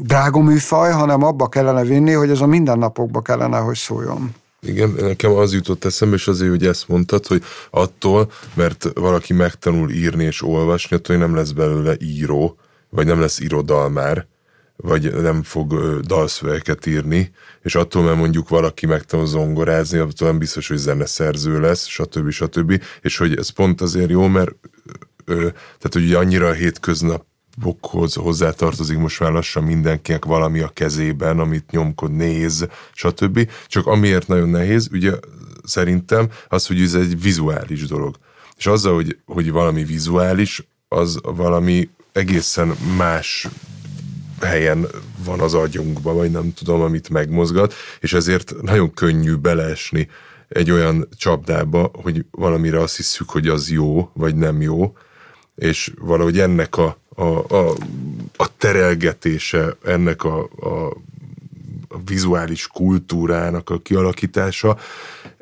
drága 0.00 0.40
műfaj, 0.40 0.92
hanem 0.92 1.22
abba 1.22 1.48
kellene 1.48 1.84
vinni, 1.84 2.12
hogy 2.12 2.30
ez 2.30 2.40
a 2.40 2.46
mindennapokba 2.46 3.22
kellene, 3.22 3.58
hogy 3.58 3.76
szóljon. 3.76 4.34
Igen, 4.62 4.94
nekem 4.98 5.32
az 5.32 5.52
jutott 5.52 5.84
eszembe, 5.84 6.16
és 6.16 6.28
azért, 6.28 6.50
hogy 6.50 6.66
ezt 6.66 6.88
mondtad, 6.88 7.26
hogy 7.26 7.42
attól, 7.70 8.30
mert 8.54 8.88
valaki 8.94 9.32
megtanul 9.32 9.90
írni 9.90 10.24
és 10.24 10.42
olvasni, 10.42 10.96
attól 10.96 11.16
nem 11.16 11.34
lesz 11.34 11.50
belőle 11.50 11.96
író, 12.00 12.56
vagy 12.90 13.06
nem 13.06 13.20
lesz 13.20 13.40
irodalmár, 13.40 14.26
vagy 14.76 15.14
nem 15.14 15.42
fog 15.42 16.00
dalszövegeket 16.00 16.86
írni, 16.86 17.32
és 17.62 17.74
attól, 17.74 18.02
mert 18.02 18.16
mondjuk 18.16 18.48
valaki 18.48 18.86
megtanul 18.86 19.26
zongorázni, 19.26 19.98
attól 19.98 20.28
nem 20.28 20.38
biztos, 20.38 20.68
hogy 20.68 20.76
zeneszerző 20.76 21.60
lesz, 21.60 21.86
stb. 21.86 22.30
stb. 22.30 22.82
És 23.00 23.16
hogy 23.16 23.36
ez 23.36 23.48
pont 23.48 23.80
azért 23.80 24.10
jó, 24.10 24.26
mert 24.26 24.50
tehát 25.26 25.92
hogy 25.92 26.12
annyira 26.12 26.48
a 26.48 26.52
hétköznapokhoz 26.52 28.14
hozzátartozik 28.14 28.98
most 28.98 29.20
már 29.20 29.32
lassan 29.32 29.62
mindenkinek 29.62 30.24
valami 30.24 30.60
a 30.60 30.68
kezében, 30.68 31.38
amit 31.38 31.70
nyomkod, 31.70 32.12
néz, 32.12 32.66
stb. 32.92 33.50
Csak 33.66 33.86
amiért 33.86 34.28
nagyon 34.28 34.48
nehéz, 34.48 34.88
ugye 34.92 35.12
szerintem 35.64 36.28
az, 36.48 36.66
hogy 36.66 36.80
ez 36.80 36.94
egy 36.94 37.22
vizuális 37.22 37.86
dolog. 37.86 38.16
És 38.56 38.66
azzal, 38.66 38.94
hogy, 38.94 39.18
hogy 39.24 39.50
valami 39.50 39.84
vizuális, 39.84 40.68
az 40.88 41.18
valami 41.22 41.88
egészen 42.12 42.76
más 42.96 43.48
helyen 44.40 44.86
van 45.24 45.40
az 45.40 45.54
agyunkban, 45.54 46.16
vagy 46.16 46.30
nem 46.30 46.52
tudom, 46.54 46.80
amit 46.80 47.08
megmozgat, 47.08 47.74
és 48.00 48.12
ezért 48.12 48.54
nagyon 48.62 48.94
könnyű 48.94 49.34
beleesni 49.34 50.08
egy 50.48 50.70
olyan 50.70 51.08
csapdába, 51.16 51.90
hogy 52.02 52.24
valamire 52.30 52.80
azt 52.80 52.96
hiszük, 52.96 53.30
hogy 53.30 53.48
az 53.48 53.70
jó, 53.70 54.10
vagy 54.12 54.36
nem 54.36 54.60
jó, 54.60 54.96
és 55.56 55.92
valahogy 55.98 56.38
ennek 56.38 56.76
a, 56.76 56.98
a, 57.14 57.24
a, 57.56 57.72
a 58.36 58.56
terelgetése, 58.56 59.76
ennek 59.84 60.24
a, 60.24 60.42
a 60.42 60.96
vizuális 62.06 62.66
kultúrának 62.66 63.70
a 63.70 63.78
kialakítása, 63.78 64.76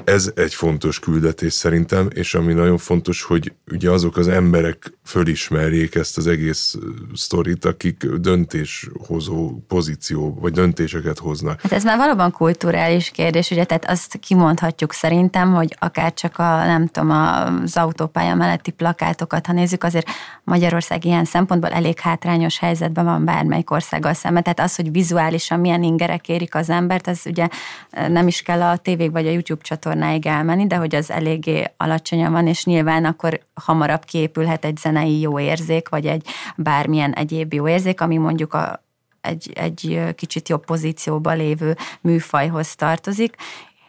ez 0.05 0.33
egy 0.35 0.55
fontos 0.55 0.99
küldetés 0.99 1.53
szerintem, 1.53 2.09
és 2.15 2.35
ami 2.35 2.53
nagyon 2.53 2.79
fontos, 2.79 3.23
hogy 3.23 3.53
ugye 3.71 3.91
azok 3.91 4.17
az 4.17 4.29
emberek 4.29 4.93
fölismerjék 5.05 5.95
ezt 5.95 6.17
az 6.17 6.27
egész 6.27 6.75
sztorit, 7.15 7.65
akik 7.65 8.07
döntéshozó 8.07 9.59
pozíció, 9.69 10.39
vagy 10.41 10.53
döntéseket 10.53 11.19
hoznak. 11.19 11.61
Hát 11.61 11.73
ez 11.73 11.85
már 11.85 11.97
valóban 11.97 12.31
kulturális 12.31 13.11
kérdés, 13.11 13.51
ugye, 13.51 13.65
tehát 13.65 13.91
azt 13.91 14.19
kimondhatjuk 14.19 14.93
szerintem, 14.93 15.53
hogy 15.53 15.77
akár 15.79 16.15
csak 16.15 16.39
a, 16.39 16.65
nem 16.65 16.87
tudom, 16.87 17.11
az 17.11 17.77
autópálya 17.77 18.35
melletti 18.35 18.71
plakátokat, 18.71 19.47
ha 19.47 19.53
nézzük, 19.53 19.85
azért 19.85 20.07
Magyarország 20.45 21.05
ilyen 21.05 21.25
szempontból 21.25 21.71
elég 21.71 21.99
hátrányos 21.99 22.59
helyzetben 22.59 23.05
van 23.05 23.25
bármelyik 23.25 23.71
országgal 23.71 24.15
szemben, 24.15 24.43
tehát 24.43 24.61
az, 24.61 24.77
hogy 24.77 24.93
vizuálisan 24.93 25.61
milyen 25.61 25.83
ingerek 25.83 26.29
érik 26.29 26.54
az 26.55 26.71
embert, 26.71 27.09
ez 27.09 27.21
ugye 27.25 27.49
nem 27.91 28.27
is 28.27 28.43
kell 28.43 28.63
a 28.63 28.77
tévék 28.77 29.11
vagy 29.11 29.27
a 29.27 29.31
YouTube 29.31 29.63
csatornáig 29.63 30.27
elmenni, 30.27 30.67
de 30.67 30.77
hogy 30.77 30.95
az 30.95 31.11
eléggé 31.11 31.65
alacsonyan 31.77 32.33
van, 32.33 32.47
és 32.47 32.65
nyilván 32.65 33.05
akkor 33.05 33.41
hamarabb 33.55 34.05
képülhet 34.05 34.65
egy 34.65 34.77
zenei 34.77 35.21
jó 35.21 35.41
érzék, 35.41 35.89
vagy 35.89 36.07
egy 36.07 36.27
bármilyen 36.57 37.13
egyéb 37.13 37.53
jó 37.53 37.69
érzék, 37.69 38.01
ami 38.01 38.17
mondjuk 38.17 38.55
a, 38.55 38.85
egy, 39.21 39.53
egy 39.55 40.15
kicsit 40.15 40.49
jobb 40.49 40.65
pozícióba 40.65 41.33
lévő 41.33 41.77
műfajhoz 42.01 42.75
tartozik, 42.75 43.37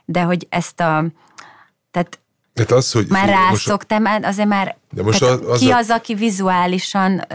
de 0.05 0.21
hogy 0.21 0.47
ezt 0.49 0.79
a, 0.79 1.05
tehát 1.91 2.19
Hát 2.55 2.71
az, 2.71 2.91
hogy 2.91 3.05
már 3.09 3.29
rászoktam, 3.29 4.03
azért 4.05 4.47
már 4.47 4.77
de 4.91 5.03
most 5.03 5.21
az, 5.21 5.39
az 5.47 5.59
ki 5.59 5.71
az, 5.71 5.89
aki 5.89 6.13
vizuálisan 6.13 7.25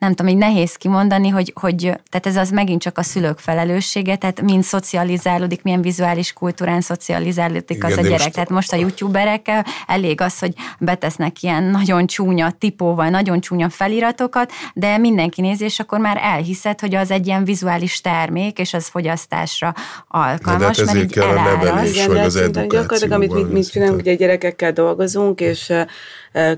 nem 0.00 0.14
tudom, 0.14 0.32
így 0.32 0.38
nehéz 0.38 0.74
kimondani, 0.74 1.28
hogy, 1.28 1.52
hogy 1.60 1.76
tehát 1.80 2.26
ez 2.26 2.36
az 2.36 2.50
megint 2.50 2.80
csak 2.80 2.98
a 2.98 3.02
szülők 3.02 3.38
felelőssége, 3.38 4.16
tehát 4.16 4.40
mind 4.42 4.62
szocializálódik, 4.62 5.62
milyen 5.62 5.82
vizuális 5.82 6.32
kultúrán 6.32 6.80
szocializálódik 6.80 7.70
Igen, 7.76 7.90
az 7.90 7.98
a 7.98 8.00
gyerek. 8.00 8.18
Most... 8.18 8.32
Tehát 8.32 8.48
most 8.48 8.72
a 8.72 8.76
youtuberekkel 8.76 9.64
elég 9.86 10.20
az, 10.20 10.38
hogy 10.38 10.54
betesznek 10.78 11.42
ilyen 11.42 11.62
nagyon 11.62 12.06
csúnya 12.06 12.50
tipóval, 12.58 13.08
nagyon 13.08 13.40
csúnya 13.40 13.68
feliratokat, 13.68 14.52
de 14.74 14.98
mindenki 14.98 15.40
nézi, 15.40 15.64
és 15.64 15.80
akkor 15.80 15.98
már 15.98 16.18
elhiszed, 16.22 16.80
hogy 16.80 16.94
az 16.94 17.10
egy 17.10 17.26
ilyen 17.26 17.44
vizuális 17.44 18.00
termék, 18.00 18.58
és 18.58 18.74
az 18.74 18.88
fogyasztásra 18.88 19.74
alkalmas, 20.08 20.76
de 20.76 20.84
hát 20.84 20.94
mert 20.94 21.04
így 21.04 21.12
kell 21.12 21.28
a 21.28 21.42
nevelés, 21.42 21.94
Igen, 21.94 22.08
vagy 22.08 22.18
az 22.18 22.36
edukáció. 22.36 22.68
Gyakorlatilag, 22.68 23.12
amit 23.12 23.32
mi, 23.32 23.42
mi 23.42 23.60
csinálunk, 23.60 24.00
ugye 24.00 24.14
gyerekekkel 24.14 24.72
dolgozunk, 24.72 25.40
és 25.40 25.72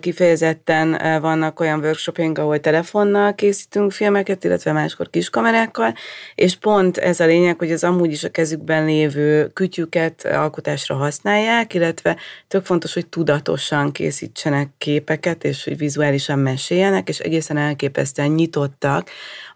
kifejezetten 0.00 1.20
vannak 1.20 1.61
olyan 1.61 1.80
workshopjaink, 1.80 2.38
ahol 2.38 2.61
telefonnal 2.61 3.35
készítünk 3.35 3.92
filmeket, 3.92 4.44
illetve 4.44 4.72
máskor 4.72 5.11
kiskamerákkal, 5.11 5.94
és 6.35 6.56
pont 6.56 6.96
ez 6.96 7.20
a 7.20 7.26
lényeg, 7.26 7.58
hogy 7.58 7.72
az 7.72 7.85
amúgy 7.85 8.12
is 8.12 8.24
a 8.24 8.30
kezükben 8.30 8.85
lévő 8.85 9.46
kütyüket 9.46 10.24
alkotásra 10.24 10.94
használják, 10.94 11.74
illetve 11.74 12.16
tök 12.48 12.64
fontos, 12.64 12.94
hogy 12.94 13.06
tudatosan 13.06 13.92
készítsenek 13.92 14.68
képeket, 14.78 15.44
és 15.44 15.64
hogy 15.64 15.76
vizuálisan 15.76 16.38
meséljenek, 16.38 17.08
és 17.08 17.18
egészen 17.18 17.56
elképesztően 17.56 18.30
nyitottak 18.30 19.11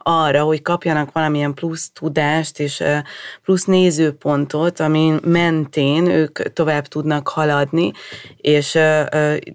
arra, 0.09 0.43
hogy 0.43 0.63
kapjanak 0.63 1.13
valamilyen 1.13 1.55
plusz 1.55 1.91
tudást 1.93 2.61
és 2.61 2.83
plusz 3.45 3.65
nézőpontot, 3.65 4.81
ami 4.81 5.15
mentén 5.23 6.07
ők 6.07 6.53
tovább 6.53 6.87
tudnak 6.87 7.29
haladni, 7.29 7.93
és 8.37 8.79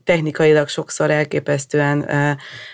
technikailag 0.03 0.67
sokszor 0.67 1.11
elképesztően 1.11 2.09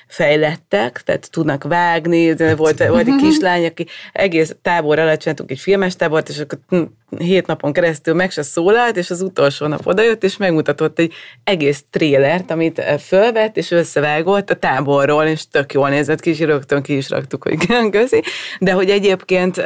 fejlettek, 0.08 1.02
tehát 1.02 1.32
tudnak 1.32 1.64
vágni, 1.64 2.34
de 2.34 2.56
volt, 2.56 2.88
volt 2.88 3.08
egy 3.08 3.16
kislány, 3.16 3.66
aki 3.66 3.88
egész 4.14 4.56
tábor 4.62 5.00
alatt 5.00 5.20
csináltunk 5.20 5.52
egy 5.52 5.60
filmes 5.60 5.96
tábort, 5.96 6.30
és 6.30 6.40
akkor 6.40 6.60
hm, 6.68 6.84
hét 7.18 7.48
napon 7.48 7.74
keresztül 7.74 8.14
meg 8.14 8.32
se 8.32 8.42
szólalt, 8.42 8.98
és 8.98 9.10
az 9.10 9.22
utolsó 9.22 9.68
nap 9.68 9.88
odajött, 9.88 10.24
és 10.24 10.38
megmutatott 10.38 11.00
egy 11.00 11.14
egész 11.44 11.84
trélert, 11.90 12.52
amit 12.52 12.84
fölvett, 13.00 13.58
és 13.58 13.72
összevágott 13.72 14.50
a 14.50 14.56
táborról, 14.56 15.24
és 15.24 15.48
tök 15.48 15.74
jól 15.74 15.90
nézett 15.90 16.20
ki, 16.20 16.30
és 16.30 16.40
rögtön 16.40 16.82
ki 16.82 16.98
is 16.98 17.10
raktuk, 17.10 17.44
hogy 17.44 17.58
közi. 17.92 18.24
De 18.60 18.72
hogy 18.72 18.90
egyébként 18.90 19.64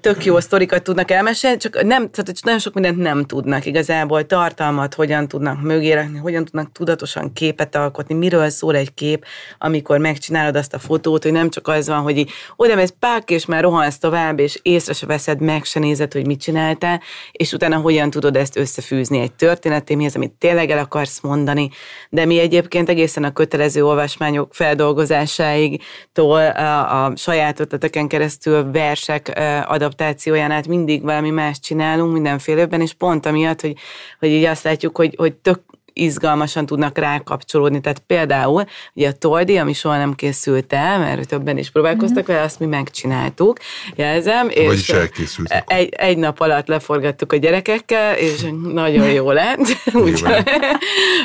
tök 0.00 0.24
jó 0.24 0.40
sztorikat 0.40 0.82
tudnak 0.82 1.10
elmesélni, 1.10 1.56
csak 1.56 1.82
nem, 1.82 2.10
tehát 2.10 2.38
nagyon 2.42 2.60
sok 2.60 2.74
mindent 2.74 2.98
nem 2.98 3.24
tudnak 3.24 3.66
igazából, 3.66 4.26
tartalmat 4.26 4.94
hogyan 4.94 5.28
tudnak 5.28 5.62
mögé 5.62 5.92
rakni, 5.92 6.18
hogyan 6.18 6.44
tudnak 6.44 6.72
tudatosan 6.72 7.32
képet 7.32 7.74
alkotni, 7.74 8.14
miről 8.14 8.48
szól 8.48 8.76
egy 8.76 8.94
kép, 8.94 9.24
amikor 9.64 9.98
megcsinálod 9.98 10.56
azt 10.56 10.74
a 10.74 10.78
fotót, 10.78 11.22
hogy 11.22 11.32
nem 11.32 11.50
csak 11.50 11.68
az 11.68 11.88
van, 11.88 12.00
hogy 12.02 12.26
oda 12.56 12.74
mész 12.74 12.94
pák, 12.98 13.30
és 13.30 13.46
már 13.46 13.62
rohansz 13.62 13.98
tovább, 13.98 14.38
és 14.38 14.58
észre 14.62 14.92
se 14.92 15.06
veszed, 15.06 15.40
meg 15.40 15.64
se 15.64 15.78
nézed, 15.78 16.12
hogy 16.12 16.26
mit 16.26 16.40
csináltál, 16.40 17.00
és 17.32 17.52
utána 17.52 17.76
hogyan 17.76 18.10
tudod 18.10 18.36
ezt 18.36 18.56
összefűzni 18.56 19.18
egy 19.20 19.32
történetémihez, 19.32 20.14
amit 20.14 20.32
tényleg 20.32 20.70
el 20.70 20.78
akarsz 20.78 21.20
mondani, 21.20 21.70
de 22.10 22.24
mi 22.24 22.38
egyébként 22.38 22.88
egészen 22.88 23.24
a 23.24 23.32
kötelező 23.32 23.84
olvasmányok 23.84 24.54
feldolgozásáig, 24.54 25.82
tól 26.12 26.46
a, 26.46 27.04
a 27.04 27.16
saját 27.16 27.60
ötleteken 27.60 28.08
keresztül 28.08 28.70
versek 28.70 29.40
adaptációján 29.66 30.50
át 30.50 30.68
mindig 30.68 31.02
valami 31.02 31.30
más 31.30 31.60
csinálunk 31.60 32.12
mindenféleben, 32.12 32.80
és 32.80 32.92
pont 32.92 33.26
amiatt, 33.26 33.60
hogy, 33.60 33.76
hogy 34.18 34.28
így 34.28 34.44
azt 34.44 34.64
látjuk, 34.64 34.96
hogy, 34.96 35.14
hogy 35.16 35.34
tök 35.34 35.60
izgalmasan 35.94 36.66
tudnak 36.66 36.98
rákapcsolódni. 36.98 37.80
Tehát 37.80 37.98
például 37.98 38.64
ugye 38.94 39.08
a 39.08 39.12
Toldi, 39.12 39.56
ami 39.56 39.72
soha 39.72 39.96
nem 39.96 40.14
készült 40.14 40.72
el, 40.72 40.98
mert 40.98 41.28
többen 41.28 41.58
is 41.58 41.70
próbálkoztak 41.70 42.26
vele, 42.26 42.40
azt 42.40 42.58
mi 42.58 42.66
megcsináltuk, 42.66 43.58
jelzem. 43.94 44.48
És 44.48 44.88
elkészültek. 44.88 45.64
Egy, 45.72 45.88
egy 45.88 46.16
nap 46.16 46.40
alatt 46.40 46.66
leforgattuk 46.66 47.32
a 47.32 47.36
gyerekekkel, 47.36 48.16
és 48.16 48.46
nagyon 48.72 49.10
jó 49.10 49.30
lett. 49.30 49.58
Úgyhogy 50.04 50.42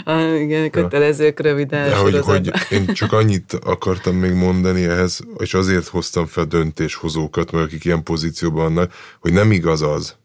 igen, 0.43 0.70
kötelezők 0.70 1.39
röviden. 1.39 1.89
De 1.89 1.95
hogy, 1.95 2.20
hogy 2.20 2.51
én 2.70 2.86
csak 2.93 3.13
annyit 3.13 3.53
akartam 3.53 4.15
még 4.15 4.32
mondani 4.32 4.84
ehhez, 4.84 5.20
és 5.38 5.53
azért 5.53 5.88
hoztam 5.88 6.26
fel 6.26 6.45
döntéshozókat, 6.45 7.51
mert 7.51 7.65
akik 7.65 7.86
ilyen 7.86 8.03
pozícióban 8.03 8.74
vannak, 8.74 8.93
hogy 9.20 9.34
nem 9.34 9.51
igaz 9.51 9.82
az, 9.82 10.15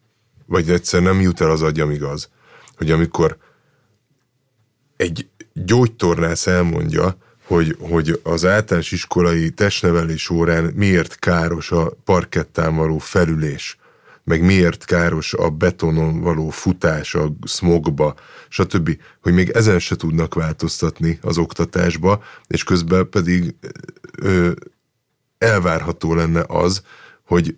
vagy 0.47 0.71
egyszer 0.71 1.03
nem 1.03 1.21
jut 1.21 1.41
el 1.41 1.51
az 1.51 1.63
agyam 1.63 1.91
igaz, 1.91 2.29
hogy 2.77 2.91
amikor 2.91 3.37
egy 5.05 5.29
gyógytornász 5.53 6.47
elmondja, 6.47 7.17
hogy, 7.47 7.77
hogy 7.81 8.21
az 8.23 8.45
általános 8.45 8.93
iskolai 8.93 9.51
testnevelés 9.51 10.31
órán 10.31 10.65
miért 10.65 11.19
káros 11.19 11.71
a 11.71 11.93
parkettán 12.05 12.77
való 12.77 12.99
felülés, 12.99 13.79
meg 14.25 14.43
miért 14.43 14.85
káros 14.85 15.35
a 15.35 15.51
betonon 15.51 16.21
való 16.21 16.49
futás 16.49 17.15
a 17.15 17.33
smogba, 17.47 18.15
stb., 18.49 18.99
hogy 19.23 19.33
még 19.33 19.51
ezen 19.51 19.79
se 19.79 19.97
tudnak 19.97 20.35
változtatni 20.35 21.19
az 21.23 21.39
oktatásba, 21.39 22.23
és 22.47 22.65
közben 22.65 23.09
pedig 23.09 23.55
ö, 24.19 24.51
elvárható 25.39 26.15
lenne 26.15 26.45
az, 26.47 26.83
hogy 27.27 27.57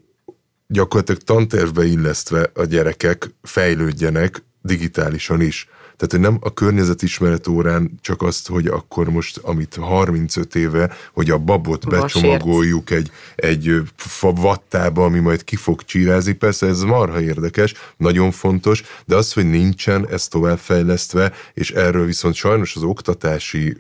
gyakorlatilag 0.67 1.21
tantervbe 1.21 1.85
illesztve 1.85 2.51
a 2.55 2.65
gyerekek 2.65 3.31
fejlődjenek 3.43 4.43
digitálisan 4.63 5.41
is. 5.41 5.69
Tehát, 5.97 6.11
hogy 6.11 6.21
nem 6.21 6.39
a 6.41 6.55
környezetismeret 6.55 7.47
órán 7.47 7.91
csak 8.01 8.23
azt, 8.23 8.49
hogy 8.49 8.67
akkor 8.67 9.11
most, 9.11 9.37
amit 9.37 9.75
35 9.75 10.55
éve, 10.55 10.91
hogy 11.13 11.31
a 11.31 11.39
babot 11.39 11.89
becsomagoljuk 11.89 12.91
egy, 12.91 13.11
egy 13.37 13.83
vattába, 14.21 15.05
ami 15.05 15.19
majd 15.19 15.45
ki 15.45 15.57
fog 15.57 15.83
csírázni, 15.83 16.33
persze 16.33 16.67
ez 16.67 16.83
marha 16.83 17.21
érdekes, 17.21 17.75
nagyon 17.97 18.31
fontos, 18.31 18.83
de 19.05 19.17
az, 19.17 19.33
hogy 19.33 19.51
nincsen 19.51 20.09
ez 20.09 20.29
továbbfejlesztve, 20.29 21.33
és 21.55 21.71
erről 21.71 22.07
viszont 22.07 22.35
sajnos 22.35 22.77
az 22.77 22.83
oktatási, 22.83 23.77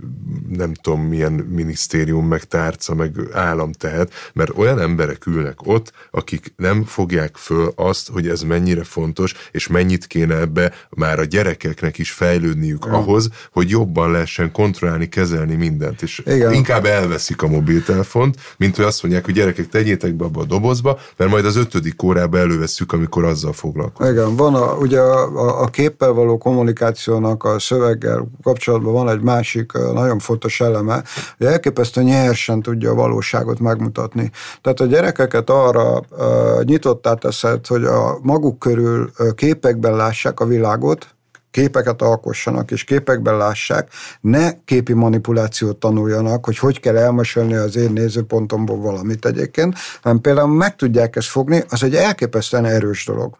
nem 0.48 0.74
tudom 0.74 1.00
milyen 1.00 1.32
minisztérium, 1.32 2.26
meg 2.26 2.44
tárca, 2.44 2.94
meg 2.94 3.14
állam 3.32 3.72
tehet, 3.72 4.12
mert 4.32 4.50
olyan 4.56 4.80
emberek 4.80 5.26
ülnek 5.26 5.66
ott, 5.66 5.92
akik 6.10 6.52
nem 6.56 6.84
fogják 6.84 7.36
föl 7.36 7.72
azt, 7.76 8.08
hogy 8.08 8.28
ez 8.28 8.42
mennyire 8.42 8.84
fontos, 8.84 9.34
és 9.50 9.66
mennyit 9.66 10.06
kéne 10.06 10.34
ebbe 10.36 10.72
már 10.90 11.18
a 11.18 11.24
gyerekeknek 11.24 11.98
is 11.98 12.05
is 12.06 12.12
fejlődniük 12.12 12.84
ja. 12.86 12.92
ahhoz, 12.92 13.28
hogy 13.52 13.68
jobban 13.70 14.10
lehessen 14.10 14.52
kontrollálni, 14.52 15.08
kezelni 15.08 15.54
mindent. 15.54 16.02
És 16.02 16.22
Igen. 16.26 16.52
inkább 16.52 16.84
elveszik 16.84 17.42
a 17.42 17.48
mobiltelefont, 17.48 18.36
mint 18.58 18.76
hogy 18.76 18.84
azt 18.84 19.02
mondják, 19.02 19.24
hogy 19.24 19.34
gyerekek, 19.34 19.68
tegyétek 19.68 20.14
be 20.14 20.24
abba 20.24 20.40
a 20.40 20.44
dobozba, 20.44 20.98
mert 21.16 21.30
majd 21.30 21.44
az 21.44 21.56
ötödik 21.56 22.02
órába 22.02 22.38
elővesszük, 22.38 22.92
amikor 22.92 23.24
azzal 23.24 23.52
foglalkozunk. 23.52 24.16
Igen, 24.16 24.36
van 24.36 24.54
a, 24.54 24.74
ugye 24.74 25.00
a, 25.00 25.62
a 25.62 25.66
képpel 25.66 26.12
való 26.12 26.38
kommunikációnak 26.38 27.44
a 27.44 27.58
szöveggel 27.58 28.28
kapcsolatban 28.42 28.92
van 28.92 29.08
egy 29.08 29.20
másik 29.20 29.72
nagyon 29.72 30.18
fontos 30.18 30.60
eleme, 30.60 31.02
hogy 31.38 31.46
elképesztően 31.46 32.06
nyersen 32.06 32.62
tudja 32.62 32.90
a 32.90 32.94
valóságot 32.94 33.58
megmutatni. 33.58 34.30
Tehát 34.60 34.80
a 34.80 34.86
gyerekeket 34.86 35.50
arra 35.50 35.98
uh, 35.98 36.62
nyitottá 36.62 37.14
teszed, 37.14 37.66
hogy 37.66 37.84
a 37.84 38.18
maguk 38.22 38.58
körül 38.58 39.10
képekben 39.34 39.96
lássák 39.96 40.40
a 40.40 40.46
világot, 40.46 41.15
képeket 41.56 42.02
alkossanak, 42.02 42.70
és 42.70 42.84
képekben 42.84 43.36
lássák, 43.36 43.88
ne 44.20 44.64
képi 44.64 44.92
manipulációt 44.92 45.76
tanuljanak, 45.76 46.44
hogy 46.44 46.58
hogy 46.58 46.80
kell 46.80 46.96
elmesélni 46.96 47.54
az 47.54 47.76
én 47.76 47.92
nézőpontomból 47.92 48.78
valamit 48.80 49.26
egyébként, 49.26 49.74
hanem 50.02 50.20
például 50.20 50.48
meg 50.48 50.76
tudják 50.76 51.16
ezt 51.16 51.28
fogni, 51.28 51.62
az 51.68 51.82
egy 51.82 51.94
elképesztően 51.94 52.64
erős 52.64 53.04
dolog. 53.04 53.38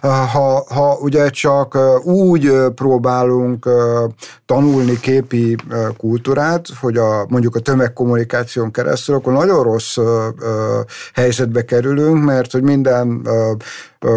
Ha, 0.00 0.64
ha 0.68 0.98
ugye 1.00 1.30
csak 1.30 1.78
úgy 2.04 2.52
próbálunk 2.74 3.68
tanulni 4.46 5.00
képi 5.00 5.56
kultúrát, 5.96 6.66
hogy 6.80 6.96
a, 6.96 7.26
mondjuk 7.28 7.54
a 7.54 7.60
tömegkommunikáción 7.60 8.70
keresztül, 8.70 9.14
akkor 9.14 9.32
nagyon 9.32 9.62
rossz 9.62 9.96
helyzetbe 11.14 11.64
kerülünk, 11.64 12.24
mert 12.24 12.52
hogy 12.52 12.62
minden 12.62 13.28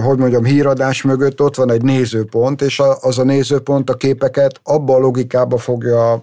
hogy 0.03 0.17
mondjam, 0.17 0.43
híradás 0.43 1.01
mögött 1.01 1.41
ott 1.41 1.55
van 1.55 1.71
egy 1.71 1.81
nézőpont, 1.81 2.61
és 2.61 2.81
az 3.01 3.19
a 3.19 3.23
nézőpont 3.23 3.89
a 3.89 3.93
képeket 3.93 4.59
abba 4.63 4.95
a 4.95 4.99
logikába 4.99 5.57
fogja 5.57 6.21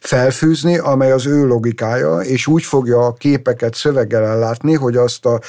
felfűzni, 0.00 0.78
amely 0.78 1.12
az 1.12 1.26
ő 1.26 1.46
logikája, 1.46 2.18
és 2.18 2.46
úgy 2.46 2.64
fogja 2.64 3.06
a 3.06 3.12
képeket 3.12 3.74
szöveggel 3.74 4.24
ellátni, 4.24 4.74
hogy 4.74 4.96
azt 4.96 5.26
a 5.26 5.40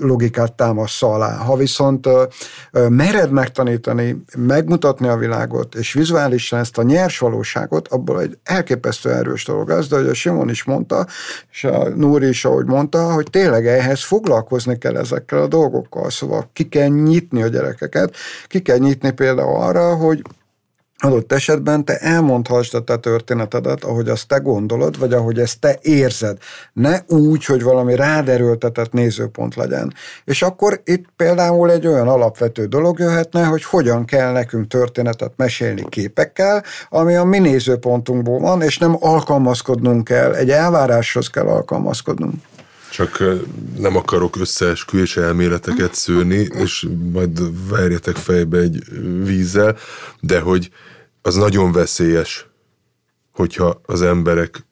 logikát 0.00 0.52
támaszza 0.52 1.12
alá. 1.12 1.36
Ha 1.36 1.56
viszont 1.56 2.08
mered 2.88 3.30
megtanítani, 3.30 4.22
megmutatni 4.36 5.08
a 5.08 5.16
világot, 5.16 5.74
és 5.74 5.92
vizuálisan 5.92 6.58
ezt 6.58 6.78
a 6.78 6.82
nyers 6.82 7.18
valóságot, 7.18 7.88
abból 7.88 8.20
egy 8.20 8.38
elképesztő 8.42 9.10
erős 9.12 9.44
dolog 9.44 9.70
az, 9.70 9.88
de 9.88 9.96
hogy 9.96 10.08
a 10.08 10.14
Simon 10.14 10.50
is 10.50 10.64
mondta, 10.64 11.06
és 11.50 11.64
a 11.64 11.88
Núri 11.88 12.28
is 12.28 12.44
ahogy 12.44 12.66
mondta, 12.66 13.12
hogy 13.12 13.26
tényleg 13.30 13.66
ehhez 13.66 14.04
foglalkozni 14.04 14.78
kell 14.78 14.96
ezekkel 14.96 15.42
a 15.42 15.46
dolgokkal, 15.46 16.10
szóval 16.10 16.50
ki 16.52 16.68
kell 16.68 16.88
nyitni 16.88 17.42
a 17.42 17.48
gyerekeket, 17.48 18.16
ki 18.46 18.60
kell 18.60 18.78
nyitni 18.78 19.10
például 19.10 19.62
arra, 19.62 19.94
hogy 19.94 20.22
adott 21.00 21.32
esetben 21.32 21.84
te 21.84 21.96
elmondhassd 21.98 22.74
a 22.74 22.80
te 22.80 22.96
történetedet, 22.96 23.84
ahogy 23.84 24.08
azt 24.08 24.28
te 24.28 24.38
gondolod, 24.38 24.98
vagy 24.98 25.12
ahogy 25.12 25.38
ezt 25.38 25.60
te 25.60 25.78
érzed. 25.82 26.38
Ne 26.72 26.98
úgy, 27.06 27.44
hogy 27.44 27.62
valami 27.62 27.96
ráderőltetett 27.96 28.92
nézőpont 28.92 29.54
legyen. 29.54 29.94
És 30.24 30.42
akkor 30.42 30.80
itt 30.84 31.04
például 31.16 31.70
egy 31.70 31.86
olyan 31.86 32.08
alapvető 32.08 32.66
dolog 32.66 32.98
jöhetne, 32.98 33.44
hogy 33.44 33.64
hogyan 33.64 34.04
kell 34.04 34.32
nekünk 34.32 34.66
történetet 34.66 35.32
mesélni 35.36 35.84
képekkel, 35.88 36.64
ami 36.88 37.14
a 37.14 37.24
mi 37.24 37.38
nézőpontunkból 37.38 38.38
van, 38.38 38.62
és 38.62 38.78
nem 38.78 38.96
alkalmazkodnunk 39.00 40.04
kell, 40.04 40.34
egy 40.34 40.50
elváráshoz 40.50 41.28
kell 41.28 41.46
alkalmazkodnunk. 41.46 42.34
Csak 42.90 43.22
nem 43.76 43.96
akarok 43.96 44.36
összeesküvés 44.36 45.16
elméleteket 45.16 45.94
szőni, 45.94 46.48
és 46.52 46.86
majd 47.12 47.68
verjetek 47.68 48.16
fejbe 48.16 48.58
egy 48.58 48.82
vízzel, 49.24 49.76
de 50.20 50.40
hogy 50.40 50.70
az 51.22 51.34
nagyon 51.34 51.72
veszélyes, 51.72 52.46
hogyha 53.32 53.80
az 53.86 54.02
emberek 54.02 54.66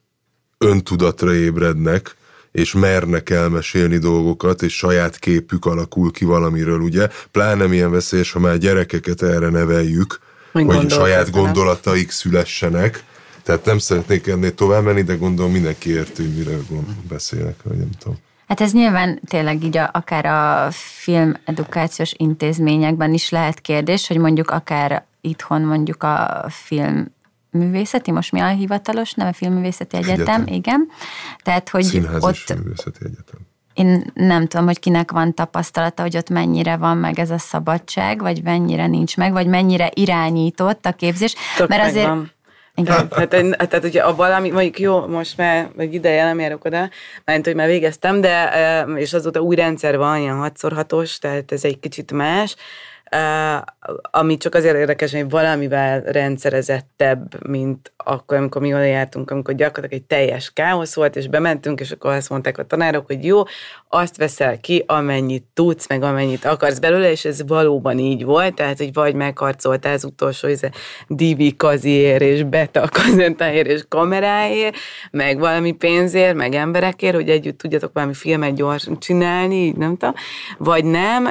öntudatra 0.59 1.35
ébrednek, 1.35 2.16
és 2.53 2.73
mernek 2.73 3.31
elmesélni 3.31 3.99
dolgokat, 3.99 4.62
és 4.62 4.77
saját 4.77 5.19
képük 5.19 5.64
alakul 5.64 6.11
ki 6.11 6.25
valamiről, 6.25 6.81
ugye? 6.81 7.09
Pláne 7.31 7.66
milyen 7.66 7.91
veszélyes, 7.91 8.33
ha 8.33 8.39
már 8.39 8.59
gyerekeket 8.59 9.23
erre 9.23 9.49
neveljük, 9.49 10.19
hogy 10.53 10.91
saját 10.91 11.31
gondolataik 11.31 12.11
szülessenek. 12.11 13.05
Tehát 13.49 13.64
nem 13.64 13.78
szeretnék 13.78 14.26
ennél 14.26 14.55
tovább 14.55 14.84
menni, 14.84 15.03
de 15.03 15.14
gondolom 15.14 15.53
mindenki 15.53 15.90
érti, 15.90 16.22
mire 16.22 16.57
beszélek, 17.09 17.62
vagy 17.62 17.76
nem 17.76 17.90
tudom. 17.99 18.16
Hát 18.49 18.61
ez 18.61 18.72
nyilván 18.72 19.20
tényleg 19.26 19.64
így 19.64 19.76
a, 19.76 19.90
akár 19.92 20.26
a 20.26 20.70
filmedukációs 20.70 22.12
intézményekben 22.16 23.12
is 23.12 23.30
lehet 23.30 23.61
kérdés, 23.61 24.07
hogy 24.07 24.18
mondjuk 24.18 24.51
akár 24.51 25.07
itthon 25.20 25.62
mondjuk 25.62 26.03
a 26.03 26.44
film 26.49 27.14
művészeti, 27.51 28.11
most 28.11 28.32
mi 28.32 28.40
a 28.40 28.49
hivatalos 28.49 29.12
neve? 29.12 29.32
Filmművészeti 29.32 29.96
Egyetem, 29.96 30.20
Egyetem. 30.20 30.46
igen. 30.46 30.88
Tehát, 31.42 31.68
hogy 31.68 31.84
Színház 31.84 32.24
ott... 32.24 32.36
Filmművészeti 32.36 33.05
Egyetem. 33.05 33.40
Én 33.74 34.11
nem 34.14 34.46
tudom, 34.46 34.66
hogy 34.66 34.78
kinek 34.78 35.11
van 35.11 35.34
tapasztalata, 35.34 36.03
hogy 36.03 36.16
ott 36.16 36.30
mennyire 36.30 36.76
van 36.76 36.96
meg 36.96 37.18
ez 37.18 37.30
a 37.30 37.38
szabadság, 37.38 38.20
vagy 38.20 38.42
mennyire 38.42 38.86
nincs 38.86 39.16
meg, 39.16 39.32
vagy 39.32 39.46
mennyire 39.46 39.90
irányított 39.94 40.86
a 40.86 40.92
képzés. 40.92 41.34
Tök 41.57 41.68
mert 41.68 41.86
azért... 41.88 42.07
Van. 42.07 42.36
Igen. 42.79 43.09
Hát, 43.11 43.29
tehát 43.68 43.85
ugye 43.85 44.01
a 44.03 44.14
valami, 44.14 44.51
mondjuk 44.51 44.79
jó, 44.79 45.07
most 45.07 45.37
már 45.37 45.68
vagy 45.76 45.95
ideje 45.95 46.24
nem 46.24 46.41
járok 46.41 46.64
oda, 46.64 46.91
mert 47.24 47.45
hogy 47.45 47.55
már 47.55 47.66
végeztem, 47.66 48.20
de 48.20 48.51
és 48.97 49.12
azóta 49.12 49.41
új 49.41 49.57
rendszer 49.57 49.97
van, 49.97 50.18
ilyen 50.18 50.53
6x6-os, 50.55 51.16
tehát 51.16 51.53
ez 51.53 51.64
egy 51.64 51.81
kicsit 51.81 52.12
más, 52.12 52.57
ami 54.11 54.37
csak 54.37 54.55
azért 54.55 54.76
érdekes, 54.76 55.12
hogy 55.12 55.31
valamivel 55.31 56.01
rendszerezettebb, 56.01 57.49
mint 57.49 57.93
akkor, 58.09 58.37
amikor 58.37 58.61
mi 58.61 58.75
oda 58.75 58.83
jártunk, 58.83 59.31
amikor 59.31 59.55
gyakorlatilag 59.55 60.03
egy 60.03 60.07
teljes 60.07 60.51
káosz 60.53 60.95
volt, 60.95 61.17
és 61.17 61.29
bementünk, 61.29 61.81
és 61.81 61.91
akkor 61.91 62.13
azt 62.13 62.29
mondták 62.29 62.59
a 62.59 62.65
tanárok, 62.65 63.07
hogy 63.07 63.25
jó, 63.25 63.43
azt 63.89 64.17
veszel 64.17 64.61
ki, 64.61 64.85
amennyit 64.87 65.45
tudsz, 65.55 65.89
meg 65.89 66.03
amennyit 66.03 66.45
akarsz 66.45 66.79
belőle, 66.79 67.11
és 67.11 67.25
ez 67.25 67.47
valóban 67.47 67.99
így 67.99 68.25
volt, 68.25 68.55
tehát, 68.55 68.79
hogy 68.79 68.93
vagy 68.93 69.15
megharcoltál 69.15 69.93
az 69.95 70.05
utolsó 70.05 70.49
ez 70.49 70.61
DV 71.09 71.43
kaziér, 71.57 72.23
és 72.23 72.43
beta 72.43 72.89
kazentáért, 72.93 73.67
és 73.67 73.85
kameráért, 73.89 74.77
meg 75.11 75.39
valami 75.39 75.73
pénzért, 75.73 76.35
meg 76.35 76.55
emberekért, 76.55 77.15
hogy 77.15 77.29
együtt 77.29 77.59
tudjatok 77.59 77.91
valami 77.93 78.15
filmet 78.15 78.55
gyorsan 78.55 79.01
csinálni, 79.01 79.71
nem 79.71 79.97
tudom, 79.97 80.15
vagy 80.59 80.85
nem, 80.85 81.29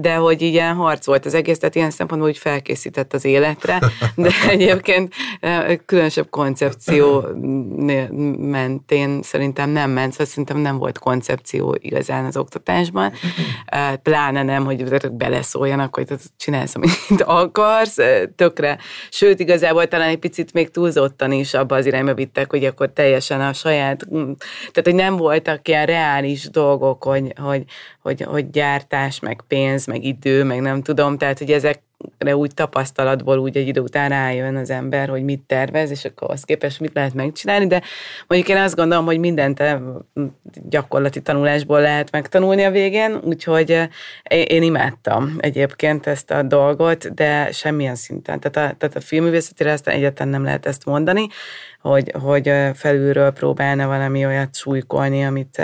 de 0.00 0.14
hogy 0.14 0.42
ilyen 0.42 0.74
harcolt 0.74 1.26
az 1.26 1.34
egész, 1.34 1.58
tehát 1.58 1.74
ilyen 1.74 1.90
szempontból, 1.90 2.30
hogy 2.30 2.38
felkészített 2.38 3.14
az 3.14 3.24
életre, 3.24 3.78
de 4.14 4.30
egyébként 4.48 5.14
különösebb 6.28 6.30
koncepció 6.30 7.24
mentén 8.38 9.22
szerintem 9.22 9.70
nem 9.70 9.90
ment, 9.90 10.12
szóval 10.12 10.26
szerintem 10.26 10.56
nem 10.56 10.78
volt 10.78 10.98
koncepció 10.98 11.76
igaz 11.80 12.00
igazán 12.00 12.24
az 12.24 12.36
oktatásban, 12.36 13.12
pláne 14.02 14.42
nem, 14.42 14.64
hogy 14.64 15.12
beleszóljanak, 15.12 15.94
hogy 15.94 16.08
csinálsz, 16.36 16.74
amit 16.74 17.22
akarsz, 17.42 17.96
tökre. 18.36 18.78
Sőt, 19.10 19.40
igazából 19.40 19.88
talán 19.88 20.08
egy 20.08 20.18
picit 20.18 20.52
még 20.52 20.70
túlzottan 20.70 21.32
is 21.32 21.54
abba 21.54 21.76
az 21.76 21.86
irányba 21.86 22.14
vittek, 22.14 22.50
hogy 22.50 22.64
akkor 22.64 22.92
teljesen 22.92 23.40
a 23.40 23.52
saját, 23.52 24.06
tehát 24.58 24.82
hogy 24.84 24.94
nem 24.94 25.16
voltak 25.16 25.68
ilyen 25.68 25.86
reális 25.86 26.50
dolgok, 26.50 27.04
hogy, 27.04 27.32
hogy, 27.36 27.64
hogy, 28.02 28.22
hogy 28.22 28.50
gyártás, 28.50 29.20
meg 29.20 29.44
pénz, 29.48 29.86
meg 29.86 30.04
idő, 30.04 30.44
meg 30.44 30.60
nem 30.60 30.82
tudom, 30.82 31.18
tehát 31.18 31.38
hogy 31.38 31.52
ezek 31.52 31.82
de 32.18 32.36
úgy 32.36 32.54
tapasztalatból 32.54 33.38
úgy 33.38 33.56
egy 33.56 33.68
idő 33.68 33.80
után 33.80 34.08
rájön 34.08 34.56
az 34.56 34.70
ember, 34.70 35.08
hogy 35.08 35.22
mit 35.22 35.40
tervez, 35.46 35.90
és 35.90 36.04
akkor 36.04 36.30
az 36.30 36.44
képest 36.44 36.80
mit 36.80 36.94
lehet 36.94 37.14
megcsinálni, 37.14 37.66
de 37.66 37.82
mondjuk 38.26 38.50
én 38.50 38.62
azt 38.62 38.76
gondolom, 38.76 39.04
hogy 39.04 39.18
mindent 39.18 39.62
gyakorlati 40.68 41.22
tanulásból 41.22 41.80
lehet 41.80 42.10
megtanulni 42.10 42.64
a 42.64 42.70
végén, 42.70 43.20
úgyhogy 43.24 43.70
eh, 43.70 43.88
én 44.46 44.62
imádtam 44.62 45.36
egyébként 45.38 46.06
ezt 46.06 46.30
a 46.30 46.42
dolgot, 46.42 47.14
de 47.14 47.52
semmilyen 47.52 47.94
szinten. 47.94 48.40
Tehát 48.40 48.72
a, 48.72 48.76
tehát 48.76 48.96
a 48.96 49.00
filmművészetére 49.00 49.72
aztán 49.72 49.94
egyáltalán 49.94 50.32
nem 50.32 50.44
lehet 50.44 50.66
ezt 50.66 50.84
mondani, 50.84 51.26
hogy, 51.80 52.12
hogy 52.22 52.48
eh, 52.48 52.74
felülről 52.74 53.30
próbálna 53.30 53.86
valami 53.86 54.26
olyat 54.26 54.56
súlykolni, 54.56 55.24
amit 55.24 55.62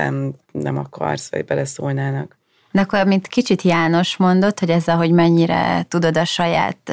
nem 0.53 0.77
akarsz, 0.77 1.31
vagy 1.31 1.45
beleszólnának. 1.45 2.37
De 2.71 2.81
akkor, 2.81 3.07
mint 3.07 3.27
kicsit 3.27 3.63
János 3.63 4.17
mondott, 4.17 4.61
hogy 4.61 4.71
ezzel, 4.71 4.97
hogy 4.97 5.11
mennyire 5.11 5.87
tudod 5.89 6.17
a 6.17 6.25
saját 6.25 6.93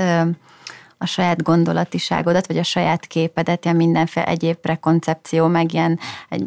a 1.03 1.05
saját 1.05 1.43
gondolatiságodat, 1.43 2.47
vagy 2.47 2.57
a 2.57 2.63
saját 2.63 3.05
képedet, 3.05 3.65
ilyen 3.65 3.77
mindenféle 3.77 4.25
egyéb 4.25 4.55
prekoncepció, 4.55 5.47
meg 5.47 5.73
ilyen, 5.73 5.99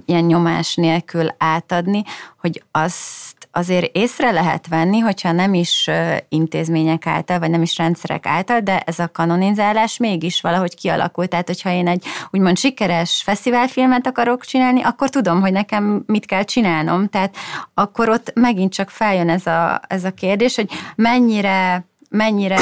ilyen 0.07 0.25
nyomás 0.25 0.75
nélkül 0.75 1.29
átadni, 1.39 2.03
hogy 2.41 2.63
azt 2.71 3.37
azért 3.57 3.97
észre 3.97 4.31
lehet 4.31 4.67
venni, 4.69 4.99
hogyha 4.99 5.33
nem 5.33 5.55
is 5.55 5.91
intézmények 6.29 7.07
által, 7.07 7.39
vagy 7.39 7.51
nem 7.51 7.63
is 7.63 7.77
rendszerek 7.77 8.27
által, 8.27 8.61
de 8.61 8.81
ez 8.81 8.99
a 8.99 9.09
kanonizálás 9.09 9.97
mégis 9.97 10.41
valahogy 10.41 10.75
kialakult. 10.75 11.29
Tehát, 11.29 11.47
hogyha 11.47 11.71
én 11.71 11.89
egy 11.89 12.05
úgymond 12.31 12.59
sikeres 12.59 13.23
fesztiválfilmet 13.25 14.07
akarok 14.07 14.45
csinálni, 14.45 14.83
akkor 14.83 15.11
tudom, 15.11 15.41
hogy 15.41 15.53
nekem 15.53 16.03
mit 16.07 16.27
kell 16.27 16.43
csinálnom. 16.43 17.09
Tehát 17.09 17.37
akkor 17.75 18.09
ott 18.09 18.33
megint 18.35 18.73
csak 18.73 18.91
feljön 18.91 19.29
ez 19.29 19.47
a, 19.47 19.81
ez 19.89 20.05
a 20.05 20.11
kérdés, 20.11 20.57
hogy 20.57 20.71
mennyire 20.95 21.87
mennyire 22.11 22.59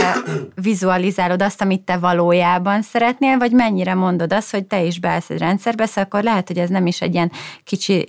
vizualizálod 0.55 1.43
azt, 1.43 1.61
amit 1.61 1.81
te 1.81 1.97
valójában 1.97 2.83
szeretnél, 2.83 3.39
vagy 3.39 3.53
mennyire 3.53 3.95
mondod 3.95 4.33
azt, 4.33 4.51
hogy 4.51 4.65
te 4.65 4.83
is 4.83 5.01
beállsz 5.01 5.31
egy 5.31 5.39
rendszerbe, 5.39 5.87
szóval 5.87 6.05
akkor 6.05 6.23
lehet, 6.23 6.49
hogy 6.49 6.59
ez 6.59 6.69
nem 6.69 6.87
is 6.87 7.01
egy 7.01 7.15
ilyen 7.15 7.33
kicsi 7.65 8.05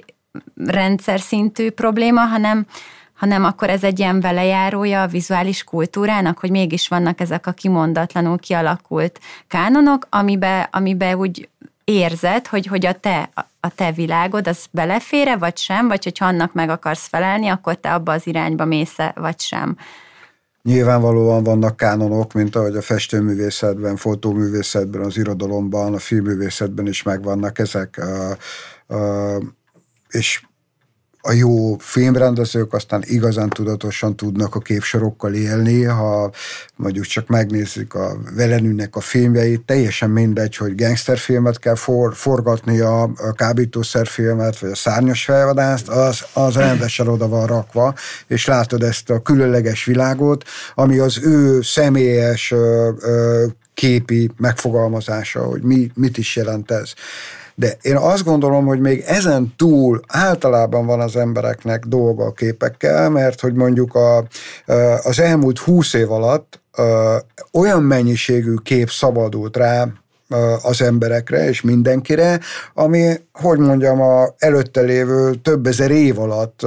rendszer 0.55 1.19
szintű 1.19 1.69
probléma, 1.69 2.21
hanem, 2.21 2.65
hanem 3.13 3.43
akkor 3.43 3.69
ez 3.69 3.83
egy 3.83 3.99
ilyen 3.99 4.19
velejárója 4.19 5.01
a 5.01 5.07
vizuális 5.07 5.63
kultúrának, 5.63 6.39
hogy 6.39 6.49
mégis 6.49 6.87
vannak 6.87 7.19
ezek 7.19 7.47
a 7.47 7.51
kimondatlanul 7.51 8.37
kialakult 8.37 9.19
kánonok, 9.47 10.07
amibe, 10.09 10.69
amibe 10.71 11.17
úgy 11.17 11.49
érzed, 11.83 12.47
hogy, 12.47 12.65
hogy 12.65 12.85
a 12.85 12.93
te, 12.93 13.29
a 13.59 13.69
te 13.75 13.91
világod 13.91 14.47
az 14.47 14.65
belefére, 14.71 15.37
vagy 15.37 15.57
sem, 15.57 15.87
vagy 15.87 16.03
hogyha 16.03 16.25
annak 16.25 16.53
meg 16.53 16.69
akarsz 16.69 17.07
felelni, 17.07 17.47
akkor 17.47 17.75
te 17.75 17.93
abba 17.93 18.11
az 18.11 18.27
irányba 18.27 18.65
mész 18.65 18.95
vagy 19.15 19.39
sem. 19.39 19.77
Nyilvánvalóan 20.65 21.43
vannak 21.43 21.77
kánonok, 21.77 22.33
mint 22.33 22.55
ahogy 22.55 22.75
a 22.75 22.81
festőművészetben, 22.81 23.95
fotóművészetben, 23.95 25.01
az 25.01 25.17
irodalomban, 25.17 25.93
a 25.93 25.99
filmművészetben 25.99 26.87
is 26.87 27.03
megvannak 27.03 27.59
ezek. 27.59 28.01
És 30.09 30.45
a 31.27 31.31
jó 31.31 31.77
filmrendezők 31.77 32.73
aztán 32.73 33.03
igazán 33.05 33.49
tudatosan 33.49 34.15
tudnak 34.15 34.55
a 34.55 34.59
képsorokkal 34.59 35.33
élni, 35.33 35.83
ha 35.83 36.31
mondjuk 36.75 37.05
csak 37.05 37.27
megnézzük 37.27 37.93
a 37.93 38.17
Velenűnek 38.35 38.95
a 38.95 38.99
filmjeit, 38.99 39.61
teljesen 39.61 40.09
mindegy, 40.09 40.55
hogy 40.55 40.75
gangsterfilmet 40.75 41.59
kell 41.59 41.75
for, 41.75 42.15
forgatni, 42.15 42.79
a, 42.79 43.01
a 43.03 43.33
kábítószerfilmet, 43.35 44.59
vagy 44.59 44.69
a 44.69 44.75
szárnyas 44.75 45.23
felvadászt, 45.23 45.87
az, 45.87 46.25
az 46.33 46.55
rendesen 46.55 47.07
oda 47.07 47.27
van 47.27 47.47
rakva, 47.47 47.93
és 48.27 48.45
látod 48.45 48.83
ezt 48.83 49.09
a 49.09 49.21
különleges 49.21 49.85
világot, 49.85 50.43
ami 50.75 50.97
az 50.97 51.19
ő 51.23 51.61
személyes 51.61 52.51
ö, 52.51 52.91
ö, 52.99 53.45
képi 53.73 54.31
megfogalmazása, 54.37 55.43
hogy 55.43 55.61
mi, 55.61 55.91
mit 55.95 56.17
is 56.17 56.35
jelent 56.35 56.71
ez. 56.71 56.93
De 57.55 57.77
én 57.81 57.95
azt 57.95 58.23
gondolom, 58.23 58.65
hogy 58.65 58.79
még 58.79 59.03
ezen 59.07 59.53
túl 59.57 60.01
általában 60.07 60.85
van 60.85 60.99
az 60.99 61.15
embereknek 61.15 61.85
dolga 61.85 62.25
a 62.25 62.31
képekkel, 62.31 63.09
mert 63.09 63.41
hogy 63.41 63.53
mondjuk 63.53 63.95
a, 63.95 64.27
az 65.03 65.19
elmúlt 65.19 65.59
húsz 65.59 65.93
év 65.93 66.11
alatt 66.11 66.61
olyan 67.53 67.83
mennyiségű 67.83 68.53
kép 68.63 68.89
szabadult 68.89 69.57
rá 69.57 69.87
az 70.61 70.81
emberekre 70.81 71.47
és 71.47 71.61
mindenkire, 71.61 72.39
ami, 72.73 73.13
hogy 73.33 73.59
mondjam, 73.59 74.01
a 74.01 74.33
előtte 74.37 74.81
lévő 74.81 75.33
több 75.33 75.65
ezer 75.65 75.91
év 75.91 76.19
alatt 76.19 76.59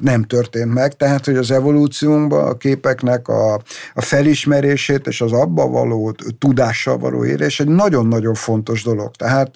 nem 0.00 0.22
történt 0.22 0.74
meg, 0.74 0.96
tehát, 0.96 1.24
hogy 1.24 1.36
az 1.36 1.50
evolúciónkban 1.50 2.46
a 2.46 2.56
képeknek 2.56 3.28
a, 3.28 3.54
a 3.94 4.00
felismerését 4.00 5.06
és 5.06 5.20
az 5.20 5.32
abba 5.32 5.68
való 5.68 6.14
tudással 6.38 6.98
való 6.98 7.24
érés 7.24 7.60
egy 7.60 7.68
nagyon-nagyon 7.68 8.34
fontos 8.34 8.82
dolog. 8.82 9.10
Tehát 9.10 9.50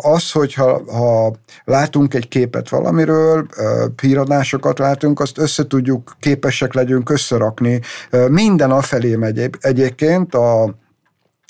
az, 0.00 0.30
hogyha 0.30 0.82
ha 0.92 1.32
látunk 1.64 2.14
egy 2.14 2.28
képet 2.28 2.68
valamiről, 2.68 3.46
híradásokat 4.02 4.78
látunk, 4.78 5.20
azt 5.20 5.38
össze 5.38 5.66
tudjuk, 5.66 6.16
képesek 6.20 6.74
legyünk 6.74 7.10
összerakni. 7.10 7.80
Minden 8.28 8.70
afelé 8.70 9.14
megy 9.14 9.50
egyébként 9.60 10.34
a 10.34 10.74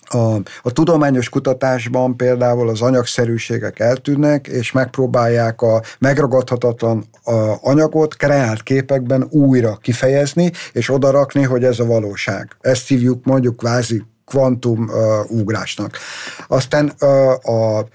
a, 0.09 0.35
a 0.63 0.73
tudományos 0.73 1.29
kutatásban 1.29 2.17
például 2.17 2.69
az 2.69 2.83
anyagszerűségek 2.83 3.79
eltűnnek, 3.79 4.47
és 4.47 4.73
megpróbálják 4.73 5.63
a 5.63 5.83
megragadhatatlan 5.99 7.05
a 7.25 7.55
anyagot 7.61 8.17
kreált 8.17 8.63
képekben 8.63 9.27
újra 9.31 9.77
kifejezni, 9.77 10.53
és 10.73 10.91
odarakni, 10.91 11.43
hogy 11.43 11.65
ez 11.65 11.79
a 11.79 11.87
valóság. 11.87 12.57
Ezt 12.61 12.89
hívjuk 12.89 13.25
mondjuk 13.25 13.57
kvázi 13.57 14.03
kvantum 14.25 14.83
uh, 14.83 15.31
ugrásnak. 15.31 15.99
Aztán 16.49 16.93
uh, 17.01 17.79
a 17.79 17.87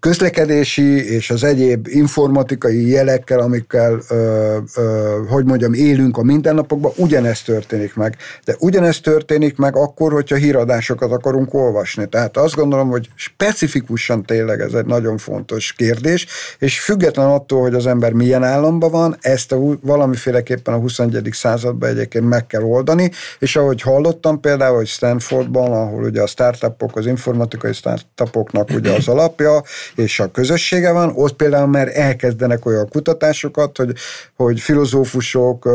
közlekedési 0.00 1.12
és 1.12 1.30
az 1.30 1.44
egyéb 1.44 1.86
informatikai 1.86 2.88
jelekkel, 2.88 3.38
amikkel, 3.38 4.00
ö, 4.08 4.56
ö, 4.76 5.16
hogy 5.28 5.44
mondjam, 5.44 5.72
élünk 5.72 6.16
a 6.16 6.22
mindennapokban, 6.22 6.92
ugyanezt 6.96 7.44
történik 7.44 7.94
meg. 7.94 8.16
De 8.44 8.56
ugyanezt 8.58 9.02
történik 9.02 9.56
meg 9.56 9.76
akkor, 9.76 10.12
hogyha 10.12 10.36
híradásokat 10.36 11.12
akarunk 11.12 11.54
olvasni. 11.54 12.08
Tehát 12.08 12.36
azt 12.36 12.54
gondolom, 12.54 12.88
hogy 12.88 13.08
specifikusan 13.14 14.22
tényleg 14.22 14.60
ez 14.60 14.72
egy 14.72 14.86
nagyon 14.86 15.18
fontos 15.18 15.72
kérdés, 15.72 16.26
és 16.58 16.80
független 16.80 17.26
attól, 17.26 17.60
hogy 17.60 17.74
az 17.74 17.86
ember 17.86 18.12
milyen 18.12 18.44
államban 18.44 18.90
van, 18.90 19.16
ezt 19.20 19.52
a, 19.52 19.58
valamiféleképpen 19.80 20.74
a 20.74 20.78
21. 20.78 21.28
században 21.32 21.88
egyébként 21.88 22.28
meg 22.28 22.46
kell 22.46 22.62
oldani, 22.62 23.10
és 23.38 23.56
ahogy 23.56 23.80
hallottam 23.80 24.40
például, 24.40 24.76
hogy 24.76 24.86
Stanfordban, 24.86 25.72
ahol 25.72 26.02
ugye 26.02 26.22
a 26.22 26.26
startupok, 26.26 26.96
az 26.96 27.06
informatikai 27.06 27.72
startupoknak 27.72 28.70
ugye 28.70 28.92
az 28.92 29.08
alapja, 29.08 29.62
és 29.94 30.20
a 30.20 30.30
közössége 30.30 30.92
van, 30.92 31.12
ott 31.14 31.36
például 31.36 31.66
már 31.66 31.90
elkezdenek 31.94 32.66
olyan 32.66 32.88
kutatásokat, 32.88 33.76
hogy, 33.76 33.92
hogy 34.36 34.60
filozófusok, 34.60 35.68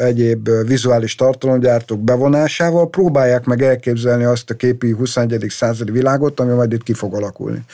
egyéb 0.00 0.48
vizuális 0.66 1.14
tartalomgyártók 1.14 2.00
bevonásával 2.00 2.88
próbálják 2.90 3.44
meg 3.44 3.62
elképzelni 3.62 4.24
azt 4.24 4.50
a 4.50 4.54
képi 4.54 4.90
21. 4.90 5.46
századi 5.48 5.90
világot, 5.90 6.40
ami 6.40 6.52
majd 6.52 6.72
itt 6.72 6.82
ki 6.82 6.92
fog 6.92 7.14
alakulni. 7.14 7.64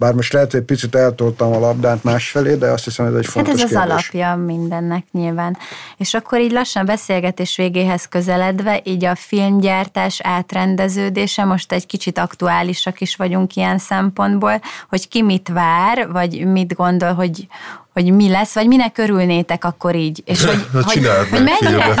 Bár 0.00 0.14
most 0.14 0.32
lehet, 0.32 0.52
hogy 0.52 0.62
picit 0.62 0.94
eltoltam 0.94 1.52
a 1.52 1.58
labdát 1.58 2.04
másfelé, 2.04 2.54
de 2.54 2.66
azt 2.70 2.84
hiszem, 2.84 3.06
ez 3.06 3.14
egy 3.14 3.26
fontos 3.26 3.52
Hát 3.52 3.62
ez 3.62 3.70
kérdés. 3.70 3.76
az 3.76 3.90
alapja 3.90 4.36
mindennek 4.36 5.04
nyilván. 5.12 5.56
És 5.96 6.14
akkor 6.14 6.40
így 6.40 6.52
lassan 6.52 6.84
beszélgetés 6.86 7.56
végéhez 7.56 8.08
közeledve, 8.08 8.80
így 8.84 9.04
a 9.04 9.14
filmgyártás 9.14 10.20
átrendeződése, 10.22 11.44
most 11.44 11.72
egy 11.72 11.86
kicsit 11.86 12.18
aktuálisak 12.18 13.00
is 13.00 13.16
vagyunk 13.16 13.56
ilyen 13.56 13.78
szempontból, 13.78 14.60
hogy 14.88 15.08
ki 15.08 15.22
mit 15.22 15.48
vár, 15.48 16.08
vagy 16.12 16.46
mit 16.46 16.74
gondol, 16.74 17.12
hogy, 17.12 17.46
hogy 17.92 18.12
mi 18.12 18.28
lesz, 18.28 18.54
vagy 18.54 18.66
minek 18.66 18.98
örülnétek 18.98 19.64
akkor 19.64 19.94
így. 19.94 20.22
És 20.24 20.44
hogy, 20.44 20.66
hát 20.72 20.82
hogy, 20.82 21.08
hogy 21.30 21.42
mennyire, 21.42 21.94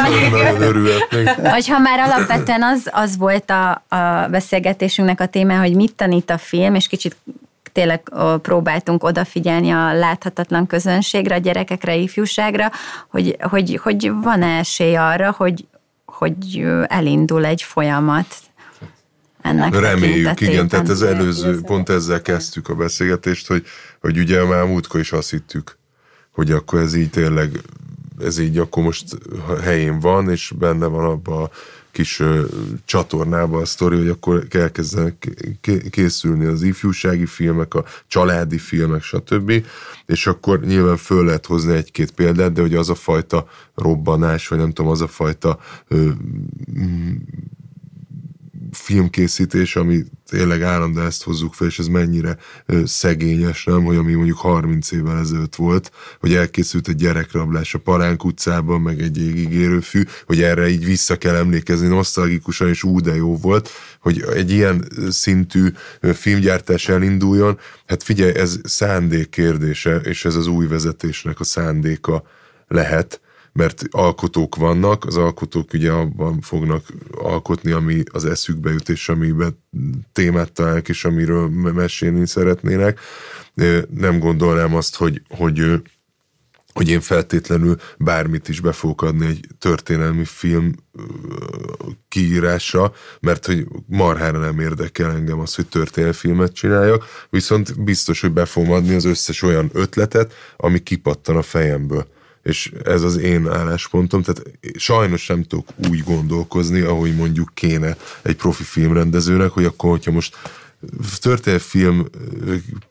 örülhetnék. 0.68 1.28
Hogyha 1.28 1.78
már 1.78 1.98
alapvetően 1.98 2.62
az, 2.62 2.88
az 2.92 3.16
volt 3.16 3.50
a, 3.50 3.70
a 3.88 4.28
beszélgetésünknek 4.30 5.20
a 5.20 5.26
téma, 5.26 5.58
hogy 5.58 5.74
mit 5.74 5.94
tanít 5.94 6.30
a 6.30 6.38
film, 6.38 6.74
és 6.74 6.86
kicsit 6.86 7.16
tényleg 7.72 8.02
próbáltunk 8.42 9.04
odafigyelni 9.04 9.70
a 9.70 9.92
láthatatlan 9.92 10.66
közönségre, 10.66 11.34
a 11.34 11.38
gyerekekre, 11.38 11.96
ifjúságra, 11.96 12.70
hogy, 13.08 13.36
hogy, 13.40 13.80
hogy 13.82 14.12
van 14.22 14.42
esély 14.42 14.96
arra, 14.96 15.34
hogy, 15.36 15.66
hogy 16.04 16.66
elindul 16.86 17.44
egy 17.44 17.62
folyamat 17.62 18.26
ennek 19.42 19.78
Reméljük, 19.78 20.40
igen, 20.40 20.68
tehát 20.68 20.88
az 20.88 21.02
előző, 21.02 21.60
pont 21.60 21.88
ezzel 21.88 22.22
kezdtük 22.22 22.68
a 22.68 22.74
beszélgetést, 22.74 23.46
hogy, 23.46 23.66
hogy 24.00 24.18
ugye 24.18 24.44
már 24.44 24.64
múltkor 24.64 25.00
is 25.00 25.12
azt 25.12 25.30
hittük, 25.30 25.78
hogy 26.30 26.50
akkor 26.50 26.80
ez 26.80 26.94
így 26.94 27.10
tényleg, 27.10 27.50
ez 28.20 28.38
így 28.38 28.58
akkor 28.58 28.82
most 28.82 29.04
helyén 29.62 30.00
van, 30.00 30.30
és 30.30 30.52
benne 30.58 30.86
van 30.86 31.04
abban 31.04 31.42
a 31.42 31.50
kis 31.92 32.22
csatornába 32.84 33.58
a 33.58 33.64
sztori, 33.64 33.96
hogy 33.96 34.08
akkor 34.08 34.46
elkezdenek 34.50 35.28
készülni 35.90 36.44
az 36.44 36.62
ifjúsági 36.62 37.26
filmek, 37.26 37.74
a 37.74 37.84
családi 38.06 38.58
filmek, 38.58 39.02
stb. 39.02 39.64
És 40.06 40.26
akkor 40.26 40.60
nyilván 40.60 40.96
föl 40.96 41.24
lehet 41.24 41.46
hozni 41.46 41.74
egy-két 41.74 42.10
példát, 42.10 42.52
de 42.52 42.60
hogy 42.60 42.74
az 42.74 42.90
a 42.90 42.94
fajta 42.94 43.46
robbanás, 43.74 44.48
vagy 44.48 44.58
nem 44.58 44.72
tudom, 44.72 44.90
az 44.90 45.00
a 45.00 45.08
fajta 45.08 45.58
ö, 45.88 46.08
filmkészítés, 48.72 49.76
ami 49.76 50.04
tényleg 50.28 50.62
állandóan 50.62 51.06
ezt 51.06 51.22
hozzuk 51.22 51.54
fel, 51.54 51.66
és 51.66 51.78
ez 51.78 51.86
mennyire 51.86 52.36
szegényes, 52.84 53.64
nem? 53.64 53.84
Hogy 53.84 53.96
ami 53.96 54.12
mondjuk 54.12 54.38
30 54.38 54.92
évvel 54.92 55.18
ezelőtt 55.18 55.54
volt, 55.54 55.92
hogy 56.20 56.34
elkészült 56.34 56.88
egy 56.88 56.94
gyerekrablás 56.94 57.74
a 57.74 57.78
Palánk 57.78 58.24
utcában, 58.24 58.80
meg 58.80 59.00
egy 59.00 59.18
égigérő 59.18 59.80
fű, 59.80 60.02
hogy 60.26 60.42
erre 60.42 60.68
így 60.68 60.84
vissza 60.84 61.16
kell 61.16 61.34
emlékezni 61.34 61.86
nosztalgikusan, 61.86 62.68
és 62.68 62.82
ú, 62.82 63.00
de 63.00 63.14
jó 63.14 63.36
volt, 63.36 63.70
hogy 64.00 64.24
egy 64.34 64.50
ilyen 64.50 64.84
szintű 65.08 65.68
filmgyártás 66.00 66.88
elinduljon. 66.88 67.58
Hát 67.86 68.02
figyelj, 68.02 68.34
ez 68.34 68.60
szándék 68.62 69.28
kérdése, 69.28 69.96
és 69.96 70.24
ez 70.24 70.34
az 70.34 70.46
új 70.46 70.66
vezetésnek 70.66 71.40
a 71.40 71.44
szándéka 71.44 72.22
lehet, 72.68 73.20
mert 73.52 73.82
alkotók 73.90 74.56
vannak, 74.56 75.04
az 75.04 75.16
alkotók 75.16 75.72
ugye 75.72 75.90
abban 75.90 76.40
fognak 76.40 76.86
alkotni, 77.12 77.70
ami 77.70 78.02
az 78.12 78.24
eszükbe 78.24 78.70
jut, 78.70 78.88
és 78.88 79.08
amiben 79.08 79.64
témát 80.12 80.52
találnak, 80.52 80.88
és 80.88 81.04
amiről 81.04 81.48
mesélni 81.48 82.26
szeretnének. 82.26 83.00
Nem 83.94 84.18
gondolnám 84.18 84.74
azt, 84.74 84.96
hogy, 84.96 85.22
hogy 85.28 85.82
hogy 86.72 86.88
én 86.88 87.00
feltétlenül 87.00 87.76
bármit 87.98 88.48
is 88.48 88.60
be 88.60 88.72
fogok 88.72 89.02
adni 89.02 89.26
egy 89.26 89.46
történelmi 89.58 90.24
film 90.24 90.74
kiírása, 92.08 92.92
mert 93.20 93.46
hogy 93.46 93.66
marhára 93.86 94.38
nem 94.38 94.60
érdekel 94.60 95.10
engem 95.10 95.38
az, 95.38 95.54
hogy 95.54 95.66
történelmi 95.66 96.14
filmet 96.14 96.52
csináljak, 96.52 97.04
viszont 97.30 97.84
biztos, 97.84 98.20
hogy 98.20 98.32
be 98.32 98.44
fogom 98.44 98.72
adni 98.72 98.94
az 98.94 99.04
összes 99.04 99.42
olyan 99.42 99.70
ötletet, 99.72 100.32
ami 100.56 100.78
kipattan 100.78 101.36
a 101.36 101.42
fejemből 101.42 102.06
és 102.42 102.72
ez 102.84 103.02
az 103.02 103.16
én 103.16 103.48
álláspontom, 103.48 104.22
tehát 104.22 104.42
sajnos 104.78 105.26
nem 105.26 105.42
tudok 105.42 105.68
úgy 105.88 106.02
gondolkozni, 106.04 106.80
ahogy 106.80 107.16
mondjuk 107.16 107.50
kéne 107.54 107.96
egy 108.22 108.36
profi 108.36 108.62
filmrendezőnek, 108.62 109.50
hogy 109.50 109.64
akkor, 109.64 109.90
hogyha 109.90 110.10
most 110.10 110.36
történelmi 111.20 111.64
film 111.64 112.06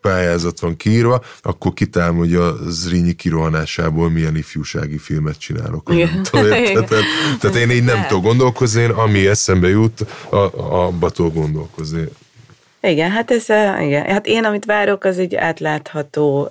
pályázat 0.00 0.60
van 0.60 0.76
kiírva, 0.76 1.22
akkor 1.42 1.72
kitámadja 1.72 2.46
a 2.46 2.56
Zrínyi 2.68 3.12
kirohanásából 3.12 4.10
milyen 4.10 4.36
ifjúsági 4.36 4.98
filmet 4.98 5.38
csinálok. 5.38 5.92
Tehát, 6.30 6.88
tehát 7.40 7.56
én 7.56 7.70
így 7.70 7.84
nem 7.84 8.06
tudok 8.06 8.22
gondolkozni, 8.22 8.82
én 8.82 8.90
ami 8.90 9.26
eszembe 9.26 9.68
jut, 9.68 10.06
abba 10.56 11.10
tudok 11.10 11.34
gondolkozni. 11.34 12.04
Igen, 12.80 13.10
hát 13.10 13.30
ez, 13.30 13.44
igen. 13.80 14.04
Hát 14.04 14.26
én, 14.26 14.44
amit 14.44 14.64
várok, 14.64 15.04
az 15.04 15.18
egy 15.18 15.34
átlátható 15.34 16.48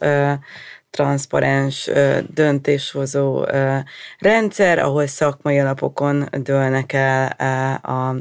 transzparens 0.90 1.90
döntéshozó 2.34 3.46
rendszer, 4.20 4.80
ahol 4.80 5.08
szakmai 5.08 5.60
alapokon 5.60 6.30
dőlnek 6.32 6.94
el 6.94 7.28
a 7.82 8.16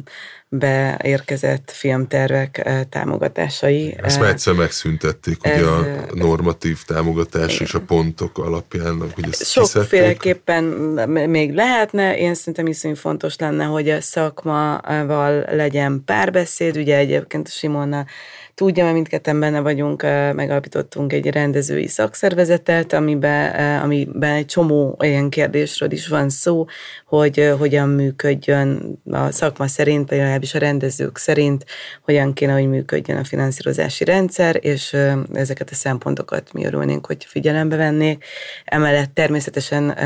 beérkezett 0.50 1.70
filmtervek 1.70 2.70
támogatásai. 2.88 3.96
Ezt 4.02 4.20
már 4.20 4.30
egyszer 4.30 4.54
megszüntették, 4.54 5.36
Ez, 5.40 5.60
ugye 5.60 5.70
a 5.70 5.84
normatív 6.14 6.82
támogatás 6.84 7.54
igen. 7.54 7.66
és 7.66 7.74
a 7.74 7.80
pontok 7.80 8.38
alapján. 8.38 8.98
Hogy 9.14 9.24
ezt 9.30 9.50
Sokféleképpen 9.50 10.64
még 11.08 11.54
lehetne, 11.54 12.18
én 12.18 12.34
szerintem 12.34 12.66
iszonyú 12.66 12.94
fontos 12.94 13.36
lenne, 13.36 13.64
hogy 13.64 13.88
a 13.88 14.00
szakmával 14.00 15.44
legyen 15.50 16.02
párbeszéd, 16.04 16.76
ugye 16.76 16.96
egyébként 16.96 17.50
Simonnal 17.50 18.06
tudja, 18.58 18.82
mert 18.82 18.94
mindketten 18.94 19.40
benne 19.40 19.60
vagyunk, 19.60 20.02
megalapítottunk 20.34 21.12
egy 21.12 21.26
rendezői 21.26 21.86
szakszervezetet, 21.86 22.92
amiben, 22.92 23.80
amiben 23.82 24.34
egy 24.34 24.46
csomó 24.46 24.96
olyan 24.98 25.30
kérdésről 25.30 25.92
is 25.92 26.08
van 26.08 26.28
szó, 26.28 26.66
hogy 27.06 27.52
hogyan 27.58 27.88
működjön 27.88 28.98
a 29.10 29.30
szakma 29.30 29.66
szerint, 29.66 30.08
vagy 30.08 30.18
legalábbis 30.18 30.54
a 30.54 30.58
rendezők 30.58 31.18
szerint, 31.18 31.64
hogyan 32.02 32.32
kéne, 32.32 32.52
hogy 32.52 32.68
működjön 32.68 33.18
a 33.18 33.24
finanszírozási 33.24 34.04
rendszer, 34.04 34.58
és 34.60 34.96
ezeket 35.32 35.70
a 35.70 35.74
szempontokat 35.74 36.52
mi 36.52 36.64
örülnénk, 36.64 37.06
hogy 37.06 37.24
figyelembe 37.24 37.76
vennék. 37.76 38.24
Emellett 38.64 39.14
természetesen 39.14 39.96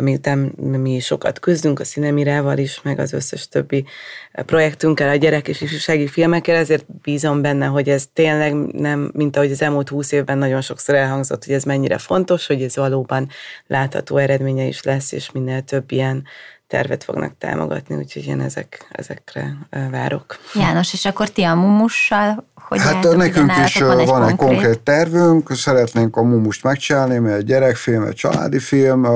miután 0.00 0.38
mi 0.56 0.98
sokat 0.98 1.38
küzdünk 1.38 1.80
a 1.80 1.84
Cinemirával 1.84 2.58
is, 2.58 2.82
meg 2.82 2.98
az 2.98 3.12
összes 3.12 3.48
többi 3.48 3.84
projektünkkel, 4.32 5.08
a 5.08 5.14
gyerek 5.14 5.48
és 5.48 5.60
ifjúsági 5.60 6.06
filmekkel, 6.06 6.56
ezért 6.56 6.84
bízom 7.02 7.42
benne, 7.42 7.66
hogy 7.66 7.88
ez 7.88 8.06
tényleg 8.12 8.54
nem, 8.54 9.10
mint 9.14 9.36
ahogy 9.36 9.50
az 9.50 9.62
elmúlt 9.62 9.88
húsz 9.88 10.12
évben 10.12 10.38
nagyon 10.38 10.60
sokszor 10.60 10.94
elhangzott, 10.94 11.44
hogy 11.44 11.54
ez 11.54 11.64
mennyire 11.64 11.98
fontos, 11.98 12.46
hogy 12.46 12.62
ez 12.62 12.76
valóban 12.76 13.28
látható 13.66 14.16
eredménye 14.16 14.64
is 14.64 14.82
lesz, 14.82 15.12
és 15.12 15.30
minél 15.30 15.62
több 15.62 15.90
ilyen 15.90 16.24
tervet 16.66 17.04
fognak 17.04 17.38
támogatni, 17.38 17.96
úgyhogy 17.96 18.26
én 18.26 18.40
ezek, 18.40 18.86
ezekre 18.90 19.56
várok. 19.90 20.36
János, 20.54 20.92
és 20.92 21.04
akkor 21.04 21.30
ti 21.30 21.42
a 21.42 21.54
mumussal 21.54 22.44
hogy 22.68 22.80
Hát 22.80 22.94
álltok, 22.94 23.16
nekünk 23.16 23.52
is 23.64 23.78
van 23.78 23.98
egy, 23.98 24.06
van 24.06 24.22
egy 24.22 24.36
konkrét... 24.36 24.58
konkrét 24.58 24.80
tervünk, 24.80 25.52
szeretnénk 25.52 26.16
a 26.16 26.22
mumust 26.22 26.62
megcsinálni, 26.62 27.18
mert 27.18 27.36
egy 27.36 27.44
gyerekfilm, 27.44 28.02
egy 28.02 28.14
családi 28.14 28.58
film, 28.58 29.06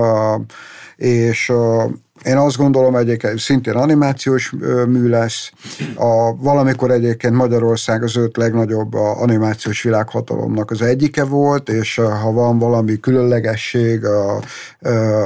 és 0.96 1.52
én 2.24 2.36
azt 2.36 2.56
gondolom 2.56 2.96
egyébként 2.96 3.38
szintén 3.38 3.74
animációs 3.74 4.52
mű 4.86 5.08
lesz. 5.08 5.50
A, 5.94 6.36
valamikor 6.36 6.90
egyébként 6.90 7.34
Magyarország 7.34 8.02
az 8.02 8.16
öt 8.16 8.36
legnagyobb 8.36 8.94
animációs 8.94 9.82
világhatalomnak 9.82 10.70
az 10.70 10.82
egyike 10.82 11.24
volt, 11.24 11.68
és 11.68 11.94
ha 11.94 12.32
van 12.32 12.58
valami 12.58 13.00
különlegesség 13.00 14.04
a, 14.04 14.40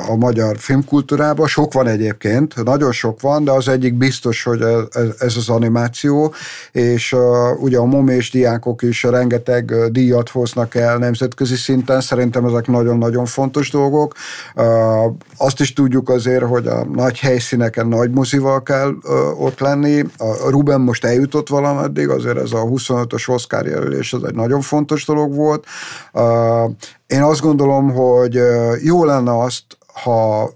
a 0.08 0.16
magyar 0.16 0.58
filmkultúrában, 0.58 1.46
sok 1.46 1.72
van 1.72 1.86
egyébként, 1.86 2.64
nagyon 2.64 2.92
sok 2.92 3.20
van, 3.20 3.44
de 3.44 3.50
az 3.50 3.68
egyik 3.68 3.94
biztos, 3.94 4.42
hogy 4.42 4.60
ez, 4.90 5.08
ez 5.18 5.36
az 5.36 5.48
animáció, 5.48 6.34
és 6.72 7.16
ugye 7.58 7.78
a 7.78 7.84
momés 7.84 8.30
diákok 8.30 8.82
is 8.82 9.02
rengeteg 9.02 9.74
díjat 9.90 10.28
hoznak 10.28 10.74
el 10.74 10.96
nemzetközi 10.98 11.56
szinten, 11.56 12.00
szerintem 12.00 12.44
ezek 12.44 12.66
nagyon-nagyon 12.66 13.24
fontos 13.24 13.70
dolgok. 13.70 14.14
Azt 15.36 15.60
is 15.60 15.72
tudjuk 15.72 16.08
azért, 16.08 16.44
hogy 16.44 16.66
a 16.66 16.81
nagy 16.92 17.18
helyszíneken 17.18 17.86
nagy 17.86 18.10
mozival 18.10 18.62
kell 18.62 18.94
ott 19.38 19.58
lenni. 19.58 20.04
A 20.16 20.48
Ruben 20.50 20.80
most 20.80 21.04
eljutott 21.04 21.48
valameddig, 21.48 22.08
azért 22.08 22.38
ez 22.38 22.52
a 22.52 22.62
25-ös 22.62 23.28
Oscar 23.28 23.66
jelölés, 23.66 24.12
ez 24.12 24.22
egy 24.22 24.34
nagyon 24.34 24.60
fontos 24.60 25.04
dolog 25.04 25.34
volt. 25.34 25.66
Én 27.06 27.22
azt 27.22 27.40
gondolom, 27.40 27.90
hogy 27.90 28.40
jó 28.82 29.04
lenne 29.04 29.38
azt, 29.38 29.64
ha 30.02 30.50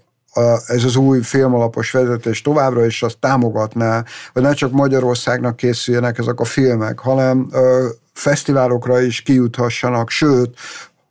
ez 0.67 0.83
az 0.83 0.95
új 0.95 1.21
filmalapos 1.21 1.91
vezetés 1.91 2.41
továbbra 2.41 2.85
is 2.85 3.03
azt 3.03 3.17
támogatná, 3.19 4.03
hogy 4.33 4.41
ne 4.41 4.53
csak 4.53 4.71
Magyarországnak 4.71 5.55
készüljenek 5.55 6.17
ezek 6.17 6.39
a 6.39 6.45
filmek, 6.45 6.99
hanem 6.99 7.49
fesztiválokra 8.13 9.01
is 9.01 9.21
kijuthassanak, 9.21 10.09
sőt, 10.09 10.55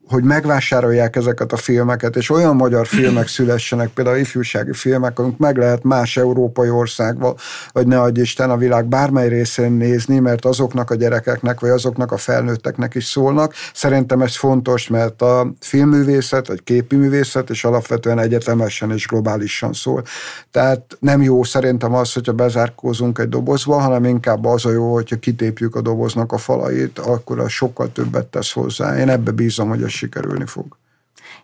hogy 0.09 0.23
megvásárolják 0.23 1.17
ezeket 1.17 1.53
a 1.53 1.57
filmeket, 1.57 2.17
és 2.17 2.31
olyan 2.31 2.57
magyar 2.57 2.87
filmek 2.87 3.29
szülessenek, 3.29 3.89
például 3.89 4.17
ifjúsági 4.17 4.73
filmek, 4.73 5.19
amik 5.19 5.37
meg 5.37 5.57
lehet 5.57 5.83
más 5.83 6.17
európai 6.17 6.71
országban, 6.71 7.35
vagy 7.73 7.87
ne 7.87 8.01
adj 8.01 8.21
Isten 8.21 8.51
a 8.51 8.57
világ 8.57 8.87
bármely 8.87 9.29
részén 9.29 9.73
nézni, 9.73 10.19
mert 10.19 10.45
azoknak 10.45 10.91
a 10.91 10.95
gyerekeknek, 10.95 11.61
vagy 11.61 11.71
azoknak 11.71 12.13
a 12.13 12.17
felnőtteknek 12.17 12.95
is 12.95 13.05
szólnak. 13.05 13.55
Szerintem 13.75 14.21
ez 14.21 14.37
fontos, 14.37 14.89
mert 14.89 15.23
a 15.23 15.53
filmművészet, 15.61 16.47
vagy 16.47 16.63
képi 16.63 16.97
művészet, 16.97 17.51
és 17.51 17.65
alapvetően 17.65 18.19
egyetemesen 18.19 18.93
és 18.93 19.07
globálisan 19.07 19.73
szól. 19.73 20.03
Tehát 20.51 20.97
nem 20.99 21.23
jó 21.23 21.43
szerintem 21.43 21.95
az, 21.95 22.13
hogyha 22.13 22.33
bezárkózunk 22.33 23.19
egy 23.19 23.29
dobozba, 23.29 23.79
hanem 23.81 24.05
inkább 24.05 24.45
az 24.45 24.65
a 24.65 24.71
jó, 24.71 24.93
hogyha 24.93 25.17
kitépjük 25.17 25.75
a 25.75 25.81
doboznak 25.81 26.33
a 26.33 26.39
falait, 26.39 26.99
akkor 26.99 27.39
az 27.41 27.51
sokkal 27.51 27.93
többet 27.93 28.27
tesz 28.27 28.53
hozzá. 28.53 28.99
Én 28.99 29.09
ebbe 29.09 29.31
bízom, 29.31 29.69
hogy 29.69 29.83
a 29.83 29.89
sikerülni 29.97 30.47
fog. 30.47 30.77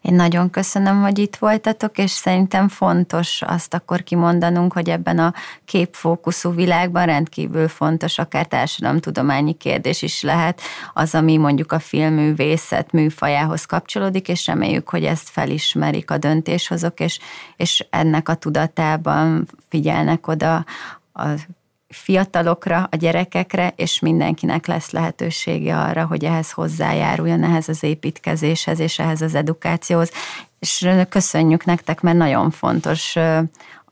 Én 0.01 0.15
nagyon 0.15 0.51
köszönöm, 0.51 1.03
hogy 1.03 1.19
itt 1.19 1.37
voltatok, 1.37 1.99
és 1.99 2.11
szerintem 2.11 2.69
fontos 2.69 3.43
azt 3.43 3.75
akkor 3.75 4.03
kimondanunk, 4.03 4.73
hogy 4.73 4.89
ebben 4.91 5.19
a 5.19 5.35
képfókuszú 5.65 6.55
világban 6.55 7.07
rendkívül 7.07 7.69
fontos, 7.69 8.19
akár 8.19 8.47
társadalomtudományi 8.47 9.53
kérdés 9.53 10.03
is 10.03 10.23
lehet, 10.23 10.61
az, 10.95 11.15
ami 11.15 11.37
mondjuk 11.37 11.73
a 11.73 11.79
filmművészet 11.79 12.93
műfajához 12.93 13.65
kapcsolódik, 13.65 14.29
és 14.29 14.47
reméljük, 14.47 14.89
hogy 14.89 15.05
ezt 15.05 15.29
felismerik 15.29 16.11
a 16.11 16.19
döntéshozók, 16.19 17.01
és, 17.01 17.19
és 17.57 17.87
ennek 17.91 18.29
a 18.29 18.35
tudatában 18.35 19.47
figyelnek 19.69 20.27
oda 20.27 20.65
a 21.13 21.27
fiatalokra, 21.93 22.89
a 22.91 22.97
gyerekekre, 22.97 23.73
és 23.77 23.99
mindenkinek 23.99 24.67
lesz 24.67 24.91
lehetősége 24.91 25.79
arra, 25.79 26.05
hogy 26.05 26.25
ehhez 26.25 26.51
hozzájáruljon, 26.51 27.45
ehhez 27.45 27.69
az 27.69 27.83
építkezéshez 27.83 28.81
és 28.81 28.99
ehhez 28.99 29.21
az 29.21 29.35
edukációhoz. 29.35 30.11
És 30.59 30.89
köszönjük 31.09 31.65
nektek, 31.65 32.01
mert 32.01 32.17
nagyon 32.17 32.51
fontos 32.51 33.17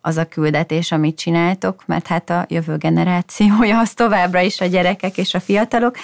az 0.00 0.16
a 0.16 0.28
küldetés, 0.28 0.92
amit 0.92 1.18
csináltok, 1.18 1.82
mert 1.86 2.06
hát 2.06 2.30
a 2.30 2.46
jövő 2.48 2.76
generációja 2.76 3.78
az 3.78 3.92
továbbra 3.92 4.40
is 4.40 4.60
a 4.60 4.66
gyerekek 4.66 5.18
és 5.18 5.34
a 5.34 5.40
fiatalok. 5.40 5.96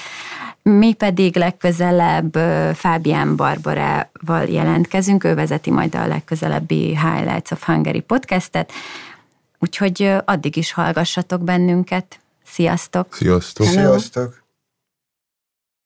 Mi 0.62 0.92
pedig 0.92 1.36
legközelebb 1.36 2.36
Fábián 2.74 3.36
Barbarával 3.36 4.44
jelentkezünk, 4.48 5.24
ő 5.24 5.34
vezeti 5.34 5.70
majd 5.70 5.94
a 5.94 6.06
legközelebbi 6.06 6.98
Highlights 6.98 7.50
of 7.50 7.64
Hungary 7.64 8.00
podcastet, 8.00 8.72
Úgyhogy 9.58 10.14
addig 10.24 10.56
is 10.56 10.72
hallgassatok 10.72 11.42
bennünket. 11.42 12.20
Sziasztok! 12.44 13.14
Sziasztok! 13.14 13.66
Hello. 13.66 13.90
Sziasztok! 13.90 14.45